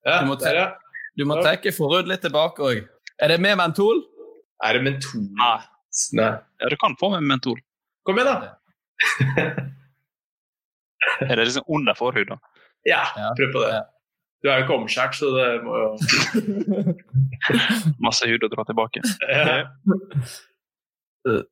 Ja, 0.06 0.20
Du 0.22 0.26
må 0.30 0.36
der. 0.40 0.76
Du 1.18 1.24
må 1.26 1.36
trekke 1.42 1.72
forhud 1.74 2.06
litt 2.08 2.22
tilbake 2.22 2.62
òg. 2.62 2.84
Er 3.20 3.28
det 3.32 3.40
med 3.42 3.56
mentol? 3.58 4.04
Er 4.64 4.72
det 4.78 4.82
mentol? 4.86 5.24
Nei. 5.38 5.58
Nei. 6.14 6.28
ja, 6.62 6.68
du 6.70 6.76
kan 6.78 6.94
få 7.00 7.10
med 7.16 7.22
mentol. 7.26 7.58
Kom 8.06 8.18
igjen, 8.20 8.28
da. 8.28 8.54
Er 11.26 11.36
det 11.36 11.44
liksom 11.48 11.64
under 11.68 11.94
forhuden? 11.98 12.38
Ja, 12.86 13.02
Ja. 13.16 13.32
prøv 13.38 13.52
på 13.52 13.62
det. 13.64 13.72
Ja. 13.74 13.82
Du 14.42 14.48
er 14.50 14.58
jo 14.60 14.64
ikke 14.64 14.76
omskjært, 14.78 15.14
så 15.18 15.32
det 15.34 15.46
må 15.66 15.74
jo 15.82 15.88
Masse 18.06 18.28
hud 18.30 18.44
å 18.46 18.50
dra 18.52 18.64
tilbake. 18.68 19.02
ja. 19.28 19.64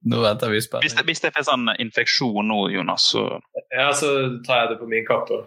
Nå 0.06 0.20
venter 0.22 0.48
vi 0.48 0.56
Hvis 0.60 0.68
det, 0.70 0.90
spent. 0.90 1.06
hvis 1.10 1.20
det 1.20 1.32
får 1.34 1.44
sånn 1.50 1.66
infeksjon 1.82 2.46
nå, 2.48 2.60
Jonas, 2.72 3.10
så 3.12 3.40
ja, 3.74 3.90
så 3.92 4.12
tar 4.46 4.62
jeg 4.62 4.68
det 4.70 4.78
på 4.80 4.86
min 4.88 5.04
kappe. 5.04 5.42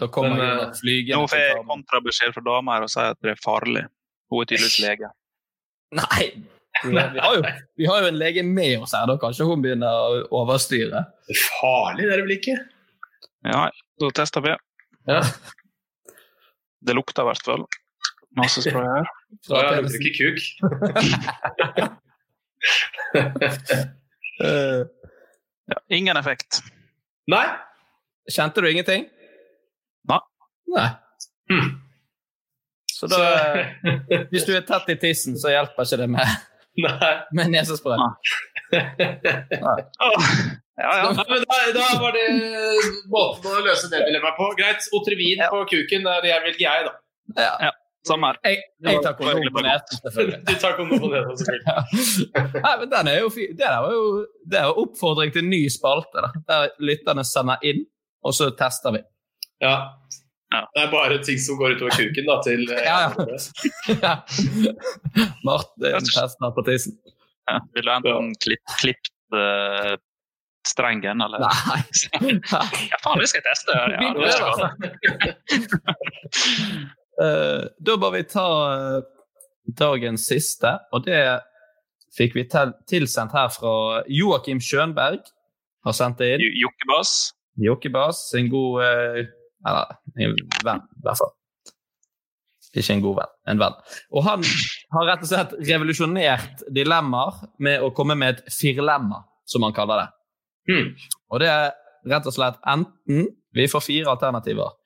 Da 0.00 0.06
kommer 0.08 0.36
Men, 0.36 0.46
jeg 0.46 0.60
eh, 0.64 0.72
flygende. 0.78 1.18
Nå 1.20 1.28
får 1.28 1.42
jeg 1.42 1.64
kontrabeskjed 1.68 2.32
fra 2.36 2.42
dama 2.46 2.76
her 2.78 2.86
og 2.86 2.92
sier 2.92 3.12
at 3.12 3.20
det 3.24 3.34
er 3.34 3.40
farlig. 3.44 3.82
Hun 4.30 4.40
er 4.42 4.48
tydeligvis 4.48 4.78
lege. 4.84 5.10
Nei! 5.98 6.24
Vi 6.80 6.94
har, 6.96 7.34
jo, 7.36 7.42
vi 7.76 7.86
har 7.90 7.98
jo 8.00 8.08
en 8.08 8.16
lege 8.16 8.42
med 8.46 8.78
oss 8.86 8.94
her, 8.96 9.04
da 9.10 9.16
kanskje 9.20 9.44
hun 9.44 9.60
begynner 9.60 9.90
å 9.90 10.20
overstyre. 10.40 11.02
Det 11.28 11.34
er 11.34 11.40
farlig, 11.58 12.06
det 12.06 12.14
er 12.14 12.20
det 12.22 12.24
vel 12.28 12.36
ikke? 12.38 12.54
Ja, 13.50 13.66
da 14.00 14.10
tester 14.16 14.44
vi. 14.46 14.54
Ja. 15.10 15.18
Det 16.86 16.96
lukter 16.96 17.26
i 17.26 17.28
hvert 17.28 17.44
fall. 17.44 17.66
Nasespray 18.38 18.86
her. 18.86 19.10
Så 19.44 19.60
det 19.60 19.82
lukter 19.82 20.08
ikke 20.08 20.16
kuk. 20.22 20.38
Eh, 24.40 24.80
Ja, 25.70 25.76
ingen 25.92 26.16
effekt. 26.16 26.58
Nei? 27.30 27.44
Kjente 28.32 28.60
du 28.64 28.70
ingenting? 28.70 29.04
Nei. 30.08 30.20
Nei. 30.76 30.88
Hm. 31.50 31.70
Så 33.00 33.08
da 33.10 33.18
Hvis 34.30 34.46
du 34.48 34.54
er 34.56 34.64
tett 34.68 34.88
i 34.92 34.96
tissen, 35.00 35.38
så 35.40 35.52
hjelper 35.52 35.86
ikke 35.86 36.00
det 36.02 36.08
med, 36.12 36.32
Nei. 36.84 37.12
med 37.36 37.52
nesespray. 37.56 37.98
Ja, 40.80 40.92
ja. 40.96 41.08
Nei, 41.12 41.26
da, 41.44 41.56
da 41.76 41.86
var 42.00 42.14
det 42.16 42.26
måten 43.12 43.52
å 43.52 43.60
løse 43.66 43.90
det 43.92 44.00
dilemmaet 44.06 44.38
på. 44.38 44.46
Greit. 44.56 44.86
Otrivin 44.96 45.42
på 45.52 45.60
kuken 45.74 46.08
er 46.08 46.24
det 46.24 46.30
jeg 46.32 46.44
velger 46.46 46.64
jeg, 46.64 46.86
da. 46.86 46.94
Ja. 47.36 47.52
ja. 47.66 47.72
Samme 48.08 48.30
her. 48.30 48.38
Jeg, 48.48 48.62
jeg 48.86 49.00
tar 49.04 49.16
kondom 49.18 49.50
på 49.52 49.62
nesen, 49.64 49.98
selvfølgelig. 50.00 50.38
Du 50.48 50.54
tar 50.62 50.76
kondom 50.78 51.02
på 51.02 51.10
nett, 51.12 51.42
selvfølgelig. 51.42 52.62
Nei, 52.64 52.72
men 52.80 52.92
den 52.94 53.10
er 53.12 53.18
jo 53.20 53.28
fin. 53.34 53.52
Det, 53.58 53.66
er 53.68 53.88
jo, 53.92 54.04
det 54.52 54.60
er 54.62 54.80
oppfordring 54.84 55.34
til 55.34 55.44
ny 55.44 55.60
spalte, 55.72 56.24
da. 56.24 56.30
der 56.48 56.70
lytterne 56.88 57.26
sender 57.28 57.66
inn, 57.68 57.84
og 58.24 58.36
så 58.36 58.48
tester 58.56 58.96
vi. 58.96 59.02
Ja. 59.60 59.96
Ja. 60.50 60.70
Det 60.74 60.82
er 60.82 60.90
bare 60.90 61.18
ting 61.22 61.38
som 61.38 61.58
går 61.60 61.76
utover 61.76 61.94
kuken, 61.94 62.26
da, 62.26 62.40
til 62.42 62.64
eh, 62.74 62.82
Ja, 62.82 62.96
ja. 64.02 64.14
Martin 65.46 65.92
Martin 65.94 66.10
tester 66.10 66.54
på 66.56 66.64
tissen. 66.66 66.96
Ja. 67.50 67.60
Vil 67.74 67.86
du 67.86 67.92
enten 67.94 68.32
klipp, 68.42 68.72
klipp 68.80 69.10
uh, 69.34 69.94
strengen, 70.66 71.22
eller 71.22 71.44
Nei. 71.44 71.80
Ja, 72.90 72.98
faen, 73.04 73.22
det 73.22 73.30
skal 73.30 73.40
jeg 73.40 73.46
teste! 73.46 73.70
Ja, 73.78 73.86
det 74.18 74.32
skal 74.34 74.50
uh. 77.20 77.26
Eh, 77.26 77.64
da 77.84 77.98
må 78.00 78.08
vi 78.14 78.22
ta 78.24 78.48
uh, 78.74 79.00
dagens 79.76 80.24
siste, 80.30 80.78
og 80.90 81.04
det 81.06 81.20
fikk 82.16 82.34
vi 82.38 82.46
til, 82.50 82.72
tilsendt 82.90 83.36
her 83.36 83.52
fra 83.54 83.74
Joakim 84.08 84.58
Schønberg. 84.64 85.20
Har 85.86 85.94
sendt 85.96 86.18
det 86.18 86.34
inn. 86.34 86.48
Jokkebass. 86.58 86.58
Jokkebass. 86.64 87.36
Jokkebas, 87.60 88.22
en 88.34 88.48
god 88.50 88.82
eh, 88.84 89.28
Eller 89.66 89.96
en 90.16 90.36
venn, 90.64 90.82
i 90.96 91.04
hvert 91.04 91.20
fall. 91.20 91.34
Ikke 92.70 92.94
en 92.94 93.02
god 93.02 93.16
venn, 93.18 93.32
en 93.50 93.60
venn. 93.60 93.76
Og 94.14 94.24
han 94.28 94.44
har 94.94 95.08
rett 95.08 95.24
og 95.26 95.30
slett 95.32 95.54
revolusjonert 95.58 96.64
dilemmaer 96.70 97.40
med 97.62 97.82
å 97.82 97.90
komme 97.94 98.14
med 98.18 98.36
et 98.36 98.54
firlemma, 98.54 99.24
som 99.48 99.66
han 99.66 99.74
kaller 99.74 100.04
det. 100.04 100.08
Mm. 100.70 100.90
Og 101.32 101.42
det 101.42 101.50
er 101.50 101.72
rett 102.10 102.28
og 102.28 102.36
slett 102.36 102.60
enten 102.68 103.28
Vi 103.50 103.64
får 103.66 103.82
fire 103.82 104.12
alternativer. 104.12 104.76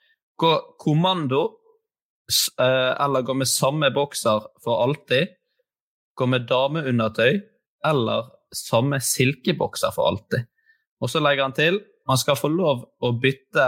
Gå 0.41 0.51
kommando 0.81 1.43
eh, 2.57 2.93
eller 3.05 3.21
gå 3.21 3.35
med 3.37 3.51
samme 3.51 3.91
bokser 3.93 4.47
for 4.65 4.81
alltid. 4.87 5.35
Gå 6.17 6.27
med 6.33 6.47
dameundertøy 6.49 7.43
eller 7.85 8.31
samme 8.57 9.03
silkebokser 9.05 9.93
for 9.93 10.09
alltid. 10.09 10.47
Og 11.05 11.13
så 11.13 11.21
legger 11.21 11.45
han 11.45 11.53
til 11.53 11.83
man 12.09 12.21
skal 12.21 12.39
få 12.41 12.49
lov 12.53 12.87
å 13.05 13.13
bytte 13.21 13.67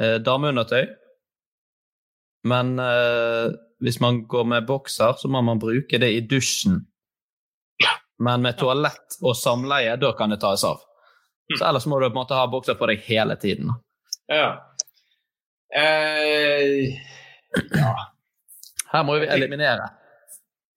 eh, 0.00 0.16
dameundertøy, 0.24 0.86
men 2.46 2.76
eh, 2.78 3.46
hvis 3.82 3.98
man 4.00 4.22
går 4.30 4.44
med 4.52 4.66
bokser, 4.68 5.16
så 5.18 5.28
må 5.28 5.42
man 5.44 5.58
bruke 5.60 5.98
det 6.00 6.12
i 6.14 6.20
dusjen. 6.24 6.84
Men 8.22 8.40
med 8.46 8.56
toalett 8.56 9.18
og 9.20 9.34
samleie, 9.36 9.96
da 10.00 10.12
kan 10.16 10.30
det 10.32 10.38
tas 10.40 10.62
av. 10.64 10.78
Så 11.58 11.66
ellers 11.68 11.84
må 11.86 11.98
du 12.00 12.06
på 12.08 12.14
en 12.14 12.20
måte 12.22 12.38
ha 12.38 12.46
bokser 12.48 12.78
på 12.80 12.86
deg 12.88 13.02
hele 13.04 13.36
tiden. 13.36 13.74
Ja. 14.32 14.46
Eh, 15.76 16.96
Her 18.92 19.04
må 19.04 19.18
vi 19.20 19.26
eliminere. 19.28 19.90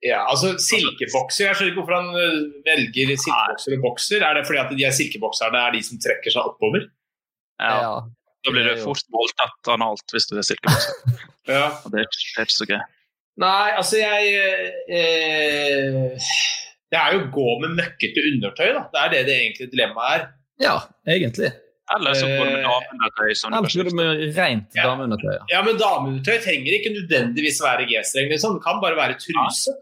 ja, 0.04 0.24
altså 0.32 0.54
silkebokser 0.62 1.46
Jeg 1.46 1.56
skjønner 1.58 1.72
ikke 1.72 1.82
hvorfor 1.82 1.96
han 1.98 2.10
eh, 2.20 2.38
velger 2.68 3.16
silkebokser 3.16 3.76
og 3.78 3.84
bokser. 3.88 4.26
Er 4.26 4.36
det 4.40 4.46
fordi 4.50 4.62
at 4.66 4.72
de 4.76 4.84
her 4.86 4.96
silkebokserne 5.00 5.64
er 5.68 5.76
de 5.78 5.82
som 5.86 6.00
trekker 6.04 6.36
seg 6.36 6.52
oppover? 6.52 6.90
Ja. 7.60 8.02
Da 8.46 8.52
blir 8.56 8.64
det 8.70 8.78
fort 8.84 9.02
voldtatt 9.12 9.70
analt 9.74 10.14
hvis 10.16 10.30
du 10.32 10.38
er 10.40 10.46
silkebukse. 10.48 11.18
Ja. 11.50 11.66
Og 11.82 11.90
det 11.92 12.04
er 12.04 12.44
ikke 12.44 12.54
så 12.54 12.66
gøy. 12.70 12.78
Nei, 13.42 13.70
altså 13.80 13.98
jeg 13.98 14.36
eh, 15.00 16.28
Det 16.92 17.00
er 17.00 17.16
jo 17.16 17.24
å 17.24 17.30
gå 17.34 17.48
med 17.64 17.74
møkkete 17.80 18.22
undertøy, 18.34 18.68
da. 18.76 18.84
Det 18.94 19.02
er 19.02 19.10
det 19.16 19.22
det 19.30 19.38
egentlig 19.40 19.68
dilemmaet 19.74 20.12
er. 20.20 20.28
Ja, 20.62 20.76
egentlig. 21.10 21.50
Eller 21.96 22.14
så 22.20 22.28
går 22.30 22.44
du 22.46 22.52
med 22.54 22.60
Eh, 22.60 22.68
dameundertøy. 22.68 23.30
Eller 23.50 23.70
så 23.74 23.80
går 23.80 23.88
det 23.90 23.96
med 23.98 24.22
rent 24.38 24.78
Ja. 24.78 24.84
dameundertøy. 24.92 25.32
ja. 25.34 25.46
Ja, 25.56 25.62
men 25.66 25.80
dameundertøy 25.82 26.38
trenger 26.44 26.76
ikke 26.78 26.92
nødvendigvis 27.00 27.62
være 27.66 27.88
G-streng. 27.90 28.30
Liksom. 28.30 28.60
Det 28.60 28.64
kan 28.68 28.82
bare 28.84 28.96
være 29.00 29.18
truse. 29.18 29.74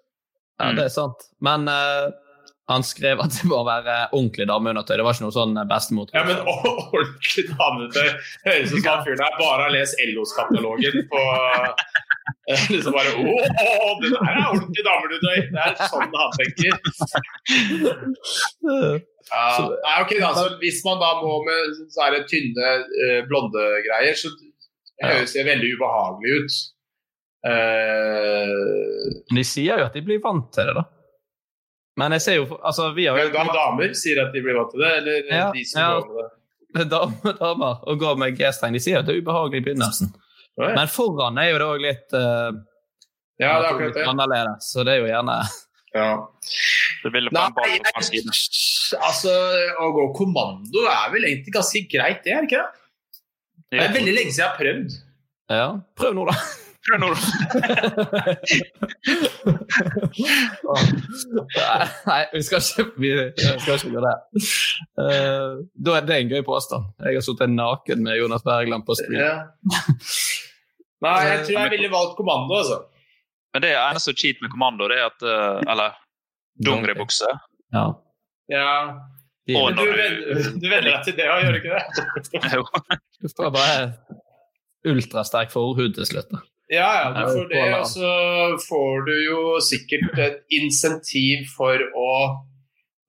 Ja, 0.62 0.72
det 0.78 0.86
er 0.88 0.94
sant. 0.94 1.28
Men 1.44 1.68
eh, 1.68 2.08
han 2.68 2.84
skrev 2.84 3.22
at 3.24 3.32
det 3.32 3.48
må 3.48 3.62
være 3.64 3.94
ordentlig 4.12 4.48
dameundertøy. 4.50 4.98
Det 5.00 5.04
var 5.08 5.16
ikke 5.16 5.24
noe 5.24 5.36
sånn 5.36 5.56
bestemor. 5.70 6.10
Ja, 6.12 6.24
men 6.28 6.42
ordentlig 6.52 7.46
dameundertøy 7.54 8.08
høres 8.44 8.74
ut 8.74 8.82
som 8.82 8.90
han 8.90 9.06
fyren 9.06 9.22
der 9.22 9.38
bare 9.40 9.62
har 9.62 9.72
lest 9.72 10.02
LO-katalogen 10.04 10.98
på 11.12 11.22
eh, 12.52 12.66
Liksom 12.74 12.96
bare 12.96 13.14
Å, 13.16 13.20
det 14.02 14.12
der 14.12 14.32
er 14.34 14.50
ordentlig 14.50 14.84
dameundertøy! 14.90 15.38
Det 15.54 15.62
er 15.64 15.72
sånn 15.94 16.18
han 16.20 16.32
tenker. 16.42 16.74
Ja. 19.28 19.48
Nei, 19.84 19.96
ok, 20.04 20.12
da, 20.20 20.34
så 20.36 20.46
Hvis 20.60 20.84
man 20.88 21.00
da 21.04 21.14
må 21.22 21.40
med 21.48 21.80
så 21.96 22.12
det 22.16 22.26
tynne, 22.32 22.68
eh, 23.08 23.22
blonde 23.32 23.64
greier, 23.88 24.16
så 24.20 24.28
høres 25.06 25.32
det 25.38 25.48
veldig 25.48 25.72
ubehagelig 25.78 26.36
ut. 26.36 26.60
Men 29.32 29.40
De 29.40 29.44
sier 29.48 29.80
jo 29.80 29.88
at 29.88 29.96
de 29.96 30.04
blir 30.04 30.20
vant 30.24 30.52
til 30.52 30.68
det, 30.68 30.76
da. 30.76 30.84
Men 31.98 32.14
jeg 32.18 32.24
ser 32.24 32.36
jo 32.38 32.46
Altså, 32.62 32.92
vi 32.96 33.08
har 33.10 33.18
jo 33.18 33.30
men 33.34 33.50
da 33.50 33.54
damer 33.58 33.94
sier 33.98 34.22
at 34.26 34.34
de 34.36 34.44
blir 34.46 34.58
vant 34.58 34.72
til 34.74 34.84
det, 34.84 34.94
eller 35.02 35.32
Ja, 35.34 35.50
de 35.54 35.66
som 35.66 35.82
ja. 35.82 35.90
går 35.98 36.08
med 36.14 36.24
det? 36.24 36.34
damer, 36.94 37.38
damer 37.40 37.84
og 37.90 38.02
går 38.02 38.18
med 38.22 38.38
G-streng. 38.38 38.76
De 38.76 38.82
sier 38.84 39.00
at 39.02 39.08
det 39.08 39.16
er 39.16 39.22
ubehagelig 39.24 39.64
i 39.64 39.66
begynnelsen. 39.70 40.12
Ja, 40.58 40.72
ja. 40.72 40.74
Men 40.78 40.90
foran 40.92 41.38
er 41.42 41.52
jo 41.52 41.62
det 41.62 41.70
òg 41.70 41.86
litt, 41.86 42.18
uh, 42.18 42.50
Ja, 43.38 43.56
det 43.62 43.68
er 43.68 43.70
akkurat 43.72 43.98
det. 43.98 44.06
annerledes, 44.10 44.70
så 44.74 44.86
det 44.86 44.96
er 44.98 45.04
jo 45.04 45.10
gjerne 45.12 45.38
Ja. 45.96 46.10
Nei, 47.08 47.44
jeg, 47.72 48.24
altså, 48.98 49.34
å 49.80 49.90
gå 49.96 50.06
kommando 50.18 50.84
er 50.90 51.12
vel 51.14 51.28
egentlig 51.30 51.54
ganske 51.56 51.82
greit, 51.90 52.24
det, 52.26 52.34
er 52.34 52.44
det 52.44 52.50
ikke 52.50 52.64
det? 52.64 52.84
Det 53.72 53.84
er 53.86 53.94
veldig 53.96 54.16
lenge 54.18 54.34
siden 54.34 54.44
jeg 54.44 54.50
har 54.50 54.58
prøvd. 54.60 54.98
Ja, 55.54 55.68
prøv 55.98 56.18
nå, 56.18 56.26
da. 56.28 56.36
Tror 56.88 56.98
jeg 57.04 57.12
Nei, 62.08 62.22
vi 62.34 62.42
skal 62.46 62.62
ikke, 62.64 62.86
vi 62.98 63.12
skal 63.36 63.74
ikke 63.76 63.92
gjøre 63.92 64.12
det. 64.12 64.18
Uh, 65.00 65.66
da 65.86 65.98
er 65.98 66.08
det 66.08 66.16
en 66.22 66.32
gøy 66.32 66.44
påstand. 66.48 66.88
Jeg 67.04 67.20
har 67.20 67.26
sittet 67.26 67.54
naken 67.54 68.04
med 68.08 68.20
Jonas 68.22 68.46
Bergland 68.48 68.88
på 68.88 68.96
stream. 69.00 69.20
Ja. 69.20 69.36
Nei, 71.06 71.18
jeg 71.28 71.44
tror 71.46 71.60
jeg 71.60 71.74
ville 71.76 71.92
valgt 71.94 72.16
kommando, 72.18 72.58
altså. 72.62 72.80
Men 73.54 73.64
det 73.66 73.72
eneste 73.76 74.14
cheat 74.18 74.42
med 74.42 74.52
kommando, 74.54 74.88
det 74.92 74.98
er 75.00 75.08
at 75.10 75.24
uh, 75.26 75.72
Eller 75.72 75.96
dongeribukse. 76.66 77.30
Ja. 77.76 77.86
ja. 78.52 78.72
Og 79.56 79.78
du, 79.78 79.86
du 79.86 80.68
venner 80.68 80.90
deg 80.90 81.04
til 81.08 81.16
det, 81.16 81.28
gjør 81.28 81.56
du 81.56 81.60
ikke 81.62 81.76
det? 81.76 81.84
Jo. 82.58 82.64
Du 83.22 83.28
får 83.32 83.50
bare 83.56 83.78
ultrasterk 84.88 85.52
forhud 85.54 85.96
til 85.98 86.06
slutt. 86.06 86.34
Ja, 86.68 86.88
ja, 87.00 87.24
For 87.30 87.48
det, 87.48 87.64
og 87.78 87.86
så 87.88 88.12
får 88.68 89.06
du 89.08 89.14
jo 89.24 89.42
sikkert 89.64 90.20
et 90.20 90.42
insentiv 90.58 91.46
for 91.56 91.80
å 91.96 92.12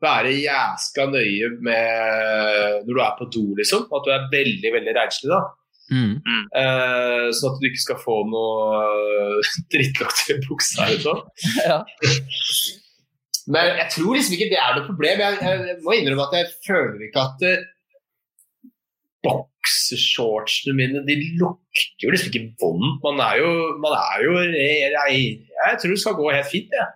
være 0.02 0.36
jæska 0.38 1.08
nøye 1.10 1.50
med 1.66 2.84
når 2.86 2.92
du 2.92 3.00
er 3.02 3.16
på 3.18 3.26
do, 3.34 3.46
liksom. 3.58 3.88
At 3.90 4.06
du 4.06 4.12
er 4.14 4.28
veldig, 4.30 4.74
veldig 4.76 4.94
renslig, 4.94 5.32
da. 5.32 5.40
Mm. 5.88 6.20
Eh, 6.60 7.26
sånn 7.32 7.54
at 7.54 7.62
du 7.62 7.66
ikke 7.70 7.82
skal 7.86 8.00
få 8.02 8.18
noe 8.28 8.82
drittlukter 9.72 10.36
i 10.36 10.42
buksa 10.44 10.86
eller 10.86 11.02
sånn. 11.08 11.24
Ja. 11.64 11.80
Men 13.48 13.72
jeg 13.80 13.88
tror 13.96 14.12
liksom 14.14 14.36
ikke 14.36 14.50
det 14.52 14.60
er 14.60 14.76
noe 14.76 14.86
problem. 14.86 15.24
Jeg, 15.24 15.38
jeg, 15.42 15.66
jeg 15.72 15.82
må 15.82 15.96
innrømme 15.96 16.28
at 16.28 16.38
jeg 16.38 16.50
føler 16.68 17.06
ikke 17.08 17.24
at 17.24 17.46
eh, 17.48 17.60
boksershortsene 19.68 20.74
mine 20.76 21.02
de 21.06 21.16
lukter 21.38 22.04
jo 22.04 22.12
liksom 22.12 22.30
ikke 22.32 22.54
vondt. 22.60 23.02
Man 23.04 23.20
er 23.20 23.40
jo, 23.40 23.50
man 23.82 23.96
er 23.96 24.24
jo 24.24 24.32
jeg, 24.40 25.18
jeg 25.56 25.80
tror 25.80 25.92
det 25.92 26.00
skal 26.00 26.16
gå 26.18 26.30
helt 26.32 26.50
fint, 26.50 26.72
jeg. 26.72 26.94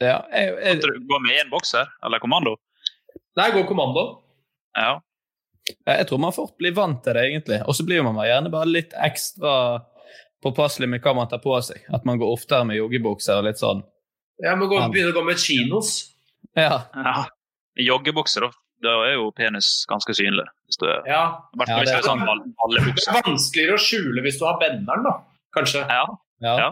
Ja, 0.00 0.18
jeg, 0.32 0.56
jeg, 0.64 0.80
Tror 0.80 0.96
du 0.96 1.06
Gå 1.06 1.18
med 1.20 1.36
én 1.36 1.50
bokser 1.52 1.88
eller 2.04 2.18
kommando? 2.22 2.56
Nei, 3.36 3.50
gå 3.52 3.66
kommando. 3.68 4.22
Ja. 4.76 5.00
jeg 5.86 6.06
tror 6.08 6.22
man 6.22 6.32
fort 6.32 6.56
blir 6.58 6.72
vant 6.74 7.02
til 7.04 7.14
det, 7.14 7.26
egentlig. 7.28 7.60
Og 7.68 7.76
så 7.76 7.84
blir 7.84 8.02
man 8.06 8.18
gjerne 8.24 8.52
bare 8.52 8.70
litt 8.70 8.96
ekstra 8.96 9.84
påpasselig 10.40 10.88
med 10.88 11.04
hva 11.04 11.14
man 11.18 11.28
tar 11.28 11.42
på 11.44 11.52
seg. 11.62 11.84
At 11.92 12.08
man 12.08 12.18
går 12.18 12.32
oftere 12.32 12.64
med 12.64 12.80
joggebukser 12.80 13.42
og 13.42 13.50
litt 13.50 13.60
sånn. 13.60 13.84
Ja, 14.40 14.56
man 14.56 14.70
begynner 14.70 14.88
begynne 14.94 15.12
å 15.12 15.18
gå 15.20 15.26
med 15.26 15.42
chinos. 15.42 15.92
Ja. 16.56 16.86
ja. 16.96 17.28
Joggebukser, 17.76 18.48
da. 18.48 18.56
Da 18.84 18.92
er 19.04 19.16
jo 19.18 19.30
penis 19.36 19.84
ganske 19.90 20.14
synlig. 20.16 20.46
Hvis 20.68 20.78
du 20.80 20.86
Ja. 20.88 21.24
Hvert 21.56 21.68
Ja, 21.68 21.78
hvis 21.80 21.90
det 21.90 21.98
er 21.98 22.06
sånn 22.06 22.22
alle 22.24 22.52
ballebukse. 22.60 23.10
Det 23.10 23.18
er 23.18 23.26
vanskeligere 23.28 23.76
å 23.76 23.82
skjule 23.84 24.22
hvis 24.24 24.38
du 24.40 24.46
har 24.46 24.60
benderen, 24.60 25.04
da. 25.04 25.16
Kanskje. 25.56 25.82
Ja. 25.88 26.06
Ja. 26.40 26.54
Ja. 26.58 26.70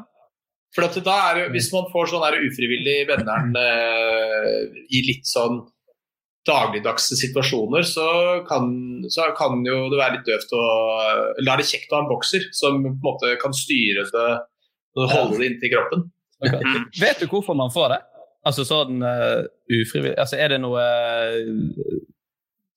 For 0.74 0.84
at 0.84 0.96
da 1.04 1.16
er 1.32 1.48
Hvis 1.50 1.72
man 1.72 1.88
får 1.92 2.12
sånn 2.12 2.24
der 2.24 2.40
ufrivillig 2.44 3.06
benderen 3.08 3.54
eh, 3.56 4.68
i 4.92 5.02
litt 5.06 5.28
sånn 5.28 5.62
dagligdagse 6.48 7.16
situasjoner, 7.20 7.84
så 7.84 8.06
kan, 8.48 8.70
så 9.12 9.28
kan 9.36 9.60
jo 9.66 9.88
det 9.92 9.98
være 10.00 10.16
litt 10.16 10.28
døvt 10.28 10.54
å 10.56 10.62
Eller 11.36 11.44
da 11.44 11.56
er 11.56 11.62
det 11.62 11.68
kjekt 11.68 11.92
å 11.92 11.98
ha 11.98 12.04
en 12.04 12.12
bokser 12.12 12.46
som 12.56 12.80
på 12.84 12.92
en 12.94 13.00
måte 13.04 13.34
kan 13.42 13.52
styre 13.56 14.06
det 14.08 14.28
og 14.98 15.12
holde 15.12 15.36
det 15.38 15.50
inntil 15.52 15.70
kroppen. 15.76 16.06
Ok. 16.42 16.54
Mm. 16.54 16.86
Vet 16.98 17.20
du 17.20 17.26
hvorfor 17.30 17.54
man 17.58 17.70
får 17.70 17.92
det? 17.92 17.98
Altså 18.48 18.64
sånn 18.64 19.02
uh, 19.04 19.44
ufrivillig 19.68 20.16
Altså 20.18 20.38
er 20.40 20.54
det 20.54 20.60
noe 20.62 20.84
uh, 20.84 22.04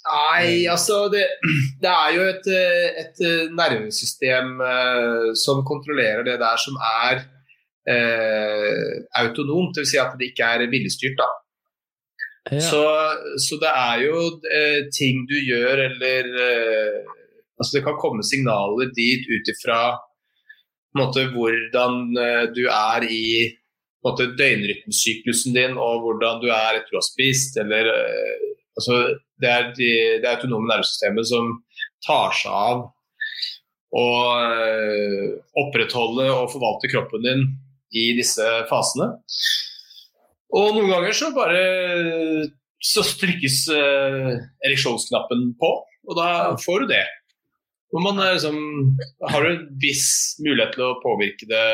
Nei, 0.02 0.66
altså 0.66 1.04
det, 1.14 1.28
det 1.84 1.90
er 1.92 2.16
jo 2.16 2.24
et, 2.26 2.48
eh, 2.50 2.88
et 3.04 3.20
eh, 3.22 3.52
nervesystem 3.54 4.56
uh, 4.58 5.28
som 5.38 5.62
kontrollerer 5.62 6.26
det 6.26 6.40
der 6.42 6.58
som 6.58 6.80
er 7.06 7.22
uh, 7.86 8.96
autonomt, 9.22 9.78
dvs. 9.78 9.92
Si 9.92 10.00
at 10.02 10.16
det 10.18 10.32
ikke 10.32 10.48
er 10.56 10.66
viljestyrt. 10.74 11.22
da. 11.22 11.30
ja. 12.50 12.64
Så, 12.66 12.82
så 13.46 13.62
det 13.62 13.70
er 13.70 14.02
jo 14.08 14.26
uh, 14.42 14.80
ting 14.98 15.22
du 15.30 15.38
gjør 15.38 15.86
eller 15.86 16.34
uh, 16.34 17.18
Altså 17.62 17.78
det 17.78 17.84
kan 17.86 18.00
komme 18.02 18.24
signaler 18.26 18.90
dit 18.98 19.28
ut 19.30 19.50
ifra 19.54 19.84
på 20.92 21.00
en 21.00 21.06
måte, 21.06 21.24
hvordan 21.32 21.94
eh, 22.20 22.46
du 22.56 22.66
er 22.68 23.06
i 23.08 23.26
måte, 24.06 24.30
døgnrytmesyklusen 24.38 25.58
din, 25.58 25.78
og 25.80 26.06
hvordan 26.06 26.42
du 26.44 26.50
er 26.50 26.80
etter 26.80 26.96
å 26.96 27.02
ha 27.02 27.06
spist. 27.06 27.60
eller 27.62 27.92
eh, 27.92 28.48
altså, 28.78 29.04
Det 29.42 29.52
er 29.52 29.70
de, 29.78 29.92
det 30.24 30.32
autonome 30.32 30.70
nervesystemet 30.72 31.30
som 31.30 31.54
tar 32.06 32.34
seg 32.38 32.52
av 32.52 32.88
å 33.92 34.08
eh, 34.40 35.28
opprettholde 35.60 36.30
og 36.32 36.52
forvalte 36.54 36.92
kroppen 36.92 37.26
din 37.26 37.46
i 37.92 38.12
disse 38.18 38.46
fasene. 38.70 39.12
Og 40.56 40.76
noen 40.76 40.92
ganger 40.92 41.16
så 41.16 41.32
bare 41.36 41.62
så 42.82 43.04
trykkes 43.06 43.64
eh, 43.76 44.30
ereksjonsknappen 44.66 45.52
på, 45.60 45.72
og 46.10 46.18
da 46.18 46.30
får 46.60 46.84
du 46.84 46.94
det. 46.96 47.06
Og 47.92 48.04
man 48.04 48.20
liksom, 48.24 48.58
har 49.30 49.46
en 49.46 49.66
viss 49.82 50.40
mulighet 50.42 50.74
til 50.78 50.88
å 50.88 51.00
påvirke 51.04 51.48
det 51.50 51.66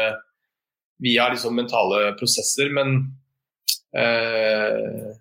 via 1.03 1.27
liksom 1.29 1.55
mentale 1.55 2.13
prosesser, 2.19 2.69
men 2.73 2.93
eh, 3.95 5.13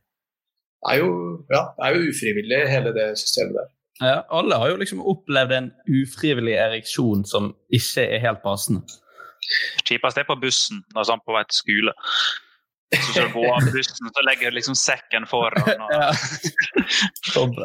det 0.86 0.92
er 0.94 1.00
jo, 1.02 1.10
ja, 1.50 1.62
det 1.76 1.88
er 1.88 1.96
jo 1.98 2.10
ufrivillig, 2.12 2.60
hele 2.70 2.92
det 2.96 3.08
systemet 3.20 3.58
der. 3.58 3.68
ja, 4.06 4.16
Alle 4.38 4.58
har 4.60 4.70
jo 4.72 4.78
liksom 4.82 5.00
opplevd 5.02 5.52
en 5.56 5.70
ufrivillig 6.00 6.54
ereksjon 6.62 7.24
som 7.28 7.50
ikke 7.74 8.04
er 8.16 8.22
helt 8.24 8.42
passende. 8.44 8.84
Kjipest 9.86 10.18
er 10.18 10.26
på 10.28 10.36
bussen 10.42 10.82
når 10.94 11.10
han 11.10 11.20
er 11.20 11.26
på 11.26 11.34
vei 11.36 11.44
til 11.50 11.60
skole. 11.60 11.92
Så 12.94 13.12
skal 13.12 13.28
du 13.28 13.34
gå 13.34 13.44
av 13.50 13.66
bussen, 13.74 14.08
så 14.14 14.22
legger 14.26 14.50
du 14.50 14.56
liksom 14.60 14.76
sekken 14.78 15.26
foran. 15.30 15.82
Og, 15.82 15.92
Ja. 17.36 17.56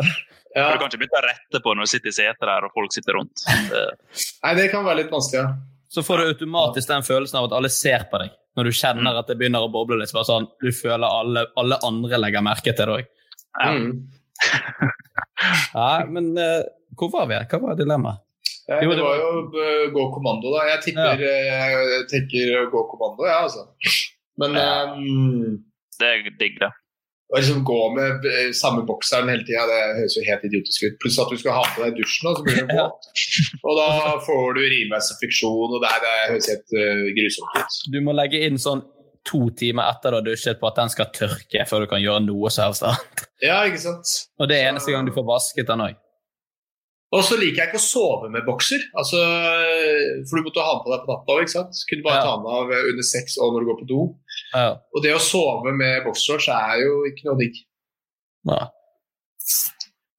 Ja. 0.51 0.65
Du 0.73 0.81
kan 0.81 0.89
ikke 0.89 0.97
begynne 0.99 1.19
å 1.21 1.27
rette 1.29 1.59
på 1.63 1.73
når 1.77 1.87
du 1.87 1.89
sitter 1.93 2.11
i 2.11 2.15
setet 2.17 2.43
der 2.43 2.65
og 2.67 2.73
folk 2.75 2.91
sitter 2.91 3.15
rundt. 3.15 3.43
Det, 3.69 3.83
Nei, 4.43 4.51
det 4.57 4.65
kan 4.73 4.83
være 4.83 4.97
litt 4.99 5.13
vanskelig, 5.13 5.45
ja. 5.45 5.53
Så 5.91 6.03
får 6.07 6.17
du 6.17 6.29
automatisk 6.31 6.87
den 6.87 7.03
følelsen 7.03 7.41
av 7.41 7.49
at 7.49 7.57
alle 7.57 7.69
ser 7.73 8.05
på 8.11 8.21
deg. 8.21 8.31
Når 8.55 8.67
du 8.67 8.75
kjenner 8.75 9.17
at 9.19 9.27
det 9.31 9.37
begynner 9.39 9.63
å 9.63 9.71
boble 9.71 9.97
litt. 9.99 10.11
så 10.11 10.19
bare 10.19 10.29
sånn, 10.29 10.47
Du 10.63 10.71
føler 10.75 11.07
alle, 11.07 11.45
alle 11.59 11.79
andre 11.87 12.19
legger 12.19 12.43
merke 12.45 12.71
til 12.71 12.87
det 12.87 12.97
òg. 12.99 13.13
Mm. 13.59 13.93
Ja, 15.73 16.03
men 16.05 16.35
uh, 16.37 16.61
hvor 16.99 17.09
var 17.09 17.25
vi? 17.29 17.37
Hva 17.49 17.57
var 17.63 17.77
dilemmaet? 17.79 18.21
Ja, 18.69 18.77
det 18.77 19.01
var 19.01 19.17
jo 19.17 19.29
uh, 19.55 19.87
gå 19.93 20.03
kommando, 20.13 20.51
da. 20.53 20.67
Jeg 20.69 20.83
tipper, 20.85 21.23
ja. 21.23 21.69
jeg 21.73 22.03
tenker 22.11 22.67
gå 22.69 22.83
kommando, 22.91 23.25
ja, 23.25 23.39
altså. 23.47 23.65
Men 24.39 24.55
eh, 24.57 24.93
det 25.99 26.11
er 26.11 26.29
digg, 26.39 26.59
det. 26.61 26.69
Å 27.31 27.39
liksom 27.39 27.61
gå 27.63 27.79
med 27.95 28.25
eh, 28.27 28.49
samme 28.51 28.81
bokseren 28.83 29.29
hele 29.31 29.45
tida, 29.47 29.63
det 29.69 29.75
høres 30.01 30.17
jo 30.17 30.23
helt 30.27 30.41
idiotisk 30.49 30.83
ut. 30.83 30.97
Pluss 30.99 31.19
at 31.23 31.29
du 31.31 31.37
skal 31.39 31.55
ha 31.55 31.61
på 31.75 31.85
deg 31.85 31.95
dusjen, 32.01 32.27
og 32.27 32.41
så 32.41 32.43
blir 32.43 32.57
du 32.67 32.73
våt. 32.75 33.07
Og 33.63 33.77
da 33.79 33.85
får 34.25 34.57
du 34.57 34.59
urinveisinfeksjon, 34.65 35.77
og 35.77 35.79
det, 35.85 35.91
er- 35.95 36.03
det 36.03 36.15
høres 36.33 36.49
helt 36.51 36.75
uh, 36.75 37.05
grusomt 37.15 37.55
ut. 37.61 37.79
Du 37.95 37.99
må 38.03 38.17
legge 38.19 38.41
inn 38.49 38.59
sånn 38.59 38.83
to 39.23 39.45
timer 39.55 39.85
etter 39.93 40.11
du 40.11 40.17
har 40.19 40.27
dusjet 40.27 40.59
på 40.59 40.67
at 40.71 40.79
den 40.81 40.91
skal 40.91 41.11
tørke 41.15 41.63
før 41.69 41.85
du 41.85 41.89
kan 41.93 42.01
gjøre 42.03 42.23
noe 42.27 42.49
som 42.51 42.67
helst. 42.67 42.83
annet. 42.89 43.25
Ja, 43.45 43.61
ikke 43.69 43.79
sant. 43.87 44.15
Og 44.41 44.49
det 44.51 44.57
er 44.59 44.71
eneste 44.73 44.91
gang 44.91 45.07
du 45.07 45.13
får 45.15 45.27
vasket 45.31 45.69
den 45.71 45.85
òg. 45.87 45.95
Og 47.11 47.25
så 47.27 47.35
liker 47.35 47.59
jeg 47.59 47.69
ikke 47.73 47.79
å 47.79 47.83
sove 47.83 48.29
med 48.31 48.45
bokser. 48.47 48.79
Altså, 48.95 49.19
for 50.29 50.39
du 50.39 50.45
måtte 50.47 50.63
ha 50.63 50.75
den 50.77 50.83
på 50.85 50.91
deg 50.93 51.01
på 51.03 51.11
natta 51.11 51.35
òg. 51.35 51.55
Kunne 51.89 52.05
bare 52.05 52.19
Ja. 52.21 52.23
ta 52.27 52.35
den 52.39 52.47
av 52.55 52.71
under 52.91 53.03
sex 53.03 53.35
og 53.37 53.51
når 53.55 53.59
du 53.65 53.67
går 53.71 53.79
på 53.81 53.87
do. 53.89 54.01
Ja. 54.53 54.69
Og 54.95 55.03
det 55.03 55.13
å 55.15 55.19
sove 55.23 55.71
med 55.73 56.03
boxshorts 56.05 56.47
er 56.51 56.81
jo 56.83 57.03
ikke 57.09 57.27
noe 57.29 57.37
digg. 57.39 57.55
Ja. 58.49 58.67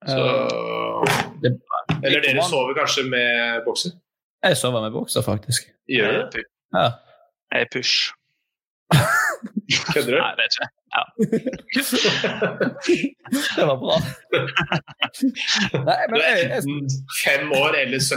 Så 0.07 0.19
Eh, 0.19 1.33
det- 1.43 1.61
Eller 2.05 2.21
dere 2.25 2.43
sover 2.43 2.75
kanskje 2.75 3.05
med 3.09 3.63
bokser? 3.67 3.93
Jeg 4.43 4.57
sover 4.57 4.81
med 4.83 4.93
bokser, 4.93 5.23
faktisk. 5.23 5.69
Gjør 5.89 6.13
du 6.13 6.39
det? 6.39 6.45
Ja. 6.75 6.89
Jeg 7.53 7.61
er 7.63 7.69
push. 7.73 8.11
Kødder 9.93 10.13
du? 10.13 10.19
Nei, 10.21 10.33
det 10.39 10.45
er 10.45 10.49
ikke 10.53 10.69
ja. 10.93 11.03
Det 13.57 13.65
var 13.67 13.77
bra. 13.81 13.97
Nei, 15.89 16.01
men 16.11 16.17
Du 16.17 16.21
er 16.21 16.37
enten 16.59 16.89
fem 17.23 17.45
år 17.57 17.73
eller 17.81 18.01
78. 18.05 18.13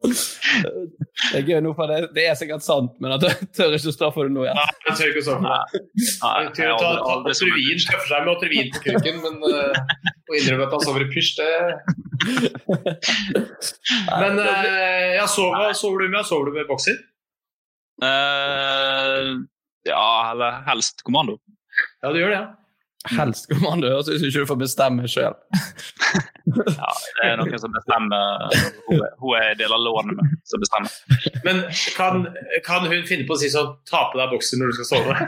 det 0.00 1.36
er 1.36 1.42
gøy 1.44 1.58
nå, 1.60 1.74
for 1.76 1.84
det, 1.90 1.96
det 2.16 2.22
er 2.30 2.34
sikkert 2.38 2.62
sant, 2.64 2.92
men 3.02 3.12
jeg 3.12 3.20
tør 3.56 3.74
ikke 3.76 3.92
stå 3.92 4.06
for 4.14 4.22
det 4.28 4.32
nå 4.32 4.42
Ja. 4.46 4.54
Nei, 4.56 4.68
jeg 4.86 4.94
tør 4.96 5.08
ikke 5.10 5.24
å 5.34 5.36
med 5.42 5.50
det. 5.52 5.60
Nei, 6.22 6.36
Jeg 6.46 6.52
tør 6.56 6.64
tror 6.70 6.80
ta, 6.80 6.90
ta 7.04 7.12
push. 7.26 7.40
tøffer 7.90 8.08
seg 8.14 8.20
med 8.24 8.32
Otrivin 8.32 8.68
på 8.72 8.78
kuken, 8.86 9.16
men 9.26 9.34
uh, 9.44 9.76
å 10.30 10.32
innrømme 10.38 10.64
at 10.68 10.72
han 10.76 10.84
sover 10.86 11.02
i 11.04 11.10
pysj, 11.12 11.30
det 11.42 11.50
Men 14.22 14.32
uh, 14.40 14.44
jeg 15.18 15.28
sover, 15.34 15.68
sover 15.76 15.98
du 16.06 16.08
med? 16.14 16.22
Sover 16.30 16.44
du 16.48 16.52
med 16.56 16.64
bokser? 16.70 16.96
Eh, 18.02 19.26
ja, 19.88 20.30
eller 20.32 20.50
helst 20.68 21.02
kommando. 21.06 21.34
Ja, 22.02 22.06
du 22.12 22.18
gjør 22.20 22.30
det, 22.34 22.40
ja. 22.40 22.46
Helst 23.16 23.46
kommando. 23.48 23.88
Høres 23.88 24.08
ut 24.10 24.18
som 24.20 24.26
ikke 24.28 24.42
du 24.42 24.46
får 24.50 24.60
bestemme 24.66 25.02
sjøl. 25.08 25.34
Ja, 26.50 26.90
det 27.20 27.26
er 27.28 27.36
noen 27.38 27.60
som 27.62 27.70
bestemmer. 27.70 28.50
Hun, 28.88 28.98
hun 29.20 29.34
er 29.38 29.54
del 29.54 29.70
av 29.70 29.78
lånet 29.84 30.16
med, 30.18 30.32
som 30.50 30.58
bestemmer. 30.58 30.90
Men 31.44 31.60
kan, 31.94 32.24
kan 32.66 32.82
hun 32.90 33.04
finne 33.06 33.22
på 33.28 33.34
å 33.36 33.38
si 33.38 33.46
sånn 33.52 33.76
Ta 33.86 34.10
på 34.10 34.18
deg 34.18 34.32
boksen 34.32 34.58
når 34.58 34.66
du 34.72 34.74
skal 34.80 34.88
sove? 34.88 35.14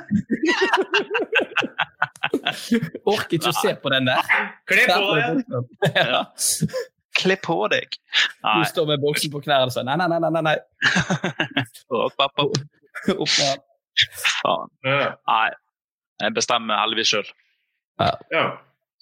Orker 3.13 3.35
ikke 3.39 3.53
å 3.53 3.55
se 3.61 3.71
på 3.85 3.89
den 3.95 4.11
der. 4.11 4.19
Kle 4.73 4.83
på 4.89 5.15
deg! 5.15 5.47
Ja. 5.95 6.25
Kle 7.19 7.37
på 7.43 7.57
deg! 7.73 7.97
Du 8.43 8.63
står 8.71 8.87
med 8.89 9.03
boksen 9.03 9.33
på 9.33 9.43
knærne 9.45 9.69
og 9.69 9.75
sier 9.75 9.85
nei, 9.85 9.97
nei, 10.01 10.09
nei. 10.09 10.31
nei, 10.33 10.43
nei. 10.49 10.57
Opp, 11.93 12.17
opp, 12.17 12.45
opp. 12.47 12.57
Opp 13.13 13.35
med. 13.39 13.63
Faen. 14.43 14.73
Ja. 14.87 15.13
Nei. 15.29 15.51
Jeg 16.23 16.35
bestemmer 16.37 16.81
heldigvis 16.81 17.13
sjøl. 17.13 17.33
ja. 18.01 18.15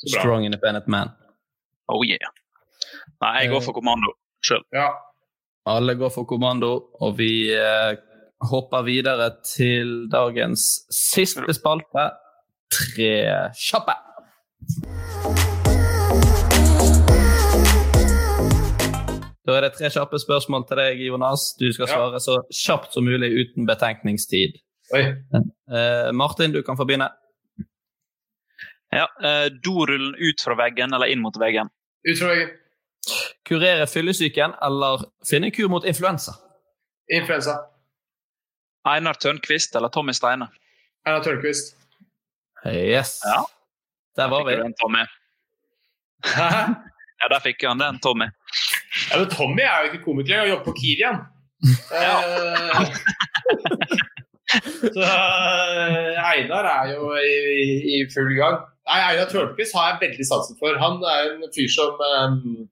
Så 0.01 0.15
bra. 0.15 0.21
Strong 0.23 0.47
independent 0.49 0.87
man. 0.89 1.11
Oh 1.93 2.01
yeah. 2.07 2.31
Nei, 3.21 3.35
jeg 3.43 3.51
går 3.53 3.65
for 3.67 3.77
kommando 3.77 4.15
sjøl. 4.47 4.65
Ja. 4.73 4.89
Alle 5.69 5.95
går 6.01 6.13
for 6.15 6.25
kommando, 6.25 6.71
og 7.05 7.19
vi 7.19 7.53
eh, 7.53 7.93
hopper 8.51 8.87
videre 8.87 9.31
til 9.45 10.09
dagens 10.13 10.67
siste 10.95 11.55
spalte. 11.55 12.09
Tre 12.73 13.13
kjappe. 13.61 13.99
Da 19.51 19.57
er 19.59 19.65
det 19.67 19.73
tre 19.75 19.89
kjappe 19.91 20.19
spørsmål 20.23 20.63
til 20.69 20.79
deg, 20.79 21.01
Jonas. 21.09 21.49
Du 21.59 21.67
skal 21.75 21.89
Ja. 21.89 21.95
svare 21.97 22.21
så 22.23 22.37
kjapt 22.55 22.93
som 22.95 23.05
mulig 23.05 23.31
uten 23.35 23.67
betenkningstid. 23.67 24.61
Oi. 24.95 25.01
Eh, 25.03 26.13
Martin, 26.13 26.53
du 26.53 26.63
kan 26.63 26.77
få 26.77 26.85
begynne. 26.87 27.09
Ja, 28.93 29.07
eh, 29.23 29.49
dorullen 29.65 30.15
ut 30.19 30.41
fra 30.41 30.55
veggen 30.55 30.95
eller 30.95 31.07
inn 31.07 31.21
mot 31.21 31.35
veggen? 31.37 31.69
Ut 32.07 32.19
fra 32.19 32.29
veggen. 32.29 32.51
Kurere 33.45 33.87
fyllesyken 33.87 34.55
eller 34.63 35.05
finne 35.27 35.51
kur 35.51 35.69
mot 35.69 35.85
influensa? 35.85 36.33
Influensa. 37.11 37.57
Einar 38.87 39.15
Tørnquist 39.15 39.75
eller 39.77 39.89
Tommy 39.89 40.13
Steine? 40.13 40.49
Einar 41.07 41.25
Tørnquist. 41.25 41.75
Yes. 42.67 43.21
Ja. 43.25 43.45
Der 44.17 44.29
var 44.29 44.45
vi. 44.45 44.57
Den, 44.57 44.75
Tommy? 44.75 45.05
Ja, 47.21 47.29
der 47.29 47.41
fikk 47.41 47.63
han 47.67 47.79
den, 47.79 47.99
Tommy. 47.99 48.27
Ja, 49.11 49.19
men 49.19 49.31
Tommy 49.33 49.65
er 49.67 49.77
jo 49.85 49.91
ikke 49.91 50.05
komiker, 50.05 50.43
han 50.43 50.53
jobber 50.53 50.69
på 50.71 50.77
Kiwi, 50.81 51.05
han. 51.07 51.21
Eh, 52.01 52.85
Så 54.51 55.03
eh, 55.07 56.19
Einar 56.33 56.67
er 56.67 56.93
jo 56.97 57.15
i, 57.15 57.31
i 57.95 57.97
full 58.15 58.33
gang. 58.39 58.59
Nei, 58.89 58.99
Einar 59.13 59.29
Tørnquist 59.31 59.77
har 59.77 59.93
jeg 59.93 60.01
veldig 60.05 60.27
sansen 60.27 60.59
for. 60.59 60.79
Han 60.83 60.99
er 61.07 61.35
en 61.37 61.53
fyr 61.55 61.69
som 61.71 62.01
um, 62.01 62.65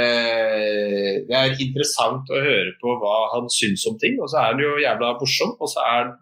eh, 0.00 1.24
Det 1.28 1.36
er 1.36 1.56
interessant 1.66 2.32
å 2.32 2.44
høre 2.46 2.72
på 2.80 2.96
hva 3.02 3.16
han 3.34 3.50
syns 3.52 3.84
om 3.90 3.98
ting, 4.00 4.16
og 4.22 4.30
så 4.32 4.40
er 4.40 4.54
han 4.54 4.62
jo 4.64 4.78
jævla 4.80 5.12
morsom. 5.20 5.52
Og 5.60 5.72
så 5.72 5.84
er 5.84 5.98
han 5.98 6.14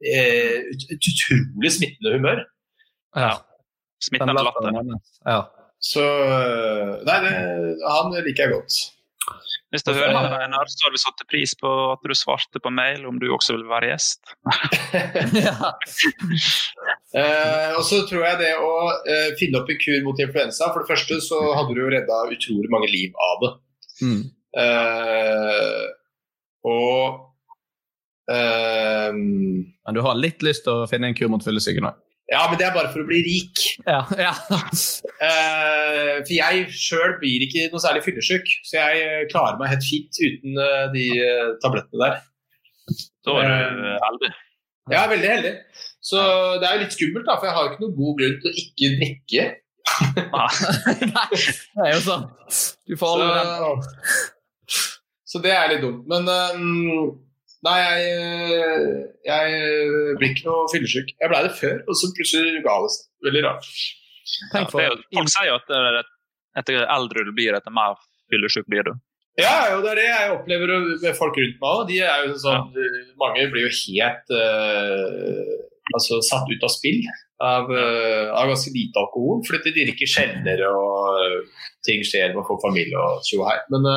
eh, 0.00 0.56
et, 0.72 0.88
et 0.96 1.10
utrolig 1.12 1.74
smittende 1.76 2.16
humør. 2.16 2.42
Ja. 3.16 3.34
Smittende 4.06 4.46
latter. 4.46 4.80
Ja. 5.26 5.40
Så 5.82 6.02
eh, 6.02 6.92
Nei, 7.06 7.16
det, 7.24 7.32
han 7.84 8.14
liker 8.16 8.46
jeg 8.46 8.54
godt. 8.56 8.78
Hvis 9.74 9.82
du 9.82 9.90
hører 9.90 10.14
han 10.14 10.34
Einar, 10.38 10.68
så 10.70 10.86
har 10.86 10.92
vi 10.94 11.00
satt 11.02 11.22
pris 11.28 11.52
på 11.58 11.70
at 11.92 12.04
du 12.06 12.14
svarte 12.14 12.60
på 12.62 12.70
mail 12.70 13.02
om 13.08 13.18
du 13.18 13.26
også 13.34 13.56
vil 13.58 13.66
være 13.70 13.92
gjest. 13.94 14.22
Eh, 17.16 17.70
og 17.78 17.84
så 17.86 18.02
tror 18.04 18.24
jeg 18.26 18.36
det 18.42 18.50
å 18.60 18.72
eh, 19.08 19.28
finne 19.40 19.62
opp 19.62 19.70
en 19.72 19.78
kur 19.80 20.02
mot 20.04 20.18
influensa 20.20 20.66
For 20.74 20.82
det 20.82 20.90
første 20.90 21.16
så 21.24 21.38
hadde 21.56 21.72
du 21.72 21.78
jo 21.80 21.92
redda 21.94 22.18
utrolig 22.34 22.68
mange 22.68 22.90
liv 22.92 23.14
av 23.24 23.38
det. 23.40 23.50
Mm. 24.02 24.18
Eh, 24.60 25.84
og 26.66 27.22
eh, 28.34 29.16
Men 29.16 29.96
du 29.96 30.02
har 30.04 30.18
litt 30.20 30.44
lyst 30.44 30.66
til 30.66 30.82
å 30.82 30.90
finne 30.90 31.08
en 31.08 31.16
kur 31.16 31.30
mot 31.32 31.46
fyllesyken 31.46 31.88
òg? 31.88 31.96
Ja, 32.32 32.40
men 32.50 32.58
det 32.58 32.66
er 32.66 32.74
bare 32.74 32.90
for 32.90 33.04
å 33.04 33.06
bli 33.06 33.20
rik. 33.22 33.60
Ja. 33.86 34.00
ja. 34.18 34.32
uh, 34.50 36.16
for 36.26 36.32
jeg 36.34 36.64
sjøl 36.74 37.14
blir 37.20 37.44
ikke 37.46 37.68
noe 37.70 37.82
særlig 37.82 38.02
fyllesyk, 38.06 38.50
så 38.66 38.80
jeg 38.80 39.28
klarer 39.30 39.60
meg 39.60 39.70
helt 39.76 39.86
fint 39.86 40.18
uten 40.18 40.58
uh, 40.58 40.88
de 40.94 41.06
uh, 41.22 41.52
tablettene 41.62 42.02
der. 42.02 42.24
Da 43.26 43.36
er 43.42 43.54
du 43.78 43.86
heldig. 44.08 44.32
Er 44.94 45.08
veldig 45.10 45.30
heldig. 45.30 45.54
Så 46.06 46.18
det 46.62 46.66
er 46.66 46.76
jo 46.76 46.82
litt 46.84 46.94
skummelt, 46.94 47.26
da, 47.26 47.38
for 47.38 47.48
jeg 47.48 47.56
har 47.56 47.64
jo 47.64 47.72
ikke 47.72 47.84
noen 47.84 47.96
god 48.00 48.20
grunn 48.20 48.36
til 48.42 48.50
å 48.50 48.58
ikke 48.62 48.90
drikke. 49.00 49.46
Nei, 50.36 51.38
det 51.38 51.86
er 51.86 51.92
jo 51.92 52.02
sånn. 52.04 52.26
Du 52.86 52.94
får. 53.00 53.22
Så, 54.66 54.84
så 55.26 55.42
det 55.42 55.54
er 55.54 55.72
litt 55.72 55.82
dumt. 55.82 56.04
Men 56.10 56.30
øhm, 56.30 57.08
nei, 57.66 57.76
jeg, 57.82 58.88
jeg 59.26 60.16
blir 60.20 60.32
ikke 60.32 60.46
noe 60.48 60.68
fyllesyk. 60.72 61.12
Jeg 61.20 61.32
blei 61.32 61.42
det 61.46 61.54
før, 61.58 61.80
og 61.86 61.98
så 61.98 62.10
plutselig 62.16 62.62
ga 62.66 62.76
det 62.84 62.92
seg. 62.94 63.08
Veldig 63.26 63.42
rart. 63.46 63.70
Tenk 64.52 64.72
Det 64.74 64.84
er 64.84 64.92
jo, 64.92 65.00
folk 65.18 65.32
sier 65.32 65.50
jo 65.50 65.58
at 65.60 65.68
det 65.70 65.82
et- 66.02 66.14
etter 66.56 66.86
eldre 66.88 67.24
du 67.26 67.32
blir, 67.36 67.54
etter 67.54 67.74
mer 67.74 67.98
fyllesyk 68.32 68.66
blir 68.70 68.86
du. 68.86 68.94
Ja, 69.36 69.68
jo, 69.74 69.82
det 69.84 69.90
er 69.92 69.98
det 70.00 70.06
jeg 70.08 70.32
opplever 70.32 70.70
med 71.02 71.16
folk 71.18 71.36
rundt 71.36 71.58
meg 71.60 71.68
òg. 71.68 71.82
De 71.90 71.98
er 72.00 72.22
jo 72.24 72.36
sånn, 72.40 72.70
Mange 73.20 73.44
blir 73.52 73.66
jo 73.66 73.72
helt 73.76 74.32
uh, 74.32 75.50
altså, 75.92 76.22
satt 76.24 76.48
ut 76.48 76.64
av 76.64 76.72
spill 76.72 77.02
av, 77.44 77.68
uh, 77.68 78.32
av 78.32 78.48
ganske 78.48 78.72
lite 78.72 78.96
alkohol. 79.02 79.42
Fordi 79.44 79.74
de 79.76 79.84
drikker 79.90 80.08
sjeldnere 80.08 80.70
og 80.72 81.20
uh, 81.20 81.66
ting 81.84 82.00
skjer 82.00 82.32
med 82.32 82.40
å 82.40 82.48
få 82.48 82.56
familie 82.64 82.96
og 82.96 83.20
tjo 83.28 83.42
og 83.42 83.50
hei. 83.50 83.58
Men 83.74 83.90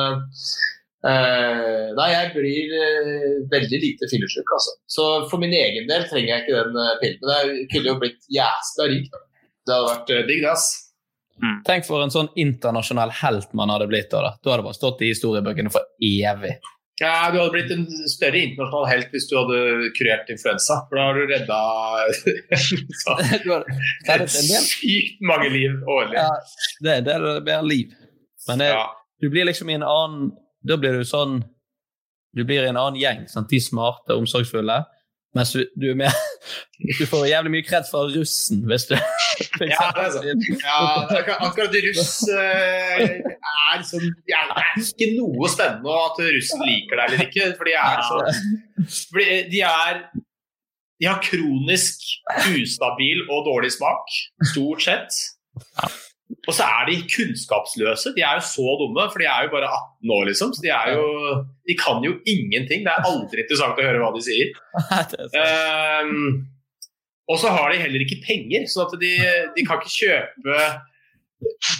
øh, 1.08 1.86
nei, 1.96 2.08
jeg 2.12 2.32
blir 2.34 2.74
uh, 2.76 3.48
veldig 3.52 3.78
lite 3.86 4.08
fyllesyk, 4.10 4.52
altså. 4.56 4.74
Så 4.90 5.06
for 5.30 5.38
min 5.42 5.54
egen 5.56 5.88
del 5.88 6.04
trenger 6.10 6.34
jeg 6.34 6.44
ikke 6.46 6.60
den 6.64 6.76
uh, 6.76 6.92
pillen. 7.00 7.24
Men 7.24 7.54
jeg 7.56 7.68
kunne 7.72 7.92
jo 7.94 7.98
blitt 8.02 8.22
jæsla 8.36 8.88
rik. 8.92 9.08
da. 9.12 9.22
Det 9.66 9.76
hadde 9.76 9.90
vært 9.94 10.10
uh, 10.16 10.22
digg, 10.28 10.42
det, 10.44 10.52
ass. 10.56 10.68
Tenk 11.64 11.86
for 11.88 12.02
en 12.04 12.12
sånn 12.12 12.28
internasjonal 12.36 13.14
helt 13.22 13.54
man 13.56 13.70
hadde 13.72 13.86
blitt. 13.88 14.10
Da, 14.12 14.20
da. 14.26 14.34
Du 14.44 14.50
hadde 14.52 14.66
bare 14.66 14.76
stått 14.76 15.00
i 15.06 15.08
historiebøkene 15.14 15.72
for 15.72 15.86
evig. 16.04 16.58
Ja, 17.00 17.30
Du 17.32 17.38
hadde 17.40 17.54
blitt 17.54 17.70
en 17.72 17.86
større 18.12 18.42
internasjonal 18.44 18.90
helt 18.90 19.14
hvis 19.14 19.24
du 19.30 19.38
hadde 19.38 19.88
kurert 19.96 20.28
influensa. 20.28 20.82
For 20.90 20.98
da 21.00 21.06
har 21.06 21.16
du 21.16 21.22
redda 21.30 21.60
sykt 24.34 25.20
mange 25.24 25.48
liv 25.54 25.80
årlig. 25.88 26.18
Ja, 26.18 26.28
det, 26.84 26.98
det 27.08 27.14
er 27.16 27.24
bedre 27.40 27.62
liv. 27.70 27.94
Men 28.48 28.58
det, 28.60 28.68
Ja. 28.74 28.84
du 29.20 29.30
blir 29.32 29.44
liksom 29.48 29.70
i 29.70 29.78
en 29.78 29.82
annen 29.86 30.30
Da 30.66 30.76
blir 30.80 30.98
du 31.00 31.04
sånn 31.08 31.40
Du 32.36 32.44
blir 32.46 32.62
i 32.62 32.70
en 32.70 32.78
annen 32.78 32.98
gjeng. 33.00 33.26
Sant? 33.30 33.50
De 33.50 33.58
smarte, 33.62 34.14
omsorgsfulle. 34.14 34.84
Mens 35.34 35.52
du, 35.54 35.62
er 35.86 35.94
med 35.98 36.10
Du 36.98 37.04
får 37.06 37.28
jævlig 37.30 37.52
mye 37.54 37.66
kred 37.66 37.86
fra 37.86 38.02
russen 38.10 38.64
hvis 38.66 38.88
du 38.90 38.96
Ja. 39.60 39.86
Ja, 39.96 40.78
akkurat, 41.46 41.74
russ 41.86 42.10
eh, 42.28 43.20
er 43.20 43.84
sånn 43.86 44.08
Det 44.26 44.36
er 44.36 44.50
ikke 44.82 45.08
noe 45.14 45.50
spennende 45.52 45.94
at 46.06 46.20
russen 46.34 46.64
liker 46.66 47.00
deg 47.00 47.06
eller 47.14 47.24
ikke. 47.28 47.46
For 47.58 47.70
de 47.70 47.76
er 47.78 48.02
sånn 48.08 48.28
De 49.54 49.62
er 49.64 50.02
De 51.00 51.08
har 51.08 51.22
kronisk 51.24 52.04
ustabil 52.50 53.22
og 53.30 53.46
dårlig 53.48 53.72
smak, 53.78 54.10
stort 54.52 54.84
sett. 54.84 55.16
Og 56.48 56.54
så 56.54 56.66
er 56.66 56.86
de 56.88 56.96
kunnskapsløse. 57.10 58.12
De 58.16 58.22
er 58.22 58.38
jo 58.38 58.44
så 58.46 58.76
dumme, 58.80 59.06
for 59.12 59.22
de 59.22 59.26
er 59.26 59.46
jo 59.46 59.52
bare 59.54 59.70
18 59.70 60.14
år, 60.16 60.24
liksom. 60.30 60.54
Så 60.54 60.62
de 60.64 60.70
er 60.74 60.94
jo 60.94 61.04
De 61.68 61.76
kan 61.78 62.02
jo 62.06 62.14
ingenting. 62.28 62.84
Det 62.86 62.92
er 62.92 63.08
aldri 63.08 63.44
interessant 63.44 63.78
å 63.78 63.86
høre 63.86 64.02
hva 64.02 64.12
de 64.14 64.22
sier. 64.24 64.54
Er. 64.80 65.26
Ehm, 65.40 66.46
og 67.30 67.38
så 67.42 67.52
har 67.54 67.70
de 67.70 67.82
heller 67.82 68.02
ikke 68.04 68.22
penger, 68.26 68.66
så 68.70 68.86
at 68.86 68.96
de, 69.02 69.12
de 69.56 69.66
kan 69.66 69.78
ikke 69.78 69.96
kjøpe 69.96 70.60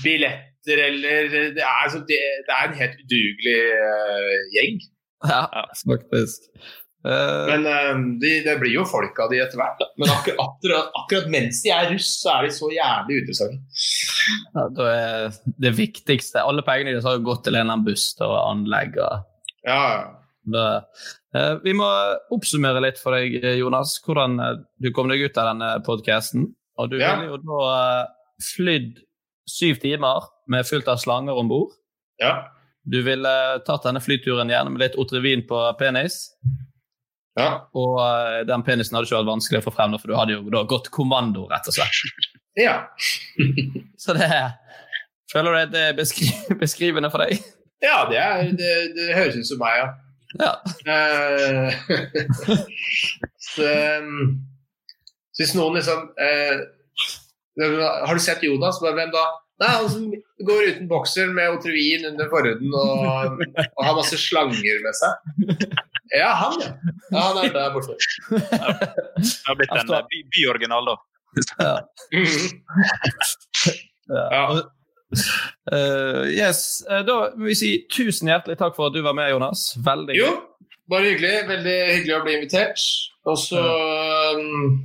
billetter 0.04 0.82
eller 0.86 1.30
Det 1.56 1.64
er, 1.64 1.86
så 1.92 2.02
det, 2.08 2.20
det 2.46 2.54
er 2.54 2.68
en 2.68 2.78
helt 2.78 3.00
udugelig 3.04 3.56
uh, 3.70 4.36
gjeng. 4.54 4.84
Ja, 5.30 5.42
faktisk. 5.82 6.46
Eh, 7.00 7.46
Men 7.48 7.64
ehm, 7.64 8.02
de, 8.20 8.30
det 8.44 8.58
blir 8.60 8.74
jo 8.74 8.84
folk 8.88 9.16
av 9.24 9.32
de 9.32 9.40
etter 9.40 9.60
hvert. 9.60 9.80
Men 10.00 10.12
akkurat, 10.12 10.40
akkurat, 10.44 10.90
akkurat 11.00 11.30
mens 11.32 11.62
de 11.64 11.72
er 11.72 11.88
russ, 11.94 12.10
så 12.20 12.34
er 12.34 12.46
de 12.46 12.54
så 12.56 12.68
jævlig 12.74 13.20
uinteressante. 13.20 13.60
Ja, 14.54 14.68
da 14.76 14.86
er 14.92 15.34
det 15.60 15.72
viktigste 15.76 16.42
Alle 16.42 16.62
pengene 16.66 16.92
deres 16.94 17.04
har 17.08 17.16
jo 17.18 17.24
gått 17.28 17.44
til 17.44 17.54
en 17.54 17.60
eller 17.64 17.72
annen 17.76 17.86
buss 17.86 18.08
og 18.20 18.34
anlegg. 18.50 18.98
Og 18.98 19.24
Ja, 19.66 19.84
det, 20.44 20.66
Eh, 21.30 21.52
vi 21.62 21.70
må 21.78 21.86
oppsummere 22.34 22.80
litt 22.82 22.96
for 22.98 23.14
deg, 23.14 23.36
Jonas, 23.60 23.92
hvordan 24.02 24.32
eh, 24.42 24.56
du 24.82 24.88
kom 24.90 25.06
deg 25.12 25.20
ut 25.22 25.36
av 25.38 25.52
denne 25.52 25.68
podkasten. 25.86 26.48
Og 26.76 26.90
du 26.90 26.96
Ja. 26.98 27.12
ville 27.20 27.30
jo 27.30 27.36
da 27.38 27.60
eh, 28.02 28.08
flydd 28.42 28.96
syv 29.46 29.78
timer 29.78 30.26
med 30.50 30.66
fullt 30.66 30.88
av 30.88 30.98
slanger 30.98 31.38
om 31.38 31.48
bord. 31.48 31.70
ja. 32.20 32.48
Du 32.90 33.02
ville 33.04 33.60
tatt 33.66 33.84
denne 33.84 34.00
flyturen 34.00 34.48
gjerne 34.48 34.70
med 34.72 34.80
litt 34.80 34.94
Otrevin 34.98 35.42
på 35.46 35.58
penis. 35.78 36.32
Ja. 37.38 37.50
Og 37.78 38.00
eh, 38.02 38.40
den 38.48 38.64
penisen 38.66 38.96
hadde 38.96 39.06
ikke 39.06 39.20
vært 39.20 39.30
vanskelig 39.30 39.60
å 39.60 39.66
få 39.68 39.74
frem, 39.76 39.94
for 40.00 40.10
du 40.10 40.16
hadde 40.18 40.36
jo 40.36 40.52
da 40.52 40.64
gått 40.68 40.90
kommando, 40.94 41.46
rett 41.50 41.70
og 41.70 41.76
slett. 41.76 42.28
ja. 42.66 42.82
Så 44.02 44.16
det 44.18 44.30
Føler 45.30 45.54
du 45.54 45.74
det 45.76 45.82
er 45.92 45.92
beskri 45.94 46.26
beskrivende 46.58 47.06
for 47.12 47.22
deg? 47.22 47.38
Ja, 47.84 48.00
det, 48.10 48.16
er, 48.18 48.48
det, 48.58 48.70
det 48.96 49.12
høres 49.14 49.36
ut 49.38 49.46
som 49.46 49.60
meg, 49.62 49.76
ja. 49.78 49.90
Ja. 50.40 50.50
Uh, 50.86 51.70
så, 52.42 52.56
så 53.54 53.68
hvis 55.40 55.54
noen 55.56 55.78
liksom 55.78 56.04
eh, 56.20 56.60
Har 58.06 58.14
du 58.14 58.22
sett 58.22 58.44
Jonas? 58.44 58.78
Hvem 58.82 59.00
da? 59.14 59.24
Nei, 59.60 59.70
Han 59.70 59.88
som 59.92 60.04
går 60.46 60.68
uten 60.70 60.90
bokser 60.90 61.32
med 61.34 61.56
Otrevin 61.56 62.06
under 62.12 62.28
forhuden 62.32 62.74
og, 62.76 63.40
og 63.40 63.82
har 63.84 63.96
masse 63.98 64.18
slanger 64.20 64.84
med 64.84 64.96
seg. 64.96 65.80
Ja, 66.18 66.30
han, 66.34 66.56
ja. 66.60 66.70
ja 67.14 67.20
han 67.28 67.38
er 67.44 67.52
der 67.54 67.70
borte. 67.74 67.94
Det 68.30 69.30
har 69.46 69.56
blitt 69.58 69.74
en 69.76 69.92
eh, 69.94 70.04
by- 70.10 70.26
byoriginal, 70.34 70.90
da. 70.90 70.96
Ja. 71.62 71.74
Ja. 74.10 74.24
Ja. 74.34 74.62
Eh, 75.72 76.24
yes, 76.34 76.86
eh, 76.90 77.04
Da 77.06 77.30
vil 77.36 77.46
vi 77.52 77.54
si 77.58 77.68
tusen 77.94 78.26
hjertelig 78.30 78.56
takk 78.58 78.74
for 78.74 78.90
at 78.90 78.96
du 78.96 79.02
var 79.06 79.14
med, 79.14 79.30
Jonas. 79.30 79.68
Veldig 79.86 80.16
Jo, 80.18 80.32
bare 80.90 81.12
hyggelig. 81.12 81.44
Veldig 81.50 81.76
hyggelig 81.92 82.16
å 82.16 82.22
bli 82.24 82.34
invitert. 82.40 82.82
Og 83.30 83.38
så 83.38 83.62
um, 84.34 84.80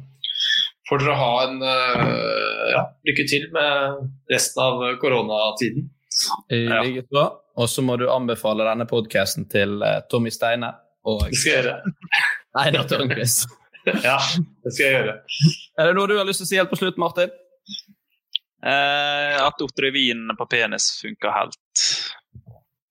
får 0.89 1.01
dere 1.01 1.17
ha 1.17 1.31
en 1.47 1.57
uh, 1.63 2.69
ja, 2.75 2.83
lykke 3.09 3.25
til 3.31 3.47
med 3.55 4.05
resten 4.29 4.61
av 4.65 4.85
koronatiden. 5.01 5.89
I 6.53 6.65
like 6.69 7.07
så. 7.09 7.25
Og 7.55 7.69
så 7.71 7.81
må 7.87 7.95
du 7.97 8.05
anbefale 8.11 8.67
denne 8.67 8.85
podkasten 8.89 9.47
til 9.49 9.79
uh, 9.81 10.03
Tommy 10.11 10.29
Steine 10.33 10.73
og 11.05 11.23
Det 11.29 11.37
skal 11.37 11.51
jeg 11.51 11.63
gjøre. 11.63 11.93
Einar 12.63 12.89
Tørnquist. 12.89 13.47
Ja, 13.85 14.17
det 14.65 14.71
skal 14.73 14.85
jeg 14.87 14.93
gjøre. 14.95 15.11
Er 15.77 15.85
det 15.85 15.91
noe 15.93 16.07
du 16.09 16.15
har 16.17 16.25
lyst 16.25 16.39
til 16.41 16.47
å 16.47 16.49
si 16.49 16.57
helt 16.57 16.71
på 16.71 16.77
slutt, 16.79 16.95
Martin? 16.97 17.29
Eh, 18.65 19.35
at 19.45 19.61
Otrivin 19.61 20.23
på 20.39 20.47
penis 20.49 20.87
funker 21.03 21.29
helt 21.35 21.83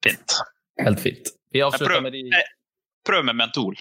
fint. 0.06 0.36
Helt 0.78 1.00
fint. 1.02 1.32
Vi 1.50 1.62
avslutter 1.66 1.96
prøv, 1.96 2.04
med 2.06 2.14
de 2.14 2.22
eh, 2.38 2.52
prøv 3.06 3.26
med 3.26 3.38
mentol. 3.40 3.74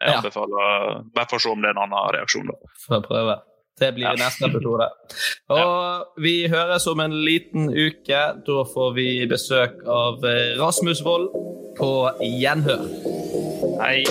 Jeg 0.00 0.12
Ja. 0.12 0.18
anbefaler 0.18 1.00
Bare 1.14 1.28
for 1.28 1.36
å 1.36 1.40
se 1.44 1.48
om 1.52 1.60
det 1.64 1.70
er 1.70 1.76
en 1.76 1.82
annen 1.86 2.12
reaksjon. 2.18 2.46
da. 2.52 2.54
Får 2.86 3.02
prøve. 3.08 3.38
Det 3.80 3.92
blir 3.96 4.06
Ja. 4.10 4.14
neste 4.20 4.44
episode. 4.50 4.88
Og 5.56 6.06
vi 6.22 6.34
høres 6.52 6.86
om 6.86 7.00
en 7.00 7.14
liten 7.24 7.70
uke. 7.72 8.20
Da 8.46 8.58
får 8.74 8.94
vi 8.94 9.08
besøk 9.30 9.80
av 9.88 10.24
eh, 10.24 10.54
Rasmus 10.60 11.00
Wold 11.06 11.30
på 11.80 11.90
gjenhør. 12.20 12.84
Hei. 13.80 14.04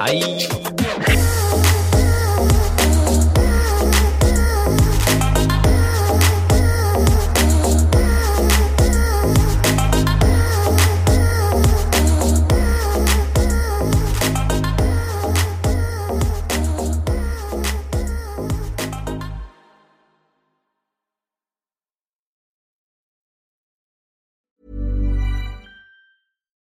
Hei. 0.00 1.25